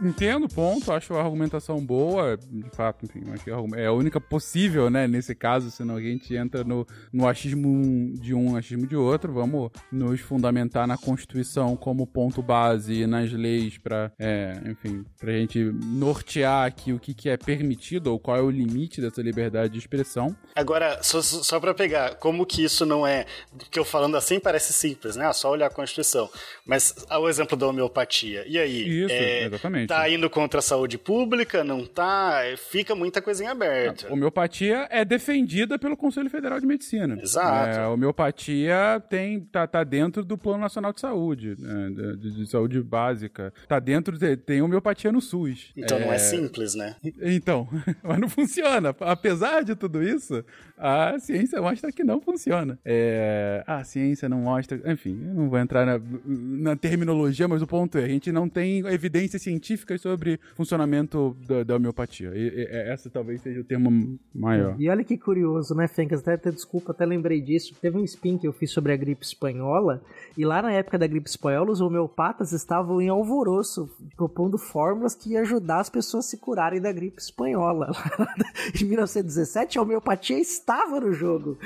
[0.00, 4.20] Entendo o ponto, acho a argumentação boa, de fato, enfim, acho que é a única
[4.20, 8.96] possível, né, nesse caso, senão a gente entra no, no achismo de um, achismo de
[8.96, 15.04] outro, vamos nos fundamentar na Constituição como ponto base e nas leis pra, é, enfim,
[15.18, 19.22] pra gente nortear aqui o que, que é permitido ou qual é o limite dessa
[19.22, 20.36] liberdade de expressão.
[20.54, 23.26] Agora, só, só para pegar, como que isso não é.
[23.56, 25.26] Porque eu falando assim parece simples, né?
[25.26, 26.28] Ah, só olhar a Constituição.
[26.66, 28.44] Mas ah, o exemplo da homeopatia.
[28.46, 29.04] E aí?
[29.04, 29.88] Isso, é, exatamente.
[29.88, 31.62] Tá indo contra a saúde pública?
[31.62, 32.40] Não tá?
[32.44, 34.06] É, Fica muita coisa em aberto.
[34.08, 37.18] A homeopatia é defendida pelo Conselho Federal de Medicina.
[37.20, 37.78] Exato.
[37.78, 42.46] É, a homeopatia tem, tá, tá dentro do Plano Nacional de Saúde, né, de, de
[42.46, 43.52] saúde básica.
[43.68, 45.72] Tá dentro, de, tem homeopatia no SUS.
[45.76, 46.96] Então não é simples, né?
[47.22, 47.68] Então,
[48.02, 48.94] mas não funciona.
[49.00, 50.44] Apesar de tudo isso,
[50.76, 52.78] a ciência mostra que não funciona.
[52.84, 54.80] É, a ciência não mostra.
[54.90, 58.48] Enfim, eu não vou entrar na, na terminologia, mas o ponto é: a gente não
[58.48, 62.32] tem evidências científicas sobre funcionamento da, da homeopatia.
[62.34, 64.74] E, e, essa talvez seja o termo maior.
[64.78, 66.20] E olha que curioso, né, Fencas?
[66.20, 67.74] Até, até desculpa, até lembrei disso.
[67.80, 70.02] Teve um spin que eu fiz sobre a gripe espanhola,
[70.36, 75.32] e lá na época da gripe espanhola, os homeopatas estavam em alvoroço, propondo fórmulas que
[75.32, 77.90] iam ajudar as pessoas a se curarem da gripe espanhola.
[78.80, 81.58] em 1917, a homeopatia estava no jogo.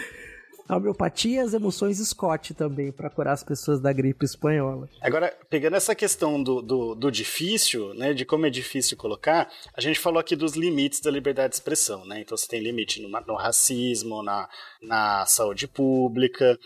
[0.68, 4.88] A homeopatia e as emoções Scott também, para curar as pessoas da gripe espanhola.
[5.00, 9.80] Agora, pegando essa questão do, do, do, difícil, né, de como é difícil colocar, a
[9.80, 12.20] gente falou aqui dos limites da liberdade de expressão, né?
[12.20, 14.48] Então você tem limite no, no racismo, na,
[14.82, 16.58] na saúde pública.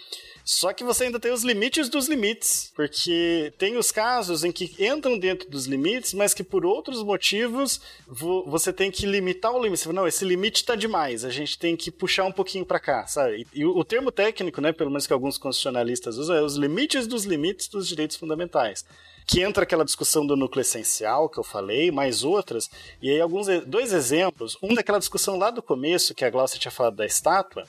[0.44, 4.74] Só que você ainda tem os limites dos limites, porque tem os casos em que
[4.78, 9.62] entram dentro dos limites, mas que por outros motivos vo, você tem que limitar o
[9.62, 9.80] limite.
[9.80, 12.80] Você fala, não, esse limite está demais, a gente tem que puxar um pouquinho para
[12.80, 13.46] cá, sabe?
[13.54, 16.54] E, e o, o termo técnico, né, pelo menos que alguns constitucionalistas usam, é os
[16.54, 18.84] limites dos limites dos direitos fundamentais.
[19.26, 22.70] Que entra aquela discussão do núcleo essencial que eu falei, mais outras,
[23.02, 26.70] e aí alguns dois exemplos, um daquela discussão lá do começo que a Glaucia tinha
[26.70, 27.66] falado da estátua,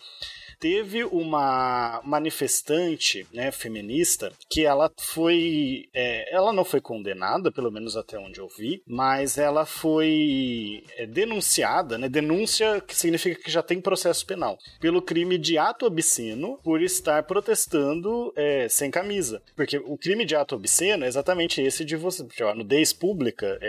[0.61, 5.89] teve uma manifestante né, feminista que ela foi.
[5.91, 11.07] É, ela não foi condenada, pelo menos até onde eu vi, mas ela foi é,
[11.07, 12.07] denunciada, né?
[12.07, 17.23] Denúncia que significa que já tem processo penal, pelo crime de ato obsceno por estar
[17.23, 19.41] protestando é, sem camisa.
[19.55, 22.23] Porque o crime de ato obsceno é exatamente esse de você.
[22.43, 23.59] A nudez pública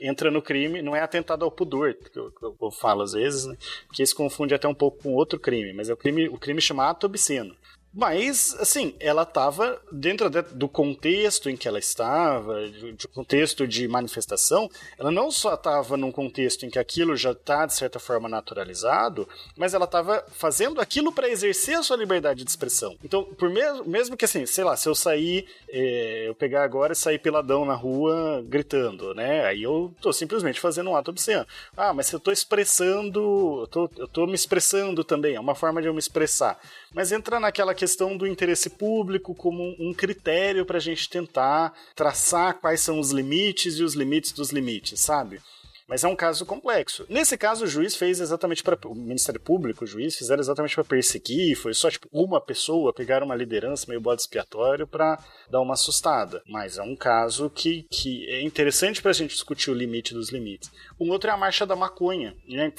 [0.00, 3.44] entra no crime, não é atentado ao pudor, que eu, que eu falo às vezes,
[3.44, 3.56] né?
[3.88, 6.38] Porque isso confunde até um pouco com outro crime, mas é o crime crime, o
[6.38, 7.56] crime chama ato obsceno.
[7.94, 13.86] Mas, assim, ela estava dentro de, do contexto em que ela estava, de contexto de
[13.86, 18.30] manifestação, ela não só estava num contexto em que aquilo já está, de certa forma,
[18.30, 22.96] naturalizado, mas ela estava fazendo aquilo para exercer a sua liberdade de expressão.
[23.04, 26.94] Então, por mesmo, mesmo que, assim, sei lá, se eu sair, é, eu pegar agora
[26.94, 29.44] e sair peladão na rua gritando, né?
[29.44, 31.46] Aí eu tô simplesmente fazendo um ato obsceno.
[31.76, 35.54] Ah, mas se eu tô expressando, eu tô, eu tô me expressando também, é uma
[35.54, 36.58] forma de eu me expressar.
[36.94, 42.58] Mas entra naquela questão do interesse público como um critério para a gente tentar traçar
[42.60, 45.40] quais são os limites e os limites dos limites, sabe?
[45.92, 47.04] Mas é um caso complexo.
[47.08, 48.78] Nesse caso, o juiz fez exatamente para.
[48.86, 51.54] O Ministério Público, o juiz, fizeram exatamente para perseguir.
[51.54, 56.42] Foi só, tipo, uma pessoa pegar uma liderança meio bode expiatório para dar uma assustada.
[56.48, 60.30] Mas é um caso que, que é interessante para a gente discutir o limite dos
[60.30, 60.70] limites.
[60.98, 62.34] Um outro é a marcha da maconha.
[62.48, 62.72] Né?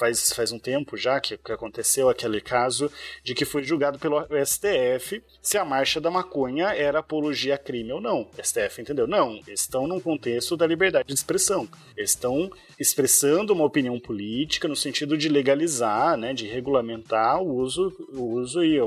[0.00, 2.90] Faz, faz um tempo já que, que aconteceu aquele caso
[3.22, 7.92] de que foi julgado pelo STF se a marcha da maconha era apologia a crime
[7.92, 8.22] ou não.
[8.22, 9.06] O STF entendeu?
[9.06, 11.68] Não, estão num contexto da liberdade de expressão.
[11.96, 18.22] Estão expressando uma opinião política no sentido de legalizar, né, de regulamentar o uso, o
[18.22, 18.78] uso e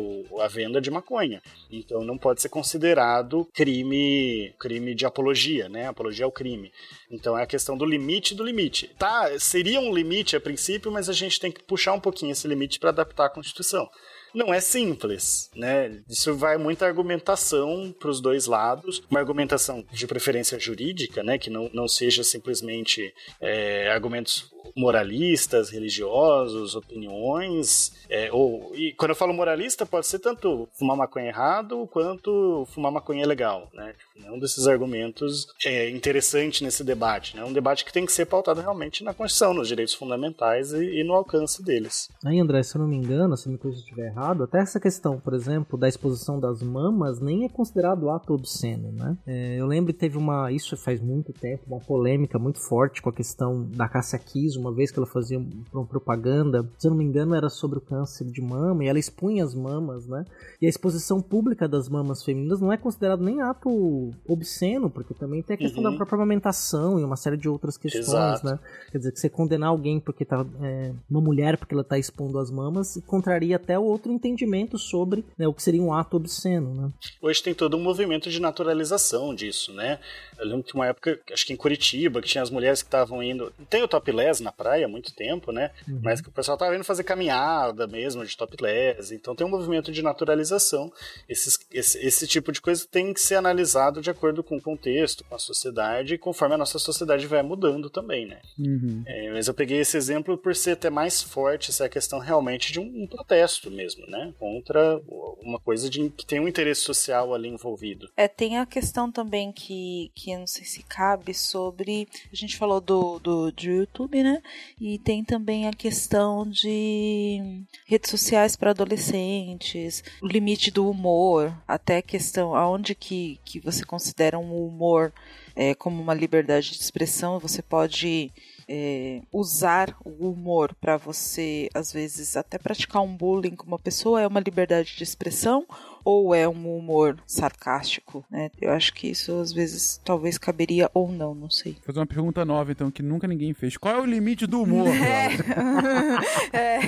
[0.41, 1.41] a venda de maconha.
[1.71, 5.87] Então não pode ser considerado crime, crime de apologia, né?
[5.87, 6.71] Apologia ao crime.
[7.13, 8.89] Então é a questão do limite do limite.
[8.97, 12.47] Tá, seria um limite a princípio, mas a gente tem que puxar um pouquinho esse
[12.47, 13.89] limite para adaptar a Constituição.
[14.33, 16.01] Não é simples, né?
[16.09, 21.37] Isso vai muita argumentação para os dois lados, uma argumentação de preferência jurídica, né?
[21.37, 29.15] Que não, não seja simplesmente é, argumentos moralistas, religiosos, opiniões, é, ou e quando eu
[29.15, 33.93] falo moralista pode ser tanto fumar maconha errado quanto fumar maconha legal, né?
[34.31, 37.43] Um desses argumentos é interessante nesse debate, né?
[37.43, 41.03] Um debate que tem que ser pautado realmente na Constituição, nos direitos fundamentais e, e
[41.03, 42.09] no alcance deles.
[42.25, 45.19] Aí, André, se eu não me engano, se me coisa estiver errado, até essa questão,
[45.19, 49.17] por exemplo, da exposição das mamas nem é considerado ato obsceno, né?
[49.25, 53.09] É, eu lembro que teve uma, isso faz muito tempo, uma polêmica muito forte com
[53.09, 55.41] a questão da Cássia Kiss uma vez que ela fazia
[55.73, 58.99] uma propaganda, se eu não me engano, era sobre o câncer de mama, e ela
[58.99, 60.25] expunha as mamas, né?
[60.61, 65.41] E a exposição pública das mamas femininas não é considerado nem ato obsceno, porque também
[65.41, 65.91] tem a questão Uhum.
[65.91, 68.45] da própria amamentação e uma série de outras questões, Exato.
[68.45, 68.59] né?
[68.91, 70.45] Quer dizer, que você condenar alguém porque tá.
[70.61, 75.25] é, uma mulher porque ela tá expondo as mamas, contraria até o outro entendimento sobre
[75.37, 76.91] né, o que seria um ato obsceno, né?
[77.21, 79.99] Hoje tem todo um movimento de naturalização disso, né?
[80.37, 83.21] Eu lembro que uma época, acho que em Curitiba, que tinha as mulheres que estavam
[83.23, 83.51] indo.
[83.69, 85.71] Tem o topless na praia há muito tempo, né?
[86.01, 89.13] Mas que o pessoal tava indo fazer caminhada mesmo de topless.
[89.13, 90.91] Então tem um movimento de naturalização.
[91.27, 95.23] Esses, esse, esse tipo de coisa tem que ser analisado de acordo com o contexto,
[95.23, 98.41] com a sociedade, conforme a nossa sociedade vai mudando também, né?
[98.57, 99.03] Uhum.
[99.05, 102.79] É, mas eu peguei esse exemplo por ser até mais forte essa questão realmente de
[102.79, 104.33] um, um protesto mesmo, né?
[104.39, 105.01] Contra
[105.41, 108.09] uma coisa de, que tem um interesse social ali envolvido.
[108.15, 112.07] É, tem a questão também que, que eu não sei se cabe sobre.
[112.31, 114.32] A gente falou do, do, do YouTube, né?
[114.79, 121.97] E tem também a questão de redes sociais para adolescentes, o limite do humor, até
[121.97, 125.13] a questão aonde que, que você considera um humor
[125.55, 128.31] é, como uma liberdade de expressão, você pode
[128.67, 134.21] é, usar o humor para você, às vezes, até praticar um bullying com uma pessoa,
[134.21, 135.65] é uma liberdade de expressão
[136.03, 138.49] ou é um humor sarcástico, né?
[138.61, 141.73] Eu acho que isso às vezes talvez caberia ou não, não sei.
[141.73, 143.77] Vou fazer uma pergunta nova, então, que nunca ninguém fez.
[143.77, 144.87] Qual é o limite do humor?
[144.87, 146.23] Laura?
[146.53, 146.79] é.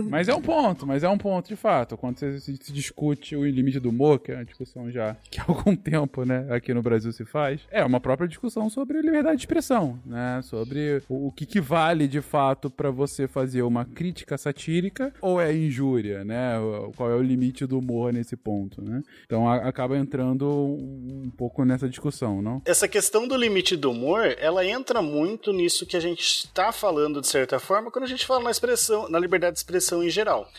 [0.10, 1.98] Mas é um ponto, mas é um ponto de fato.
[1.98, 5.40] Quando você se se discute o limite do humor, que é uma discussão já que
[5.40, 9.38] há algum tempo, né, aqui no Brasil se faz, é uma própria discussão sobre liberdade
[9.38, 10.42] de expressão, né?
[10.44, 15.40] Sobre o, o que, que vale de fato pra você fazer uma crítica satírica ou
[15.40, 16.54] é injúria, né?
[16.96, 19.02] Qual é o limite do humor nesse ponto, né?
[19.26, 22.62] Então a- acaba entrando um, um pouco nessa discussão, não?
[22.66, 27.22] Essa questão do limite do humor, ela entra muito nisso que a gente está falando
[27.22, 30.50] de certa forma quando a gente fala na expressão, na liberdade de expressão em geral.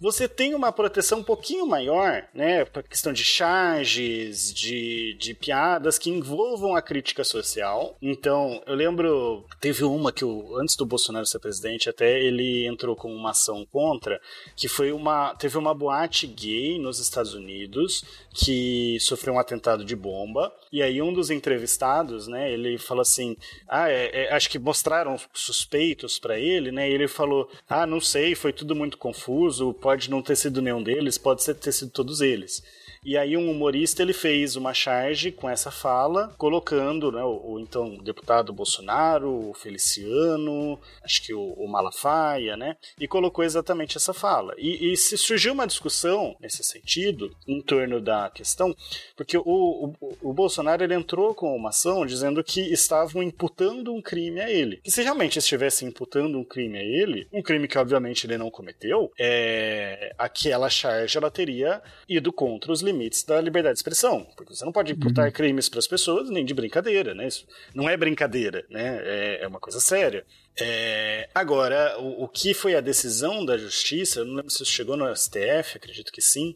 [0.00, 5.98] Você tem uma proteção um pouquinho maior, né, para questão de charges, de, de piadas
[5.98, 7.96] que envolvam a crítica social.
[8.00, 12.94] Então, eu lembro, teve uma que o, antes do Bolsonaro ser presidente, até ele entrou
[12.94, 14.20] com uma ação contra,
[14.54, 18.04] que foi uma, teve uma boate gay nos Estados Unidos
[18.34, 20.52] que sofreu um atentado de bomba.
[20.70, 23.36] E aí um dos entrevistados, né, ele falou assim,
[23.66, 28.00] ah, é, é, acho que mostraram suspeitos para ele, né, e ele falou, ah, não
[28.00, 32.20] sei, foi tudo muito confuso, pode não ter sido nenhum deles, pode ter sido todos
[32.20, 32.60] eles.
[33.06, 37.60] E aí um humorista ele fez uma charge com essa fala, colocando né, o, o
[37.60, 42.76] então deputado Bolsonaro, o Feliciano, acho que o, o Malafaia, né?
[42.98, 44.56] E colocou exatamente essa fala.
[44.58, 48.74] E, e se surgiu uma discussão nesse sentido, em torno da questão,
[49.16, 54.02] porque o, o, o Bolsonaro ele entrou com uma ação dizendo que estavam imputando um
[54.02, 54.80] crime a ele.
[54.84, 58.50] E se realmente estivessem imputando um crime a ele, um crime que obviamente ele não
[58.50, 62.95] cometeu, é, aquela charge ela teria ido contra os limites
[63.26, 64.26] da liberdade de expressão.
[64.36, 67.28] Porque você não pode imputar crimes para as pessoas nem de brincadeira, né?
[67.28, 69.00] Isso não é brincadeira, né?
[69.02, 70.24] É, é uma coisa séria.
[70.58, 74.72] É, agora, o, o que foi a decisão da justiça, eu não lembro se isso
[74.72, 76.54] chegou no STF, acredito que sim,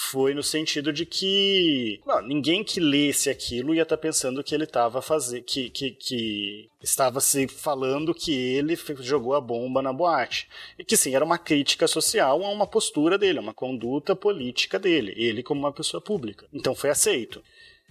[0.00, 4.62] foi no sentido de que não, ninguém que lesse aquilo ia estar pensando que ele
[4.62, 10.48] estava fazendo, que, que, que estava se falando que ele jogou a bomba na boate.
[10.78, 14.78] E que sim, era uma crítica social a uma postura dele, a uma conduta política
[14.78, 16.46] dele, ele como uma pessoa pública.
[16.52, 17.42] Então foi aceito.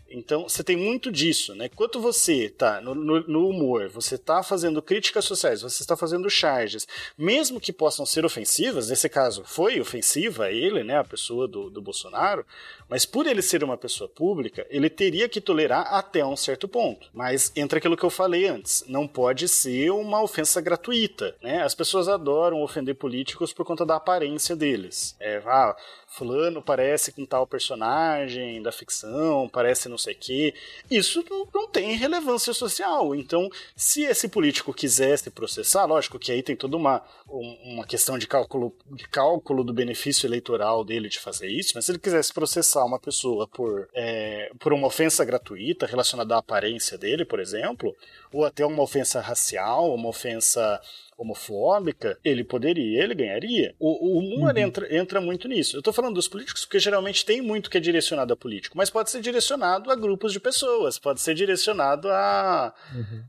[0.09, 1.65] Então, você tem muito disso, né?
[1.71, 6.29] Enquanto você tá no, no- no humor, você tá fazendo críticas sociais, você está fazendo
[6.29, 10.97] charges, mesmo que possam ser ofensivas, nesse caso foi ofensiva ele, né?
[10.97, 12.45] A pessoa do, do Bolsonaro,
[12.89, 17.09] mas por ele ser uma pessoa pública, ele teria que tolerar até um certo ponto.
[17.13, 21.63] Mas entra aquilo que eu falei antes, não pode ser uma ofensa gratuita, né?
[21.63, 25.15] As pessoas adoram ofender políticos por conta da aparência deles.
[25.19, 25.75] É, ah,
[26.17, 30.53] fulano parece com tal personagem da ficção, parece não sei o quê.
[30.89, 33.13] Isso não, não tem relevância social.
[33.15, 38.17] Então, se esse político quisesse processar, lógico que aí tem toda uma, um- uma questão
[38.17, 42.33] de cálculo, de cálculo do benefício eleitoral dele de fazer isso, mas se ele quisesse
[42.33, 47.95] processar uma pessoa por, é, por uma ofensa gratuita relacionada à aparência dele, por exemplo,
[48.31, 50.81] ou até uma ofensa racial, uma ofensa
[51.17, 53.75] homofóbica, ele poderia, ele ganharia.
[53.79, 55.75] O, o humor entra, entra muito nisso.
[55.75, 58.89] Eu tô falando dos políticos porque geralmente tem muito que é direcionado a político, mas
[58.89, 62.73] pode ser direcionado a grupos de pessoas, pode ser direcionado a,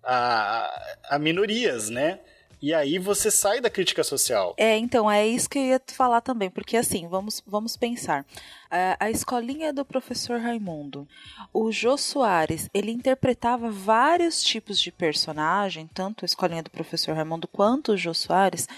[0.05, 2.21] a, a minorias, né?
[2.61, 4.55] E aí você sai da crítica social.
[4.57, 8.27] É, então, é isso que eu ia falar também, porque assim, vamos, vamos pensar.
[8.71, 11.09] A, a escolinha do professor Raimundo.
[11.53, 17.49] O Jô Soares, ele interpretava vários tipos de personagem, tanto a escolinha do professor Raimundo
[17.49, 18.69] quanto o Jô Soares,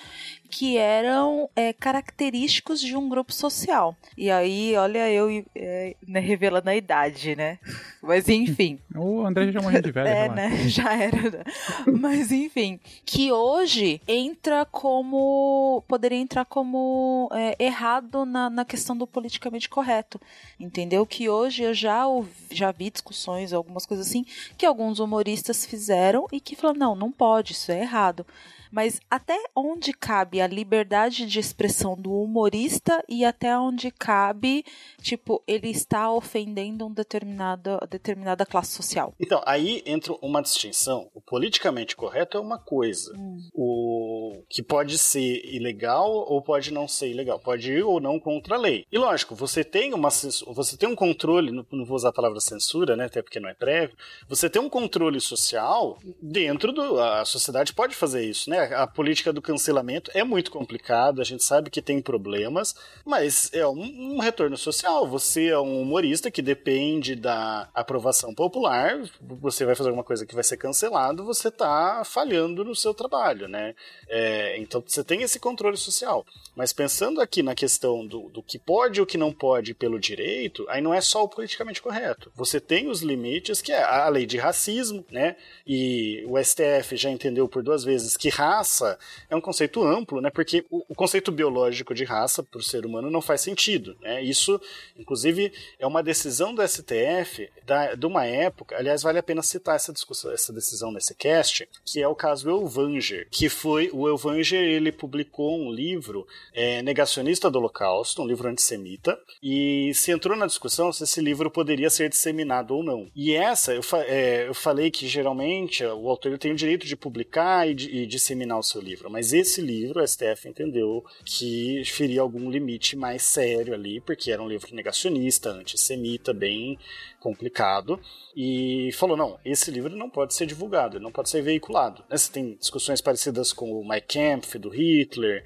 [0.51, 3.97] que eram é, característicos de um grupo social.
[4.17, 7.59] E aí, olha eu é, né, revelando a idade, né?
[8.03, 8.79] Mas enfim.
[8.95, 10.09] O André já morreu de velho.
[10.09, 10.51] É, né?
[10.69, 11.45] Já era.
[11.87, 12.81] Mas enfim.
[13.05, 15.85] Que hoje entra como.
[15.87, 20.21] Poderia entrar como é, errado na, na questão do politicamente correto.
[20.59, 21.07] Entendeu?
[21.07, 22.05] Que hoje eu já,
[22.51, 24.25] já vi discussões, algumas coisas assim,
[24.57, 28.27] que alguns humoristas fizeram e que falaram: não, não pode, isso é errado.
[28.71, 34.65] Mas até onde cabe a liberdade de expressão do humorista e até onde cabe,
[35.03, 39.15] tipo, ele está ofendendo um determinada, determinada classe social?
[39.19, 41.11] Então, aí entra uma distinção.
[41.15, 43.13] O politicamente correto é uma coisa.
[43.17, 43.39] Hum.
[43.55, 47.39] O que pode ser ilegal ou pode não ser ilegal.
[47.39, 48.85] Pode ir ou não contra a lei.
[48.91, 52.97] E lógico, você tem uma você tem um controle, não vou usar a palavra censura,
[52.97, 53.97] né, até porque não é prévio.
[54.29, 58.60] Você tem um controle social dentro do a sociedade pode fazer isso, né?
[58.65, 62.75] A política do cancelamento é muito complicada, a gente sabe que tem problemas,
[63.05, 65.07] mas é um, um, retorno social.
[65.09, 70.35] Você é um humorista que depende da aprovação popular, você vai fazer alguma coisa que
[70.35, 73.75] vai ser cancelado, você está falhando no seu trabalho, né?
[74.09, 76.25] É, então você tem esse controle social.
[76.55, 79.99] Mas pensando aqui na questão do, do que pode e o que não pode pelo
[79.99, 82.31] direito, aí não é só o politicamente correto.
[82.35, 85.37] Você tem os limites, que é a lei de racismo, né?
[85.67, 88.99] E o STF já entendeu por duas vezes que raça
[89.29, 90.31] é um conceito amplo, né?
[90.31, 94.23] Porque o, o conceito biológico de raça para o ser humano não faz sentido, né?
[94.23, 94.61] Isso,
[94.99, 98.77] inclusive, é uma decisão do STF da, de uma época.
[98.77, 102.51] Aliás, vale a pena citar essa discussão, essa decisão nesse cast, que é o caso
[102.51, 108.49] Elvanger, que foi o Elvanger ele publicou um livro é, negacionista do Holocausto, um livro
[108.49, 113.09] antissemita, e se entrou na discussão se esse livro poderia ser disseminado ou não.
[113.15, 116.97] E essa, eu, fa é, eu falei que geralmente o autor tem o direito de
[116.97, 121.83] publicar e, de, e disseminar o seu livro, mas esse livro, o STF entendeu que
[121.85, 126.79] feria algum limite mais sério ali, porque era um livro negacionista, antissemita, bem
[127.19, 128.01] complicado,
[128.37, 132.05] e falou: não, esse livro não pode ser divulgado, não pode ser veiculado.
[132.11, 135.45] Você tem discussões parecidas com o Mein Kampf, do Hitler.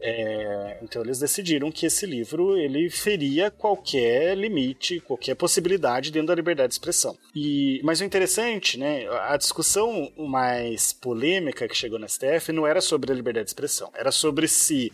[0.00, 6.34] É, então eles decidiram que esse livro ele feria qualquer limite, qualquer possibilidade dentro da
[6.34, 7.16] liberdade de expressão.
[7.34, 12.80] E, mas o interessante, né, a discussão mais polêmica que chegou no STF não era
[12.80, 14.92] sobre a liberdade de expressão, era sobre se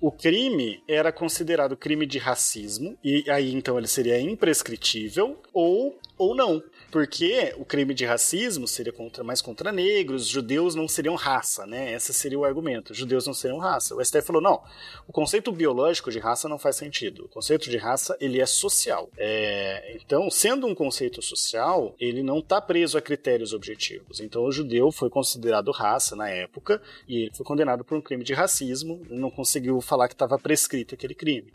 [0.00, 6.34] o crime era considerado crime de racismo, e aí então ele seria imprescritível, ou, ou
[6.34, 6.60] não
[6.92, 11.94] porque o crime de racismo seria contra, mais contra negros, judeus não seriam raça, né?
[11.94, 12.92] Esse seria o argumento.
[12.92, 13.96] Judeus não seriam raça.
[13.96, 14.62] O STF falou: não,
[15.08, 17.24] o conceito biológico de raça não faz sentido.
[17.24, 19.08] O conceito de raça ele é social.
[19.16, 24.20] É, então, sendo um conceito social, ele não está preso a critérios objetivos.
[24.20, 28.22] Então, o judeu foi considerado raça na época e ele foi condenado por um crime
[28.22, 29.00] de racismo.
[29.08, 31.50] Não conseguiu falar que estava prescrito aquele crime.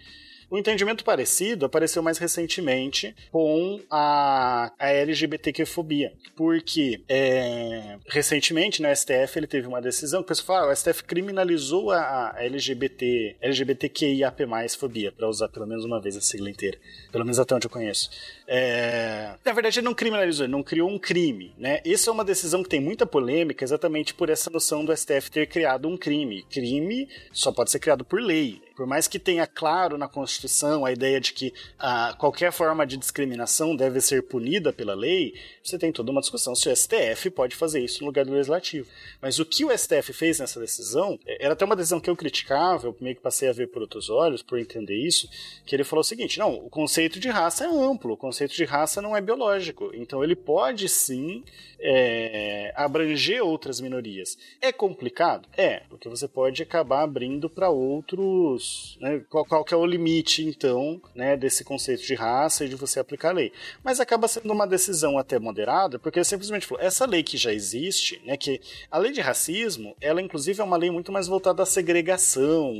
[0.49, 9.37] O entendimento parecido apareceu mais recentemente com a, a LGBTQ-fobia, porque é, recentemente no STF
[9.37, 13.35] ele teve uma decisão que o pessoal fala, ah, o STF criminalizou a, a LGBT,
[13.41, 14.43] LGBTQIAP+,
[14.77, 16.77] fobia, para usar pelo menos uma vez a sigla inteira,
[17.11, 18.09] pelo menos até onde eu conheço.
[18.47, 21.81] É, na verdade, ele não criminalizou, ele não criou um crime, né?
[21.83, 25.47] Isso é uma decisão que tem muita polêmica exatamente por essa noção do STF ter
[25.47, 26.43] criado um crime.
[26.43, 28.61] Crime só pode ser criado por lei.
[28.77, 32.95] Por mais que tenha claro na Constituição a ideia de que ah, qualquer forma de
[32.95, 35.33] discriminação deve ser punida pela lei,
[35.63, 38.87] você tem toda uma discussão se o STF pode fazer isso no lugar do Legislativo.
[39.19, 42.15] Mas o que o STF fez nessa decisão, é, era até uma decisão que eu
[42.15, 45.27] criticava, eu meio que passei a ver por outros olhos, por entender isso,
[45.65, 48.63] que ele falou o seguinte, não, o conceito de raça é amplo, o conceito de
[48.63, 51.43] raça não é biológico, então ele pode sim
[51.79, 54.37] é, abranger outras minorias.
[54.61, 55.47] É complicado?
[55.57, 58.66] É, porque você pode acabar abrindo para outros.
[58.99, 59.21] Né?
[59.29, 62.99] Qual, qual que é o limite, então, né, desse conceito de raça e de você
[62.99, 63.51] aplicar a lei?
[63.83, 68.21] Mas acaba sendo uma decisão até moderada, porque simplesmente falou: essa lei que já existe,
[68.25, 71.65] né, que a lei de racismo, ela inclusive é uma lei muito mais voltada à
[71.65, 72.73] segregação.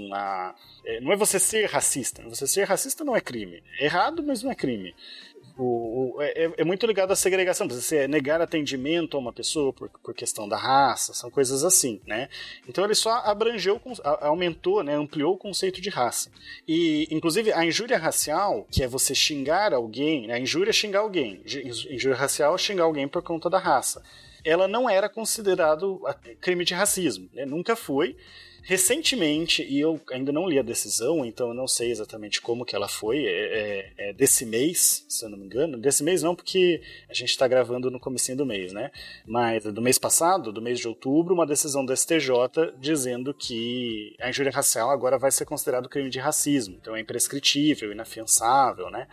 [0.86, 2.24] É, não é você ser racista.
[2.30, 3.62] Você ser racista não é crime.
[3.80, 4.96] É errado, mas não é crime.
[5.58, 9.90] O, o, é, é, muito ligado à segregação, você negar atendimento a uma pessoa por,
[9.90, 12.30] por questão da raça, são coisas assim, né?
[12.68, 13.82] Então ele só abrangeu,
[14.22, 16.32] aumentou, né, ampliou o conceito de raça.
[16.68, 21.00] E, inclusive, a injúria racial, que é você xingar alguém, né, a injúria é xingar
[21.00, 24.04] alguém, injúria racial é xingar alguém por conta da raça
[24.48, 26.02] ela não era considerado
[26.40, 27.46] crime de racismo, né?
[27.46, 28.16] nunca foi.
[28.64, 32.76] Recentemente, e eu ainda não li a decisão, então eu não sei exatamente como que
[32.76, 35.78] ela foi, é, é, é desse mês, se eu não me engano.
[35.78, 38.92] Desse mês não, porque a gente está gravando no comecinho do mês, né?
[39.26, 44.30] Mas do mês passado, do mês de outubro, uma decisão do STJ dizendo que a
[44.30, 46.78] injúria racial agora vai ser considerado crime de racismo.
[46.82, 49.08] Então é imprescritível, inafiançável, né?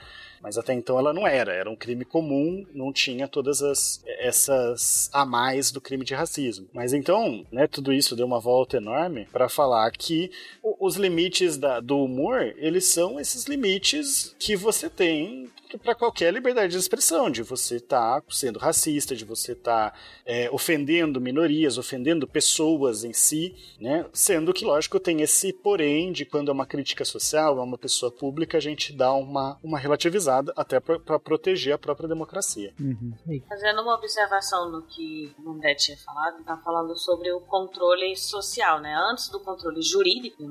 [0.44, 5.08] Mas até então ela não era, era um crime comum, não tinha todas as essas
[5.10, 6.68] a mais do crime de racismo.
[6.70, 10.30] Mas então, né, tudo isso deu uma volta enorme para falar que
[10.62, 16.72] os limites da, do humor, eles são esses limites que você tem para qualquer liberdade
[16.72, 21.78] de expressão, de você estar tá sendo racista, de você estar tá, é, ofendendo minorias,
[21.78, 24.06] ofendendo pessoas em si, né?
[24.12, 28.10] Sendo que, lógico, tem esse porém de quando é uma crítica social, é uma pessoa
[28.10, 32.74] pública, a gente dá uma, uma relativizada até para proteger a própria democracia.
[32.78, 33.14] Uhum.
[33.48, 38.80] Fazendo uma observação no que o André tinha falado, está falando sobre o controle social,
[38.80, 38.94] né?
[39.10, 40.42] Antes do controle jurídico,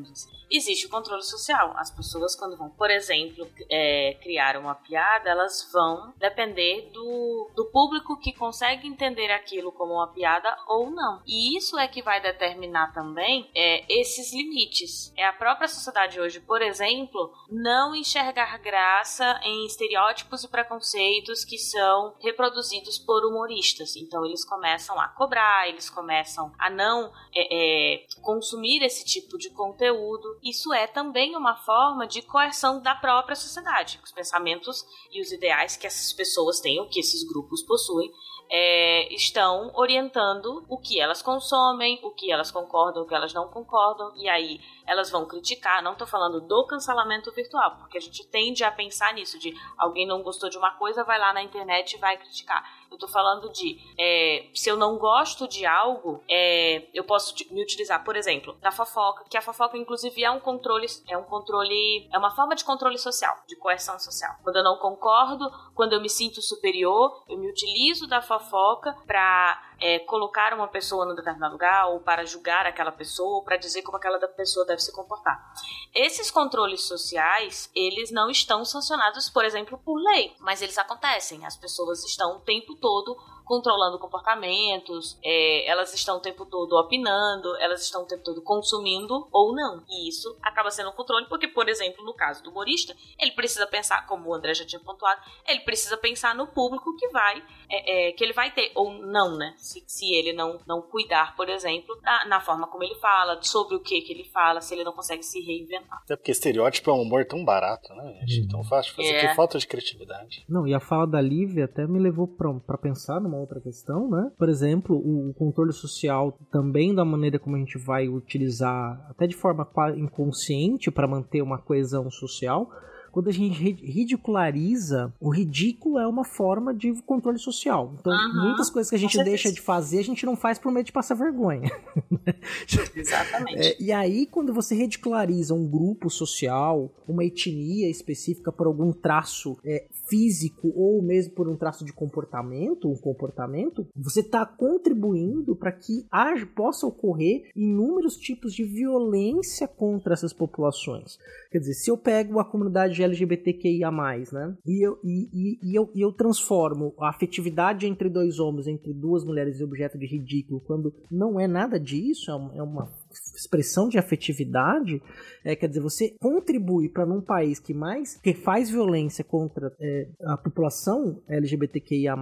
[0.52, 1.74] existe o controle social.
[1.78, 7.66] As pessoas, quando vão, por exemplo, é, criar uma piada, elas vão depender do, do
[7.66, 11.22] público que consegue entender aquilo como uma piada ou não.
[11.26, 15.14] E isso é que vai determinar também é, esses limites.
[15.18, 21.58] É a própria sociedade hoje, por exemplo, não enxergar graça em estereótipos e preconceitos que
[21.58, 23.96] são reproduzidos por humoristas.
[23.96, 29.50] Então eles começam a cobrar, eles começam a não é, é, consumir esse tipo de
[29.50, 34.00] conteúdo isso é também uma forma de coerção da própria sociedade.
[34.04, 38.12] Os pensamentos e os ideais que essas pessoas têm, ou que esses grupos possuem,
[38.50, 43.48] é, estão orientando o que elas consomem, o que elas concordam, o que elas não
[43.48, 45.82] concordam, e aí elas vão criticar.
[45.82, 50.08] Não estou falando do cancelamento virtual, porque a gente tende a pensar nisso, de alguém
[50.08, 52.64] não gostou de uma coisa, vai lá na internet e vai criticar.
[52.90, 57.64] Eu estou falando de é, se eu não gosto de algo, é, eu posso me
[57.64, 62.08] utilizar, por exemplo, da fofoca, que a fofoca, inclusive, é um controle, é um controle,
[62.12, 64.36] é uma forma de controle social, de coerção social.
[64.44, 69.73] Quando eu não concordo, quando eu me sinto superior, eu me utilizo da fofoca para
[69.82, 73.82] é, colocar uma pessoa num determinado lugar, ou para julgar aquela pessoa, ou para dizer
[73.82, 75.54] como aquela pessoa deve se comportar.
[75.94, 81.46] Esses controles sociais, eles não estão sancionados, por exemplo, por lei, mas eles acontecem.
[81.46, 87.56] As pessoas estão o tempo todo controlando comportamentos, é, elas estão o tempo todo opinando,
[87.58, 89.84] elas estão o tempo todo consumindo ou não.
[89.90, 93.68] E isso acaba sendo um controle, porque, por exemplo, no caso do humorista, ele precisa
[93.68, 98.10] pensar, como o André já tinha pontuado, ele precisa pensar no público que vai, é,
[98.10, 99.54] é, que ele vai ter, ou não, né?
[99.58, 103.76] Se, se ele não, não cuidar, por exemplo, na, na, forma como ele fala, sobre
[103.76, 106.00] o que que ele fala, se ele não consegue se reinventar.
[106.04, 108.48] Até porque estereótipo é um humor tão barato, né, gente?
[108.50, 109.28] Tão fácil de fazer, é.
[109.28, 110.46] que falta de criatividade.
[110.48, 114.10] Não, e a fala da Lívia até me levou pra, pra pensar numa outra questão,
[114.10, 114.32] né?
[114.38, 119.36] Por exemplo, o controle social também da maneira como a gente vai utilizar, até de
[119.36, 122.70] forma inconsciente, para manter uma coesão social
[123.14, 127.96] quando a gente ridiculariza, o ridículo é uma forma de controle social.
[128.00, 128.48] Então, uhum.
[128.48, 130.92] muitas coisas que a gente deixa de fazer, a gente não faz por medo de
[130.92, 131.72] passar vergonha.
[132.96, 133.68] Exatamente.
[133.68, 139.60] É, e aí, quando você ridiculariza um grupo social, uma etnia específica por algum traço
[139.64, 145.72] é, físico ou mesmo por um traço de comportamento, um comportamento, você está contribuindo para
[145.72, 151.18] que haja, possa ocorrer inúmeros tipos de violência contra essas populações.
[151.52, 153.90] Quer dizer, se eu pego a comunidade LGBTQIA+,
[154.32, 158.68] né, e eu, e, e, e, eu, e eu transformo a afetividade entre dois homens,
[158.68, 162.88] entre duas mulheres em objeto de ridículo, quando não é nada disso, é uma é
[163.36, 165.02] expressão de afetividade,
[165.44, 170.08] é, quer dizer, você contribui para num país que mais que faz violência contra é,
[170.24, 172.16] a população LGBTQIA+,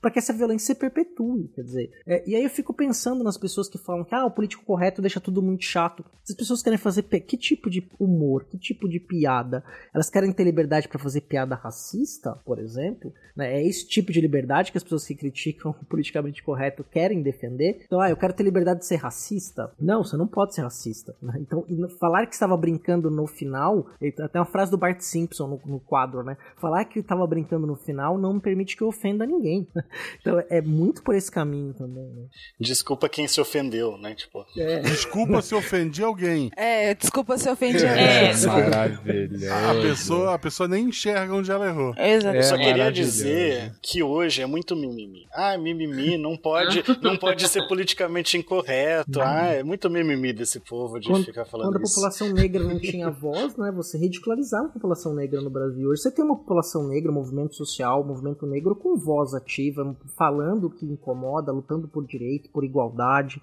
[0.00, 1.90] para que essa violência se perpetue, quer dizer.
[2.06, 5.00] É, e aí eu fico pensando nas pessoas que falam que ah, o político correto
[5.00, 6.04] deixa tudo muito chato.
[6.28, 9.62] As pessoas querem fazer que tipo de humor, que tipo de piada?
[9.92, 13.12] Elas querem ter liberdade para fazer piada racista, por exemplo?
[13.36, 13.60] Né?
[13.60, 17.82] É esse tipo de liberdade que as pessoas que criticam o politicamente correto querem defender.
[17.84, 19.72] Então, ah, eu quero ter liberdade de ser racista.
[19.78, 21.14] Não, você não pode ser racista.
[21.22, 21.34] Né?
[21.40, 21.64] Então,
[22.00, 23.86] falar que estava brincando no final,
[24.20, 26.36] até uma frase do Bart Simpson no, no quadro, né?
[26.60, 29.66] Falar que estava brincando no final não me permite que eu ofenda ninguém.
[30.20, 32.04] Então, é muito por esse caminho também.
[32.04, 32.26] Né?
[32.58, 34.14] Desculpa quem se ofendeu, né?
[34.14, 34.44] Tipo...
[34.56, 34.80] É.
[35.04, 36.50] Desculpa se ofendi alguém.
[36.56, 38.04] É, desculpa se ofendi alguém.
[38.04, 39.70] É, maravilha.
[39.70, 41.94] A pessoa, a pessoa nem enxerga onde ela errou.
[41.96, 42.36] Exato.
[42.36, 45.26] É, eu só queria dizer que hoje é muito mimimi.
[45.32, 49.20] Ah, mimimi não pode, não pode ser politicamente incorreto.
[49.24, 51.94] Ah, é muito mimimi mimimi desse povo de Quando, ficar falando quando a isso.
[51.94, 55.88] população negra não tinha voz, né, você ridicularizava a população negra no Brasil.
[55.90, 59.94] Hoje você tem uma população negra, um movimento social, um movimento negro com voz ativa,
[60.16, 63.42] falando o que incomoda, lutando por direito, por igualdade.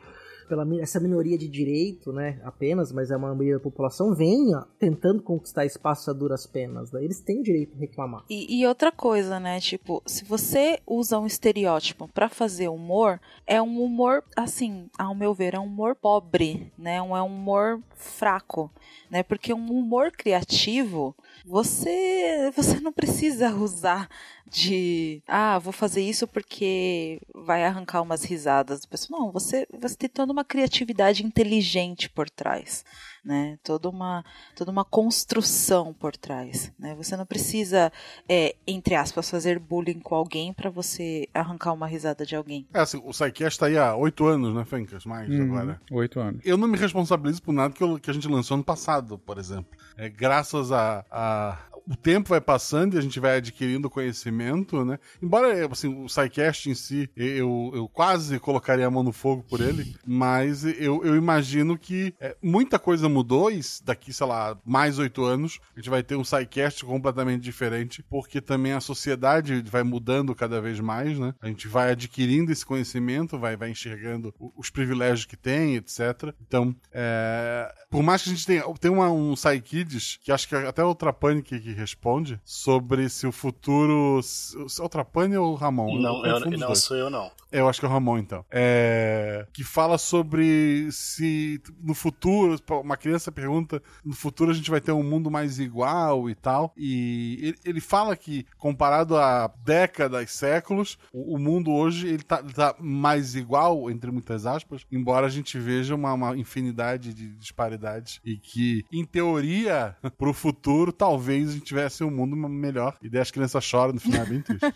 [0.52, 5.24] Pela, essa minoria de direito, né, apenas, mas é uma maioria da população, venha tentando
[5.24, 6.92] conquistar espaço a duras penas.
[6.92, 7.02] Né?
[7.02, 8.26] Eles têm direito a reclamar.
[8.30, 9.62] E, e outra coisa, né?
[9.62, 13.18] Tipo, se você usa um estereótipo pra fazer humor,
[13.48, 16.96] é um humor, assim, ao meu ver, é um humor pobre, né?
[16.96, 18.70] É um humor fraco,
[19.10, 19.24] né?
[19.24, 21.16] Porque um humor criativo,
[21.46, 24.10] você, você não precisa usar
[24.52, 28.86] de, ah, vou fazer isso porque vai arrancar umas risadas.
[28.86, 32.84] Pessoal, Não, você, você tem toda uma criatividade inteligente por trás
[33.24, 33.58] né?
[33.64, 34.24] Toda uma,
[34.56, 36.96] toda uma construção por trás, né?
[36.96, 37.92] Você não precisa,
[38.28, 42.68] é, entre aspas, fazer bullying com alguém para você arrancar uma risada de alguém.
[42.74, 45.06] É, assim, o Psycast tá aí há oito anos, né, Fencas?
[45.06, 45.80] Mais Uhum, agora.
[45.92, 46.42] Oito anos.
[46.44, 49.38] Eu não me responsabilizo por nada que, eu- que a gente lançou ano passado, por
[49.38, 49.70] exemplo.
[49.98, 51.60] É, graças a, a-
[51.92, 54.98] O tempo vai passando e a gente vai adquirindo conhecimento, né?
[55.22, 59.60] Embora assim, o SciCast em si, eu, eu quase colocaria a mão no fogo por
[59.60, 65.00] ele, mas eu, eu imagino que é, muita coisa mudou e daqui, sei lá, mais
[65.00, 69.84] oito anos, a gente vai ter um SciCast completamente diferente, porque também a sociedade vai
[69.84, 71.36] mudando cada vez mais, né?
[71.42, 76.34] A gente vai adquirindo esse conhecimento, vai, vai enxergando os privilégios que tem, etc.
[76.48, 80.56] Então, é, por mais que a gente tenha tem uma, um PsyKids, que acho que
[80.56, 84.22] até o Trapani que, que responde, sobre se o futuro.
[84.24, 86.00] Se, é o Trapani ou o Ramon?
[86.00, 87.32] Não, eu, os não sou eu não.
[87.52, 88.46] Eu acho que é o Ramon, então.
[88.50, 94.80] É, que fala sobre se no futuro, uma criança pergunta, no futuro a gente vai
[94.80, 96.74] ter um mundo mais igual e tal.
[96.78, 102.42] E ele, ele fala que, comparado a décadas, séculos, o, o mundo hoje ele tá,
[102.42, 108.22] tá mais igual, entre muitas aspas, embora a gente veja uma, uma infinidade de disparidades.
[108.24, 112.96] E que, em teoria, pro futuro, talvez a gente tivesse um mundo melhor.
[113.02, 114.66] E daí as crianças choram no final, é bem triste.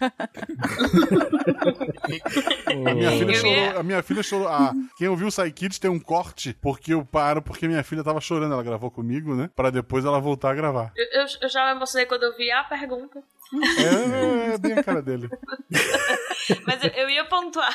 [2.87, 3.79] A minha filha chorou.
[3.79, 4.47] A minha filha chorou.
[4.47, 8.03] Ah, quem ouviu o Psy Kids tem um corte, porque eu paro porque minha filha
[8.03, 8.53] tava chorando.
[8.53, 9.49] Ela gravou comigo, né?
[9.55, 10.91] Pra depois ela voltar a gravar.
[10.95, 13.21] Eu, eu- eu já me emocionei quando eu vi a pergunta.
[13.53, 15.29] É, é bem a cara dele.
[16.65, 17.73] Mas eu, eu ia pontuar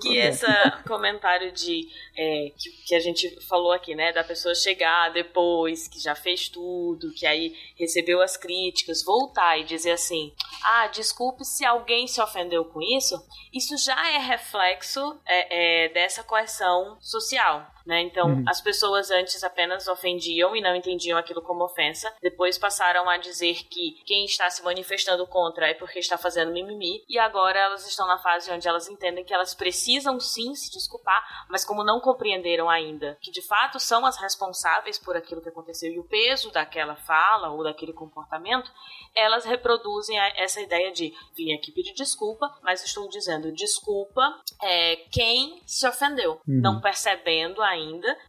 [0.00, 0.46] que esse
[0.86, 5.98] comentário de é, que, que a gente falou aqui, né, da pessoa chegar depois que
[5.98, 10.32] já fez tudo, que aí recebeu as críticas, voltar e dizer assim,
[10.62, 13.16] ah, desculpe se alguém se ofendeu com isso,
[13.52, 17.75] isso já é reflexo é, é, dessa coerção social.
[17.86, 18.02] Né?
[18.02, 18.44] Então, Uhum.
[18.48, 22.12] as pessoas antes apenas ofendiam e não entendiam aquilo como ofensa.
[22.20, 27.04] Depois passaram a dizer que quem está se manifestando contra é porque está fazendo mimimi.
[27.08, 31.46] E agora elas estão na fase onde elas entendem que elas precisam sim se desculpar,
[31.48, 35.92] mas como não compreenderam ainda que de fato são as responsáveis por aquilo que aconteceu
[35.92, 38.68] e o peso daquela fala ou daquele comportamento,
[39.14, 45.62] elas reproduzem essa ideia de vim aqui pedir desculpa, mas estou dizendo desculpa é, quem
[45.64, 46.60] se ofendeu, Uhum.
[46.60, 47.75] não percebendo ainda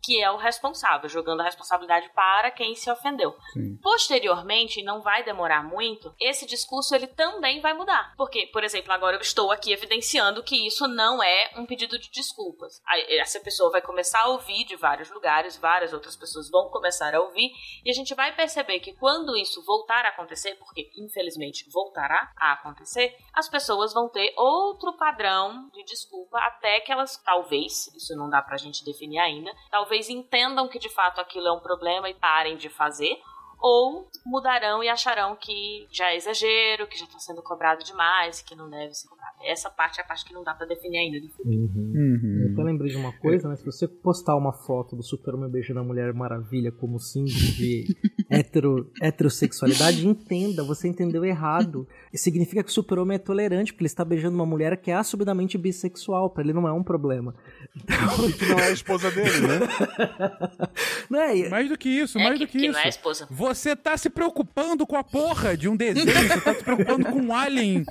[0.01, 3.35] que é o responsável, jogando a responsabilidade para quem se ofendeu.
[3.53, 3.77] Sim.
[3.81, 8.13] Posteriormente, não vai demorar muito, esse discurso ele também vai mudar.
[8.17, 12.09] Porque, por exemplo, agora eu estou aqui evidenciando que isso não é um pedido de
[12.09, 12.81] desculpas.
[13.09, 17.21] Essa pessoa vai começar a ouvir de vários lugares, várias outras pessoas vão começar a
[17.21, 17.51] ouvir,
[17.83, 22.53] e a gente vai perceber que quando isso voltar a acontecer, porque infelizmente voltará a
[22.53, 28.29] acontecer, as pessoas vão ter outro padrão de desculpa até que elas, talvez, isso não
[28.29, 29.36] dá pra gente definir ainda,
[29.69, 33.17] talvez entendam que de fato aquilo é um problema e parem de fazer,
[33.59, 38.55] ou mudarão e acharão que já é exagero, que já está sendo cobrado demais, que
[38.55, 39.35] não deve ser cobrado.
[39.41, 41.17] Essa parte é a parte que não dá pra definir ainda.
[41.43, 41.93] Uhum.
[41.95, 42.36] Uhum.
[42.57, 43.55] Eu até lembrei de uma coisa, né?
[43.55, 47.95] Se você postar uma foto do Super-Homem beijando a Mulher Maravilha como símbolo de
[48.29, 51.87] hetero, heterossexualidade, entenda, você entendeu errado.
[52.11, 54.95] Isso significa que o Super-Homem é tolerante, porque ele está beijando uma mulher que é
[54.95, 57.35] assumidamente bissexual, pra ele não é um problema.
[57.75, 59.59] E que não é a esposa dele, né?
[61.09, 61.47] Não é?
[61.49, 62.73] Mais do que isso, É mais que, do que, que isso.
[62.73, 63.27] não é a esposa.
[63.31, 67.19] Você tá se preocupando com a porra de um desenho, você tá se preocupando com
[67.21, 67.85] um alien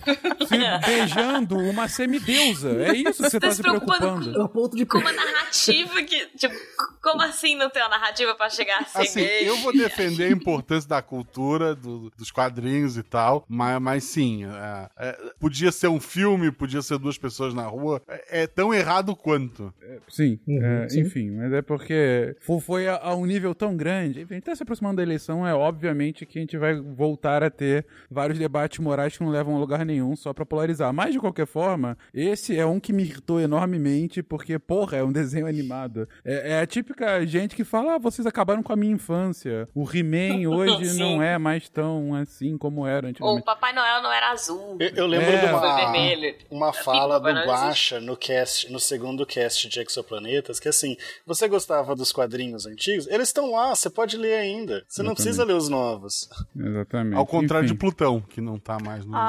[0.47, 0.57] se
[0.87, 2.71] beijando uma semideusa.
[2.83, 4.31] É isso que você tá, tá se se preocupando preocupando.
[4.57, 6.27] É ponto de Com uma narrativa que.
[6.37, 6.55] Tipo,
[7.03, 9.49] como assim não tem uma narrativa pra chegar a ser Assim, gay?
[9.49, 14.45] eu vou defender a importância da cultura, do- dos quadrinhos e tal, mas, mas sim,
[14.45, 18.73] é, é, podia ser um filme, podia ser duas pessoas na rua, é, é tão
[18.75, 19.73] errado quanto.
[20.09, 21.01] Sim, Uhum, é, sim.
[21.01, 24.23] enfim, mas é porque fo- foi a, a um nível tão grande.
[24.23, 27.87] Enfim, tá se aproximando da eleição, é obviamente que a gente vai voltar a ter
[28.11, 30.93] vários debates morais que não levam a lugar nenhum só pra polarizar.
[30.93, 35.03] Mas, de qualquer forma, esse é um que me irritou enormemente, porque porque, porra, é
[35.03, 36.09] um desenho animado.
[36.25, 39.69] É, é a típica gente que fala, ah, vocês acabaram com a minha infância.
[39.75, 43.45] O He-Man hoje não é mais tão assim como era Ou o antigamente.
[43.45, 44.77] Papai Noel não era azul.
[44.79, 45.39] Eu, eu lembro É.
[45.39, 46.37] de uma, vermelho.
[46.49, 50.97] uma fala do Guaxa no cast, no segundo cast de Exoplanetas, que assim,
[51.27, 53.09] você gostava dos quadrinhos antigos?
[53.09, 54.85] Eles estão lá, você pode ler ainda.
[54.87, 55.15] Você não Exatamente.
[55.17, 56.29] precisa ler os novos.
[56.57, 57.17] Exatamente.
[57.17, 57.75] Ao contrário Enfim.
[57.75, 59.17] de Plutão, que não tá mais no.
[59.17, 59.27] Ah,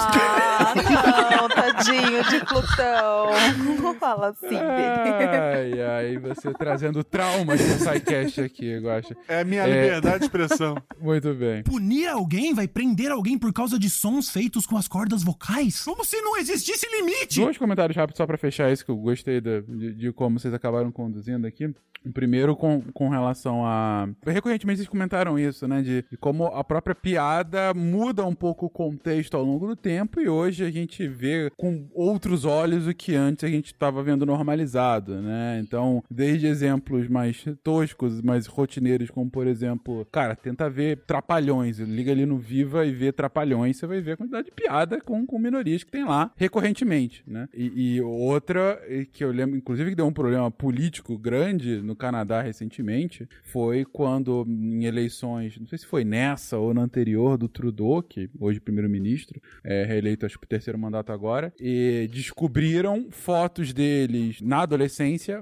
[1.41, 3.27] não, tadinho de Plutão.
[3.87, 5.06] Não fala assim dele.
[5.11, 9.15] Ai, ai, você trazendo traumas pro SciCast aqui, eu acho.
[9.27, 9.67] É a minha É.
[9.85, 10.75] liberdade de expressão.
[10.99, 11.63] Muito bem.
[11.63, 15.83] Punir alguém vai prender alguém por causa de sons feitos com as cordas vocais?
[15.83, 17.41] Como se não existisse limite!
[17.41, 20.53] Dois comentários rápidos só pra fechar isso, que eu gostei da- de, de como vocês
[20.53, 21.73] acabaram conduzindo aqui.
[22.13, 24.07] Primeiro com, com relação a.
[24.25, 25.81] Recorrentemente vocês comentaram isso, né?
[25.81, 30.21] De, de como a própria piada muda um pouco o contexto ao longo do tempo
[30.21, 34.25] e hoje a gente vê com outros olhos o que antes a gente estava vendo
[34.25, 34.86] normalizado,
[35.21, 35.59] né?
[35.63, 42.11] Então, desde exemplos mais toscos, mais rotineiros, como por exemplo, cara, tenta ver Trapalhões, liga
[42.11, 45.39] ali no Viva e vê Trapalhões, você vai ver a quantidade de piada com, com
[45.39, 47.47] minorias que tem lá recorrentemente, né?
[47.53, 48.79] E, e outra
[49.11, 54.45] que eu lembro, inclusive, que deu um problema político grande no Canadá recentemente, foi quando
[54.47, 59.41] em eleições, não sei se foi nessa ou na anterior do Trudeau, que hoje primeiro-ministro,
[59.63, 64.65] é reeleito acho que pro terceiro mandato agora, e descobriram fotos deles na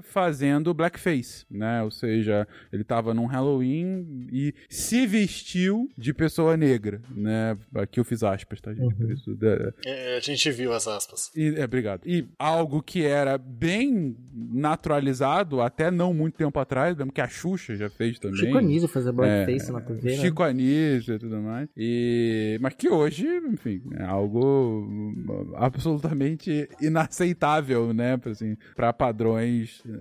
[0.02, 1.82] fazendo blackface, né?
[1.82, 7.56] Ou seja, ele tava num Halloween e se vestiu de pessoa negra, né?
[7.74, 8.94] Aqui eu fiz aspas, tá, gente?
[8.94, 11.30] Por isso, da- É, a gente viu as aspas.
[11.36, 12.02] e, é, obrigado.
[12.06, 17.76] E algo que era bem naturalizado até não muito tempo atrás, lembro que a Xuxa
[17.76, 18.38] já fez também.
[18.38, 20.16] Chico Anísio fazer blackface É, na TV, né?
[20.22, 21.68] Chico Anísio e tudo mais.
[21.76, 22.58] E...
[22.60, 25.14] Mas que hoje, enfim, é algo
[25.56, 28.18] absolutamente inaceitável, né?
[28.26, 29.25] Assim, pra padrões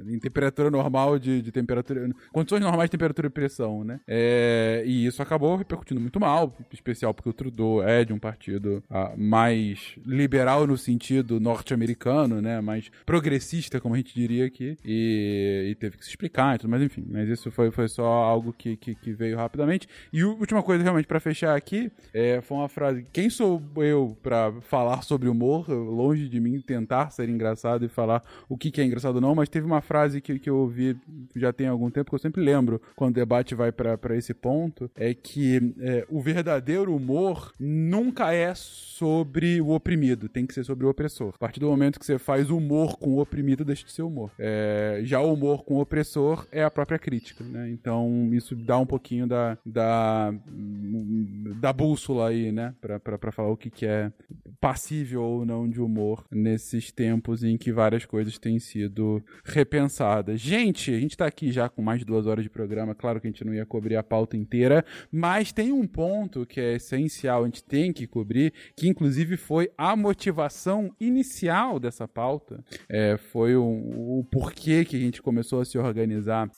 [0.08, 2.10] em temperatura normal de, de temperatura...
[2.32, 4.00] Condições normais de temperatura e pressão, né?
[4.08, 8.20] É, E isso acabou repercutindo muito mal, em especial porque o Trudeau é de um
[8.20, 12.62] partido ah, mais liberal no sentido norte-americano, né?
[12.62, 14.78] Mais progressista, como a gente diria aqui.
[14.86, 17.06] E, e teve que se explicar e tudo, mas enfim.
[17.10, 19.88] Mas isso foi, foi só algo que, que, que veio rapidamente.
[20.12, 23.06] E a última coisa, realmente, pra fechar aqui, é, foi uma frase.
[23.12, 25.70] Quem sou eu pra falar sobre humor?
[25.70, 29.50] Longe de mim tentar ser engraçado e falar o que, que é engraçado não, mas
[29.50, 30.98] teve uma frase que, que eu ouvi
[31.36, 34.90] já tem algum tempo, que eu sempre lembro quando o debate vai pra esse ponto,
[34.96, 40.86] é que é, o verdadeiro humor nunca é sobre o oprimido, tem que ser sobre
[40.86, 41.34] o opressor.
[41.36, 44.32] A partir do momento que você faz humor com o oprimido, deixa de ser humor.
[44.40, 47.70] É, já o humor com o opressor é a própria crítica, né?
[47.70, 50.34] Então isso dá um pouquinho da, da,
[51.60, 52.74] da bússola aí, né?
[52.80, 54.12] Pra, pra, pra falar o que, que é
[54.66, 60.42] passível ou não de humor nesses tempos em que várias coisas têm sido repensadas.
[60.42, 63.28] Gente, a gente tá aqui já com mais de duas horas de programa, claro que
[63.28, 67.44] a gente não ia cobrir a pauta inteira, mas tem um ponto que é essencial,
[67.44, 73.56] a gente tem que cobrir, que inclusive foi a motivação inicial dessa pauta, é, foi
[73.56, 76.50] o, o porquê que a gente começou a se organizar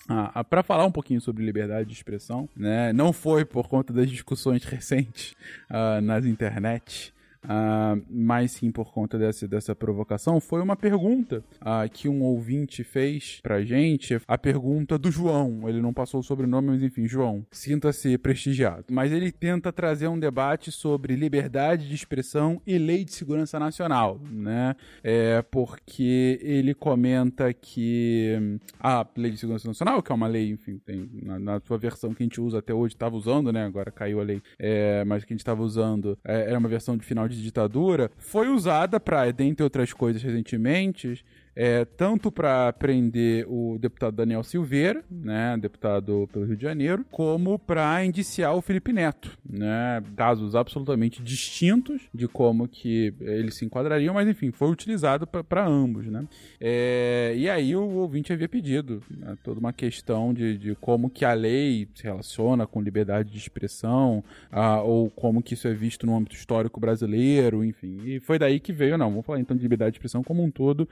[0.49, 2.93] para falar um pouquinho sobre liberdade de expressão, né?
[2.93, 5.35] Não foi por conta das discussões recentes
[5.69, 7.13] ah, nas internet,
[7.43, 12.83] ah, mas sim por conta dessa, dessa provocação, foi uma pergunta ah, que um ouvinte
[12.83, 15.67] fez pra gente, a pergunta do João.
[15.67, 18.85] Ele não passou o sobrenome, mas enfim, João, sinta-se prestigiado.
[18.91, 24.19] Mas ele tenta trazer um debate sobre liberdade de expressão e lei de segurança nacional,
[24.29, 24.75] né?
[25.03, 30.79] É porque ele comenta que a lei de segurança nacional, que é uma lei, enfim,
[30.85, 33.65] tem na, na sua versão que a gente usa até hoje, estava usando, né?
[33.65, 36.97] Agora caiu a lei, é, mas que a gente estava usando é, era uma versão
[36.97, 41.23] de final de ditadura, foi usada para, dentre outras coisas recentemente,
[41.59, 47.57] é, tanto para prender o deputado Daniel Silveira, né, deputado pelo Rio de Janeiro, como
[47.57, 54.13] para indiciar o Felipe Neto, né, casos absolutamente distintos de como que eles se enquadrariam,
[54.13, 56.27] mas enfim, foi utilizado para ambos, né.
[56.61, 61.25] É, e aí o ouvinte havia pedido né, toda uma questão de, de como que
[61.25, 66.05] a lei se relaciona com liberdade de expressão, ah, ou como que isso é visto
[66.05, 69.63] no âmbito histórico brasileiro, enfim, e foi daí que veio, não, vamos falar então de
[69.63, 70.87] liberdade de expressão como um todo,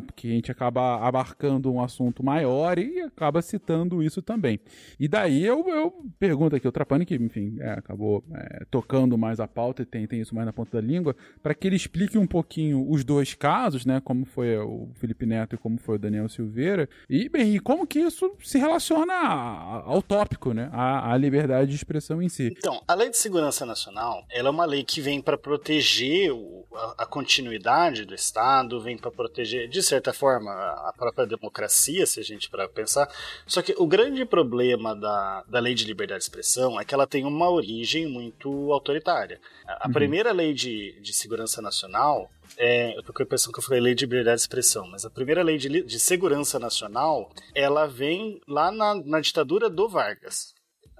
[0.00, 4.60] porque a gente acaba abarcando um assunto maior e acaba citando isso também.
[4.98, 9.40] E daí eu, eu pergunto aqui, o Trapani, que enfim, é, acabou é, tocando mais
[9.40, 12.16] a pauta e tem, tem isso mais na ponta da língua, para que ele explique
[12.18, 15.98] um pouquinho os dois casos, né, como foi o Felipe Neto e como foi o
[15.98, 21.70] Daniel Silveira, e bem, e como que isso se relaciona ao tópico, né, à liberdade
[21.70, 22.54] de expressão em si.
[22.56, 26.64] Então, a Lei de Segurança Nacional, ela é uma lei que vem para proteger o-
[26.74, 32.20] a, a continuidade do Estado, vem para proteger, de certa forma, a própria democracia, se
[32.20, 33.08] a gente para pensar.
[33.46, 37.06] Só que o grande problema da, da lei de liberdade de expressão é que ela
[37.06, 39.40] tem uma origem muito autoritária.
[39.66, 39.92] A, a uhum.
[39.92, 43.80] primeira lei de, de segurança nacional é, eu tô com a impressão que eu falei
[43.80, 48.40] lei de liberdade de expressão, mas a primeira lei de, de segurança nacional, ela vem
[48.46, 50.54] lá na, na ditadura do Vargas.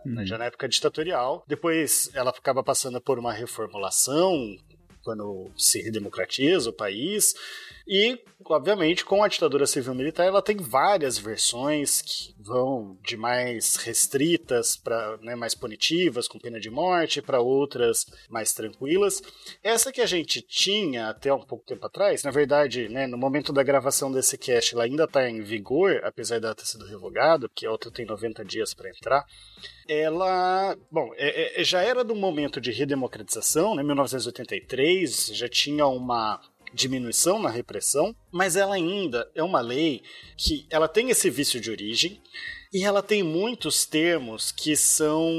[0.04, 1.42] Né, já na época ditatorial.
[1.48, 4.54] Depois ela acaba passando por uma reformulação,
[5.02, 7.34] quando se redemocratiza o país.
[7.86, 14.74] E, obviamente, com a ditadura civil-militar, ela tem várias versões que vão de mais restritas
[14.76, 19.22] para né, mais punitivas, com pena de morte, para outras mais tranquilas.
[19.62, 23.52] Essa que a gente tinha até um pouco tempo atrás, na verdade, né, no momento
[23.52, 27.66] da gravação desse cast, ela ainda está em vigor, apesar dela ter sido revogada, porque
[27.66, 29.26] a outra tem 90 dias para entrar
[29.88, 36.40] ela, bom, é, é, já era do momento de redemocratização, né, 1983, já tinha uma
[36.74, 40.02] diminuição na repressão, mas ela ainda é uma lei
[40.36, 42.20] que ela tem esse vício de origem
[42.72, 45.30] e ela tem muitos termos que são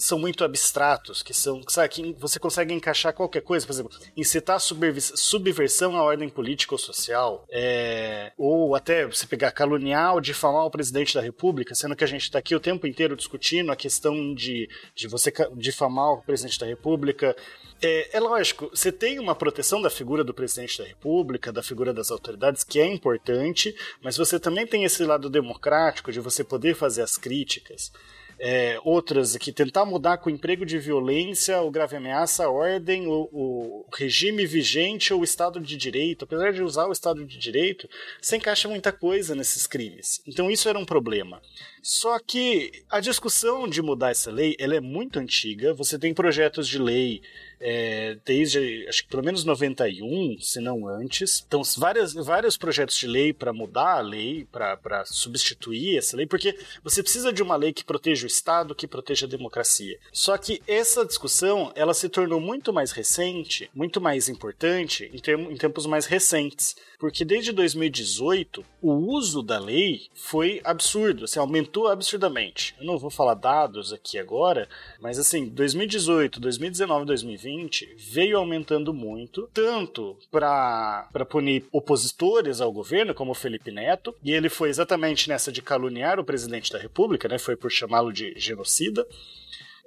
[0.00, 4.58] são muito abstratos, que são, sabe, que você consegue encaixar qualquer coisa, por exemplo, incitar
[4.58, 10.70] subversão à ordem política ou social, é, ou até você pegar caluniar ou difamar o
[10.70, 14.34] presidente da república, sendo que a gente está aqui o tempo inteiro discutindo a questão
[14.34, 17.36] de, de você difamar o presidente da república,
[17.82, 21.94] é, é, lógico, você tem uma proteção da figura do presidente da República, da figura
[21.94, 26.74] das autoridades, que é importante, mas você também tem esse lado democrático de você poder
[26.74, 27.92] fazer as críticas.
[28.42, 33.28] É, outras aqui, tentar mudar com emprego de violência, o grave ameaça, a ordem, o,
[33.30, 36.24] o, regime vigente ou o Estado de Direito.
[36.24, 37.86] Apesar de usar o Estado de Direito,
[38.18, 40.22] você encaixa muita coisa nesses crimes.
[40.26, 41.42] Então isso era um problema.
[41.82, 45.74] Só que a discussão de mudar essa lei ela é muito antiga.
[45.74, 47.20] Você tem projetos de lei
[47.60, 51.44] é, desde acho que pelo menos 91, se não antes.
[51.46, 56.58] Então, várias, vários projetos de lei para mudar a lei, para substituir essa lei, porque
[56.82, 59.98] você precisa de uma lei que proteja o Estado, que proteja a democracia.
[60.12, 65.86] Só que essa discussão ela se tornou muito mais recente, muito mais importante em, tempos
[65.86, 72.74] mais recentes porque desde 2018 o uso da lei foi absurdo, assim, aumentou absurdamente.
[72.78, 74.68] Eu não vou falar dados aqui agora,
[75.00, 77.49] mas assim, 2018, 2019, 2020
[77.96, 84.48] veio aumentando muito, tanto para punir opositores ao governo, como o Felipe Neto, e ele
[84.48, 87.38] foi exatamente nessa de caluniar o presidente da República, né?
[87.38, 89.06] Foi por chamá-lo de genocida.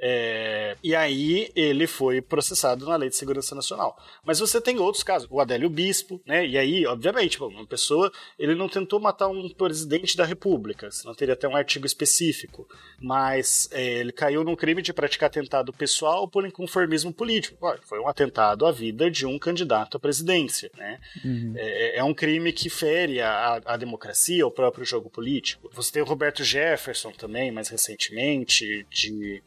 [0.06, 3.98] É, e aí ele foi processado na Lei de Segurança Nacional.
[4.26, 6.46] Mas você tem outros casos, o Adélio Bispo, né?
[6.46, 11.36] E aí, obviamente, uma pessoa, ele não tentou matar um presidente da República, senão teria
[11.36, 12.68] até um artigo específico.
[13.00, 17.58] Mas é, ele caiu num crime de praticar atentado pessoal por inconformismo político.
[17.84, 21.00] foi um atentado à vida de um candidato à presidência, né?
[21.24, 21.54] Uhum.
[21.56, 25.70] É, é, um crime que fere a, a democracia, o próprio jogo político.
[25.72, 29.42] Você tem o Roberto Jefferson também, mais recentemente, de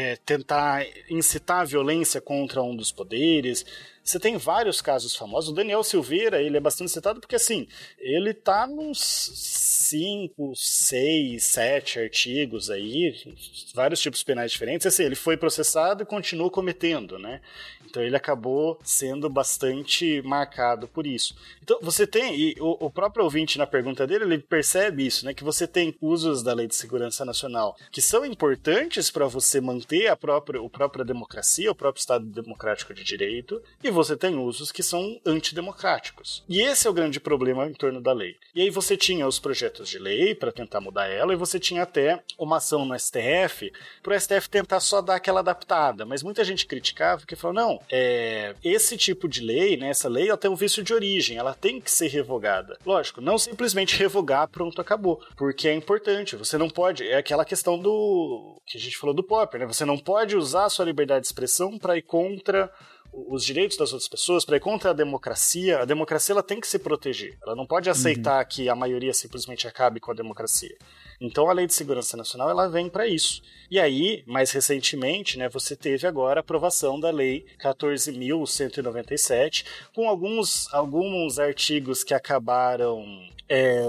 [0.00, 3.66] é, tentar incitar a violência contra um dos poderes.
[4.02, 5.50] Você tem vários casos famosos.
[5.50, 7.68] O Daniel Silveira, ele é bastante citado porque, assim,
[7.98, 13.14] ele tá nos cinco, seis, sete artigos aí,
[13.74, 14.86] vários tipos penais diferentes.
[14.86, 17.42] Assim, ele foi processado e continuou cometendo, né?
[17.90, 21.34] Então ele acabou sendo bastante marcado por isso.
[21.62, 25.34] Então você tem, e o, o próprio ouvinte na pergunta dele, ele percebe isso, né?
[25.34, 30.06] Que você tem usos da Lei de Segurança Nacional que são importantes para você manter
[30.06, 34.70] a própria, a própria democracia, o próprio Estado Democrático de Direito, e você tem usos
[34.70, 36.44] que são antidemocráticos.
[36.48, 38.36] E esse é o grande problema em torno da lei.
[38.54, 41.82] E aí você tinha os projetos de lei para tentar mudar ela, e você tinha
[41.82, 43.72] até uma ação no STF
[44.02, 46.06] para o STF tentar só dar aquela adaptada.
[46.06, 50.28] Mas muita gente criticava que falou: não, é, esse tipo de lei, né, essa lei,
[50.28, 52.78] ela tem um vício de origem, ela tem que ser revogada.
[52.84, 55.20] Lógico, não simplesmente revogar, pronto, acabou.
[55.36, 57.06] Porque é importante, você não pode.
[57.06, 58.60] É aquela questão do.
[58.66, 59.66] que a gente falou do Popper, né?
[59.66, 62.70] Você não pode usar a sua liberdade de expressão para ir contra
[63.12, 66.66] os direitos das outras pessoas, para ir contra a democracia, a democracia ela tem que
[66.66, 67.38] se proteger.
[67.42, 68.48] Ela não pode aceitar uhum.
[68.48, 70.76] que a maioria simplesmente acabe com a democracia.
[71.20, 73.42] Então a Lei de Segurança Nacional ela vem para isso.
[73.70, 80.72] E aí, mais recentemente, né, você teve agora a aprovação da Lei 14.197, com alguns,
[80.72, 83.04] alguns artigos que acabaram
[83.50, 83.82] é,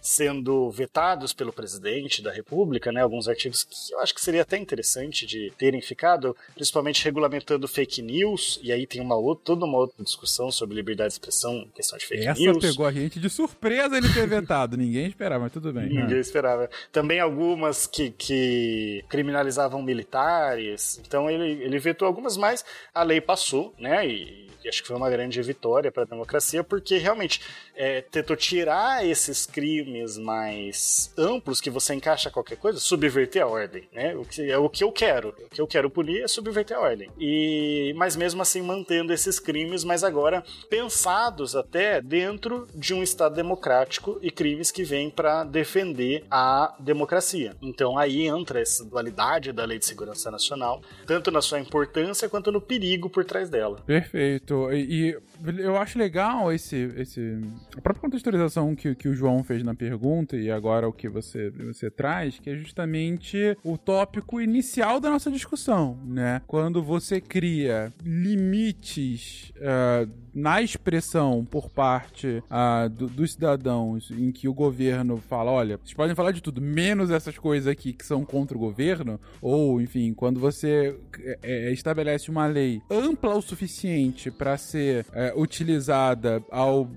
[0.00, 4.56] sendo vetados pelo presidente da República, né, alguns artigos que eu acho que seria até
[4.56, 9.76] interessante de terem ficado, principalmente regulamentando fake news, e aí tem uma outra, toda uma
[9.76, 12.58] outra discussão sobre liberdade de expressão, questão de fake Essa news.
[12.58, 15.88] Essa pegou a gente de surpresa ele ter vetado, ninguém esperava, mas tudo bem.
[15.88, 16.20] Ninguém né?
[16.20, 16.70] esperava.
[16.92, 21.00] também algumas que, que criminalizavam militares.
[21.04, 22.64] Então ele, ele vetou algumas, mas
[22.94, 24.06] a lei passou, né?
[24.06, 27.40] E, e acho que foi uma grande vitória para a democracia, porque realmente
[27.74, 33.88] é, tentou tirar esses crimes mais amplos que você encaixa qualquer coisa, subverter a ordem,
[33.92, 34.14] né?
[34.16, 35.30] O que é o que eu quero.
[35.46, 37.10] O que eu quero punir é subverter a ordem.
[37.18, 43.34] E mas mesmo assim mantendo esses crimes, mas agora pensados até dentro de um estado
[43.34, 47.54] democrático e crimes que vêm para defender a democracia.
[47.62, 52.52] Então aí entra essa dualidade da Lei de Segurança Nacional, tanto na sua importância quanto
[52.52, 53.80] no perigo por trás dela.
[53.86, 54.72] Perfeito.
[54.72, 55.18] E,
[55.58, 57.38] eu acho legal esse, esse
[57.76, 61.50] a própria contextualização que, que o João fez na pergunta e agora o que você,
[61.50, 66.42] você traz, que é justamente o tópico inicial da nossa discussão, né?
[66.46, 74.48] Quando você cria limites uh, na expressão por parte uh, do, dos cidadãos em que
[74.48, 78.24] o governo fala, olha, vocês podem falar de tudo, menos essas coisas aqui que são
[78.24, 80.96] contra o governo, ou, enfim, quando você
[81.42, 85.06] é, estabelece uma lei ampla o suficiente para ser
[85.36, 86.88] utilizada ao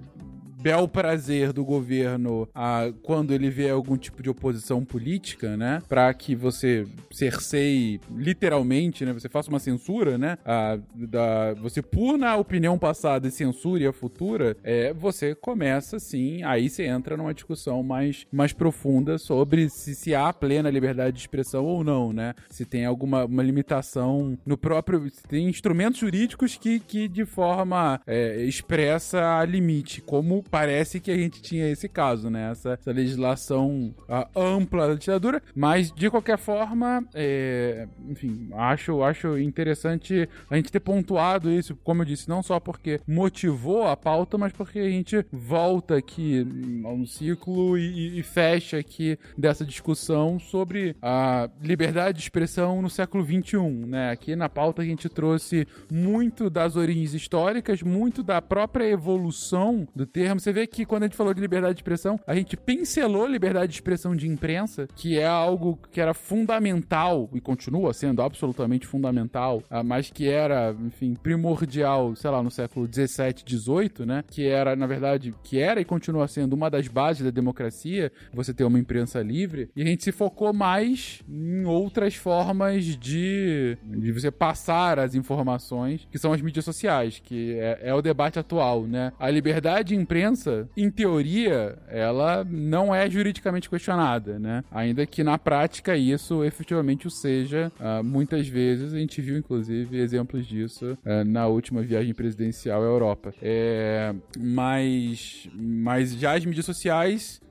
[0.62, 5.82] bel prazer do governo a, quando ele vê algum tipo de oposição política, né?
[5.88, 9.14] Para que você cerceie literalmente, né?
[9.14, 10.38] Você faça uma censura, né?
[10.46, 16.44] A, da, você puna a opinião passada e censure a futura, é, você começa sim,
[16.44, 21.22] aí você entra numa discussão mais, mais profunda sobre se, se há plena liberdade de
[21.22, 22.34] expressão ou não, né?
[22.50, 25.10] Se tem alguma uma limitação no próprio.
[25.10, 31.16] Se tem instrumentos jurídicos que, que de forma é, expressa limite, como parece que a
[31.16, 32.52] gente tinha esse caso, né?
[32.52, 39.40] Essa, essa legislação uh, ampla da ditadura, mas de qualquer forma, é, enfim, acho, acho
[39.40, 44.38] interessante a gente ter pontuado isso, como eu disse, não só porque motivou a pauta,
[44.38, 46.46] mas porque a gente volta aqui
[46.84, 52.90] a um ciclo e, e fecha aqui dessa discussão sobre a liberdade de expressão no
[52.90, 53.58] século XXI,
[53.88, 54.12] né?
[54.12, 60.06] Aqui na pauta a gente trouxe muito das origens históricas, muito da própria evolução do
[60.06, 63.28] termo você vê que quando a gente falou de liberdade de expressão, a gente pincelou
[63.28, 68.88] liberdade de expressão de imprensa, que é algo que era fundamental e continua sendo absolutamente
[68.88, 74.24] fundamental, ah, mas que era, enfim, primordial, sei lá, no século 17, 18, né?
[74.28, 78.54] Que era, na verdade, que era e continua sendo uma das bases da democracia, você
[78.54, 79.70] ter uma imprensa livre.
[79.76, 86.08] E a gente se focou mais em outras formas de, de você passar as informações,
[86.12, 89.14] que são as mídias sociais, que é, é o debate atual, né?
[89.20, 90.31] A liberdade de imprensa
[90.76, 94.64] em teoria, ela não é juridicamente questionada, né?
[94.72, 97.72] Ainda que na prática isso efetivamente o seja.
[97.80, 102.86] Uh, muitas vezes a gente viu, inclusive, exemplos disso uh, na última viagem presidencial à
[102.86, 103.34] Europa.
[103.42, 107.42] É, mas, mas já as mídias sociais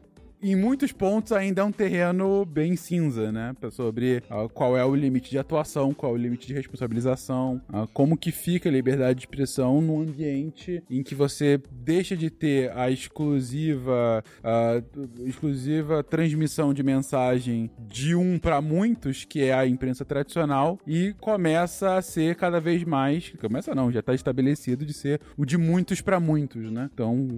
[0.43, 3.55] em muitos pontos ainda é um terreno bem cinza, né?
[3.71, 7.87] Sobre uh, qual é o limite de atuação, qual é o limite de responsabilização, uh,
[7.93, 12.71] como que fica a liberdade de expressão num ambiente em que você deixa de ter
[12.73, 20.05] a exclusiva, uh, exclusiva transmissão de mensagem de um para muitos, que é a imprensa
[20.05, 25.21] tradicional, e começa a ser cada vez mais, começa não, já está estabelecido de ser
[25.37, 26.89] o de muitos para muitos, né?
[26.93, 27.29] Então,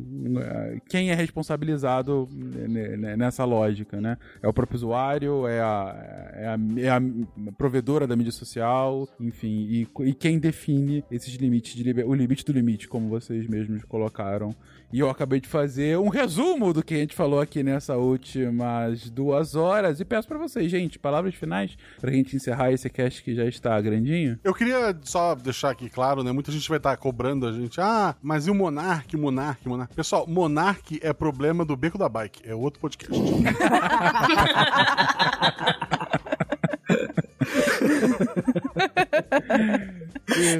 [0.89, 4.17] quem é responsabilizado né, né, nessa lógica, né?
[4.43, 9.67] É o próprio usuário, é a, é a, é a provedora da mídia social, enfim,
[9.69, 14.55] e, e quem define esses limites, de o limite do limite, como vocês mesmos colocaram.
[14.93, 19.09] E eu acabei de fazer um resumo do que a gente falou aqui nessas últimas
[19.09, 20.01] duas horas.
[20.01, 23.81] E peço para vocês, gente, palavras finais pra gente encerrar esse cast que já está
[23.81, 24.39] grandinho.
[24.45, 26.31] Eu queria só deixar aqui claro, né?
[26.31, 27.81] Muita gente vai estar cobrando a gente.
[27.81, 29.95] Ah, mas e o Monark, Monark, Monark?
[29.95, 32.43] Pessoal, Monark é problema do Beco da Bike.
[32.45, 33.17] É outro podcast.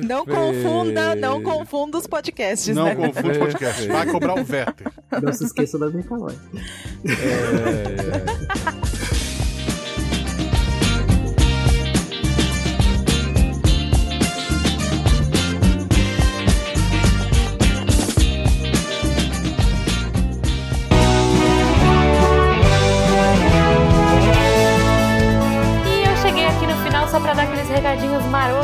[0.05, 2.95] não confunda, não confunda os podcasts, não né?
[2.95, 3.87] Não confunda os podcasts.
[3.87, 4.93] Vai cobrar o Vetter.
[5.23, 6.35] Não se esqueça da minha calói.
[7.07, 9.02] É...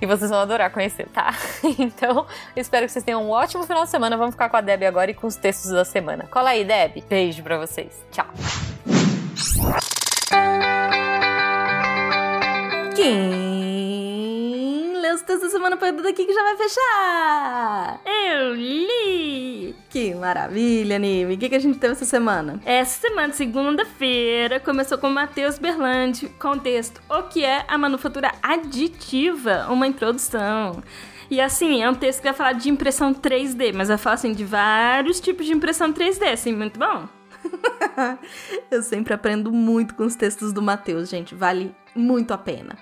[0.00, 1.34] e vocês vão adorar conhecer, tá?
[1.78, 2.26] então,
[2.56, 4.16] espero que vocês tenham um ótimo final de semana.
[4.16, 6.26] Vamos ficar com a Deb agora e com os textos da semana.
[6.30, 7.02] Cola aí, Deb.
[7.08, 8.04] Beijo pra vocês.
[8.10, 8.26] Tchau.
[12.94, 13.53] Quem
[15.24, 18.00] textos da semana foi daqui que já vai fechar?
[18.04, 19.74] Eu li!
[19.88, 21.34] Que maravilha, Nive.
[21.34, 22.60] O que, que a gente teve essa semana?
[22.64, 28.32] Essa semana, segunda-feira, começou com Matheus Berlandi com o texto O que é a manufatura
[28.42, 29.66] aditiva?
[29.70, 30.82] Uma introdução.
[31.30, 34.32] E assim, é um texto que vai falar de impressão 3D, mas vai falar assim
[34.32, 37.08] de vários tipos de impressão 3D, assim, muito bom.
[38.70, 41.34] Eu sempre aprendo muito com os textos do Matheus, gente.
[41.34, 42.76] Vale muito a pena.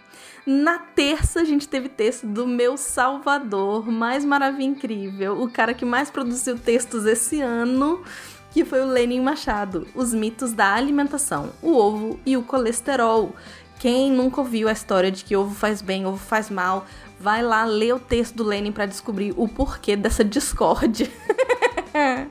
[0.44, 5.85] Na terça, a gente teve texto do meu salvador, mais maravilha incrível, o cara que
[5.85, 8.02] mais produziu textos esse ano,
[8.51, 13.35] que foi o Lenin Machado, Os mitos da alimentação, o ovo e o colesterol.
[13.78, 16.86] Quem nunca ouviu a história de que ovo faz bem, ovo faz mal,
[17.19, 21.09] vai lá ler o texto do Lenin para descobrir o porquê dessa discórdia.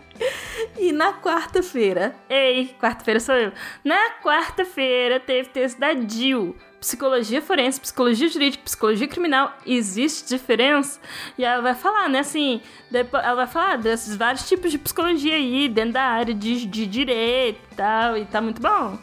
[0.78, 2.16] E na quarta-feira.
[2.28, 3.52] Ei, quarta-feira sou eu.
[3.84, 6.56] Na quarta-feira teve texto da Dil.
[6.82, 11.00] Psicologia forense, psicologia jurídica, psicologia criminal, existe diferença?
[11.38, 12.60] E ela vai falar, né, assim,
[12.92, 17.60] ela vai falar desses vários tipos de psicologia aí, dentro da área de, de direito
[17.72, 18.98] e tal, e tá muito bom.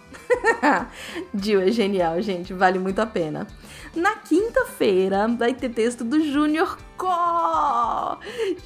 [1.33, 3.47] Dil é genial, gente, vale muito a pena.
[3.95, 8.19] Na quinta-feira vai ter texto do Júnior Co.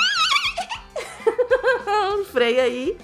[2.31, 2.97] Freia aí.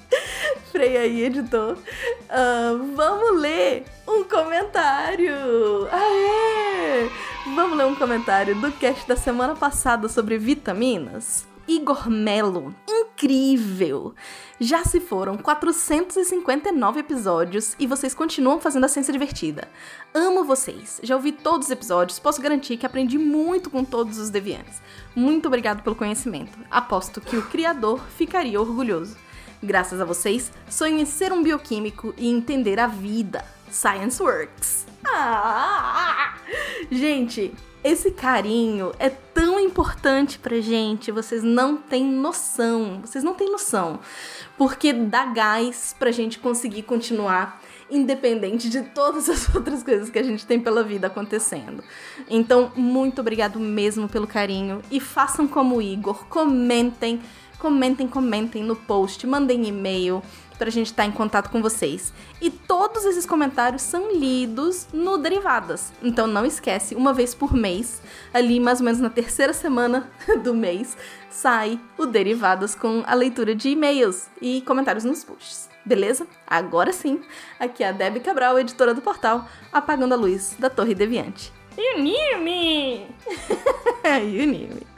[0.71, 1.77] Freia aí, editor.
[1.77, 5.89] Uh, vamos ler um comentário.
[5.91, 7.11] Aê!
[7.55, 11.47] Vamos ler um comentário do cast da semana passada sobre vitaminas?
[11.69, 12.75] Igor Melo.
[12.89, 14.15] Incrível!
[14.59, 19.69] Já se foram 459 episódios e vocês continuam fazendo a ciência divertida.
[20.15, 20.99] Amo vocês.
[21.03, 24.81] Já ouvi todos os episódios, posso garantir que aprendi muito com todos os deviantes.
[25.15, 26.59] Muito obrigado pelo conhecimento.
[26.71, 29.15] Aposto que o criador ficaria orgulhoso.
[29.63, 33.45] Graças a vocês, sonho em ser um bioquímico e entender a vida.
[33.71, 34.87] Science Works.
[35.07, 36.35] Ah!
[36.91, 43.01] Gente, esse carinho é tão importante pra gente, vocês não têm noção.
[43.01, 44.01] Vocês não têm noção.
[44.57, 50.23] Porque dá gás pra gente conseguir continuar independente de todas as outras coisas que a
[50.23, 51.83] gente tem pela vida acontecendo.
[52.29, 57.21] Então, muito obrigado mesmo pelo carinho e façam como o Igor, comentem,
[57.59, 60.23] comentem, comentem no post, mandem e-mail,
[60.59, 62.13] para a gente estar tá em contato com vocês.
[62.41, 65.93] E todos esses comentários são lidos no Derivadas.
[66.03, 68.03] Então não esquece, uma vez por mês,
[68.35, 70.11] ali mais ou menos na terceira semana
[70.43, 70.97] do mês,
[71.31, 75.69] sai o Derivadas com a leitura de e-mails e comentários nos posts.
[75.85, 76.27] Beleza?
[76.47, 77.23] Agora sim,
[77.59, 81.53] aqui é a Debbie Cabral, editora do portal Apagando a Luz da Torre Deviante.
[81.79, 83.07] Unime!
[84.05, 84.87] Unime!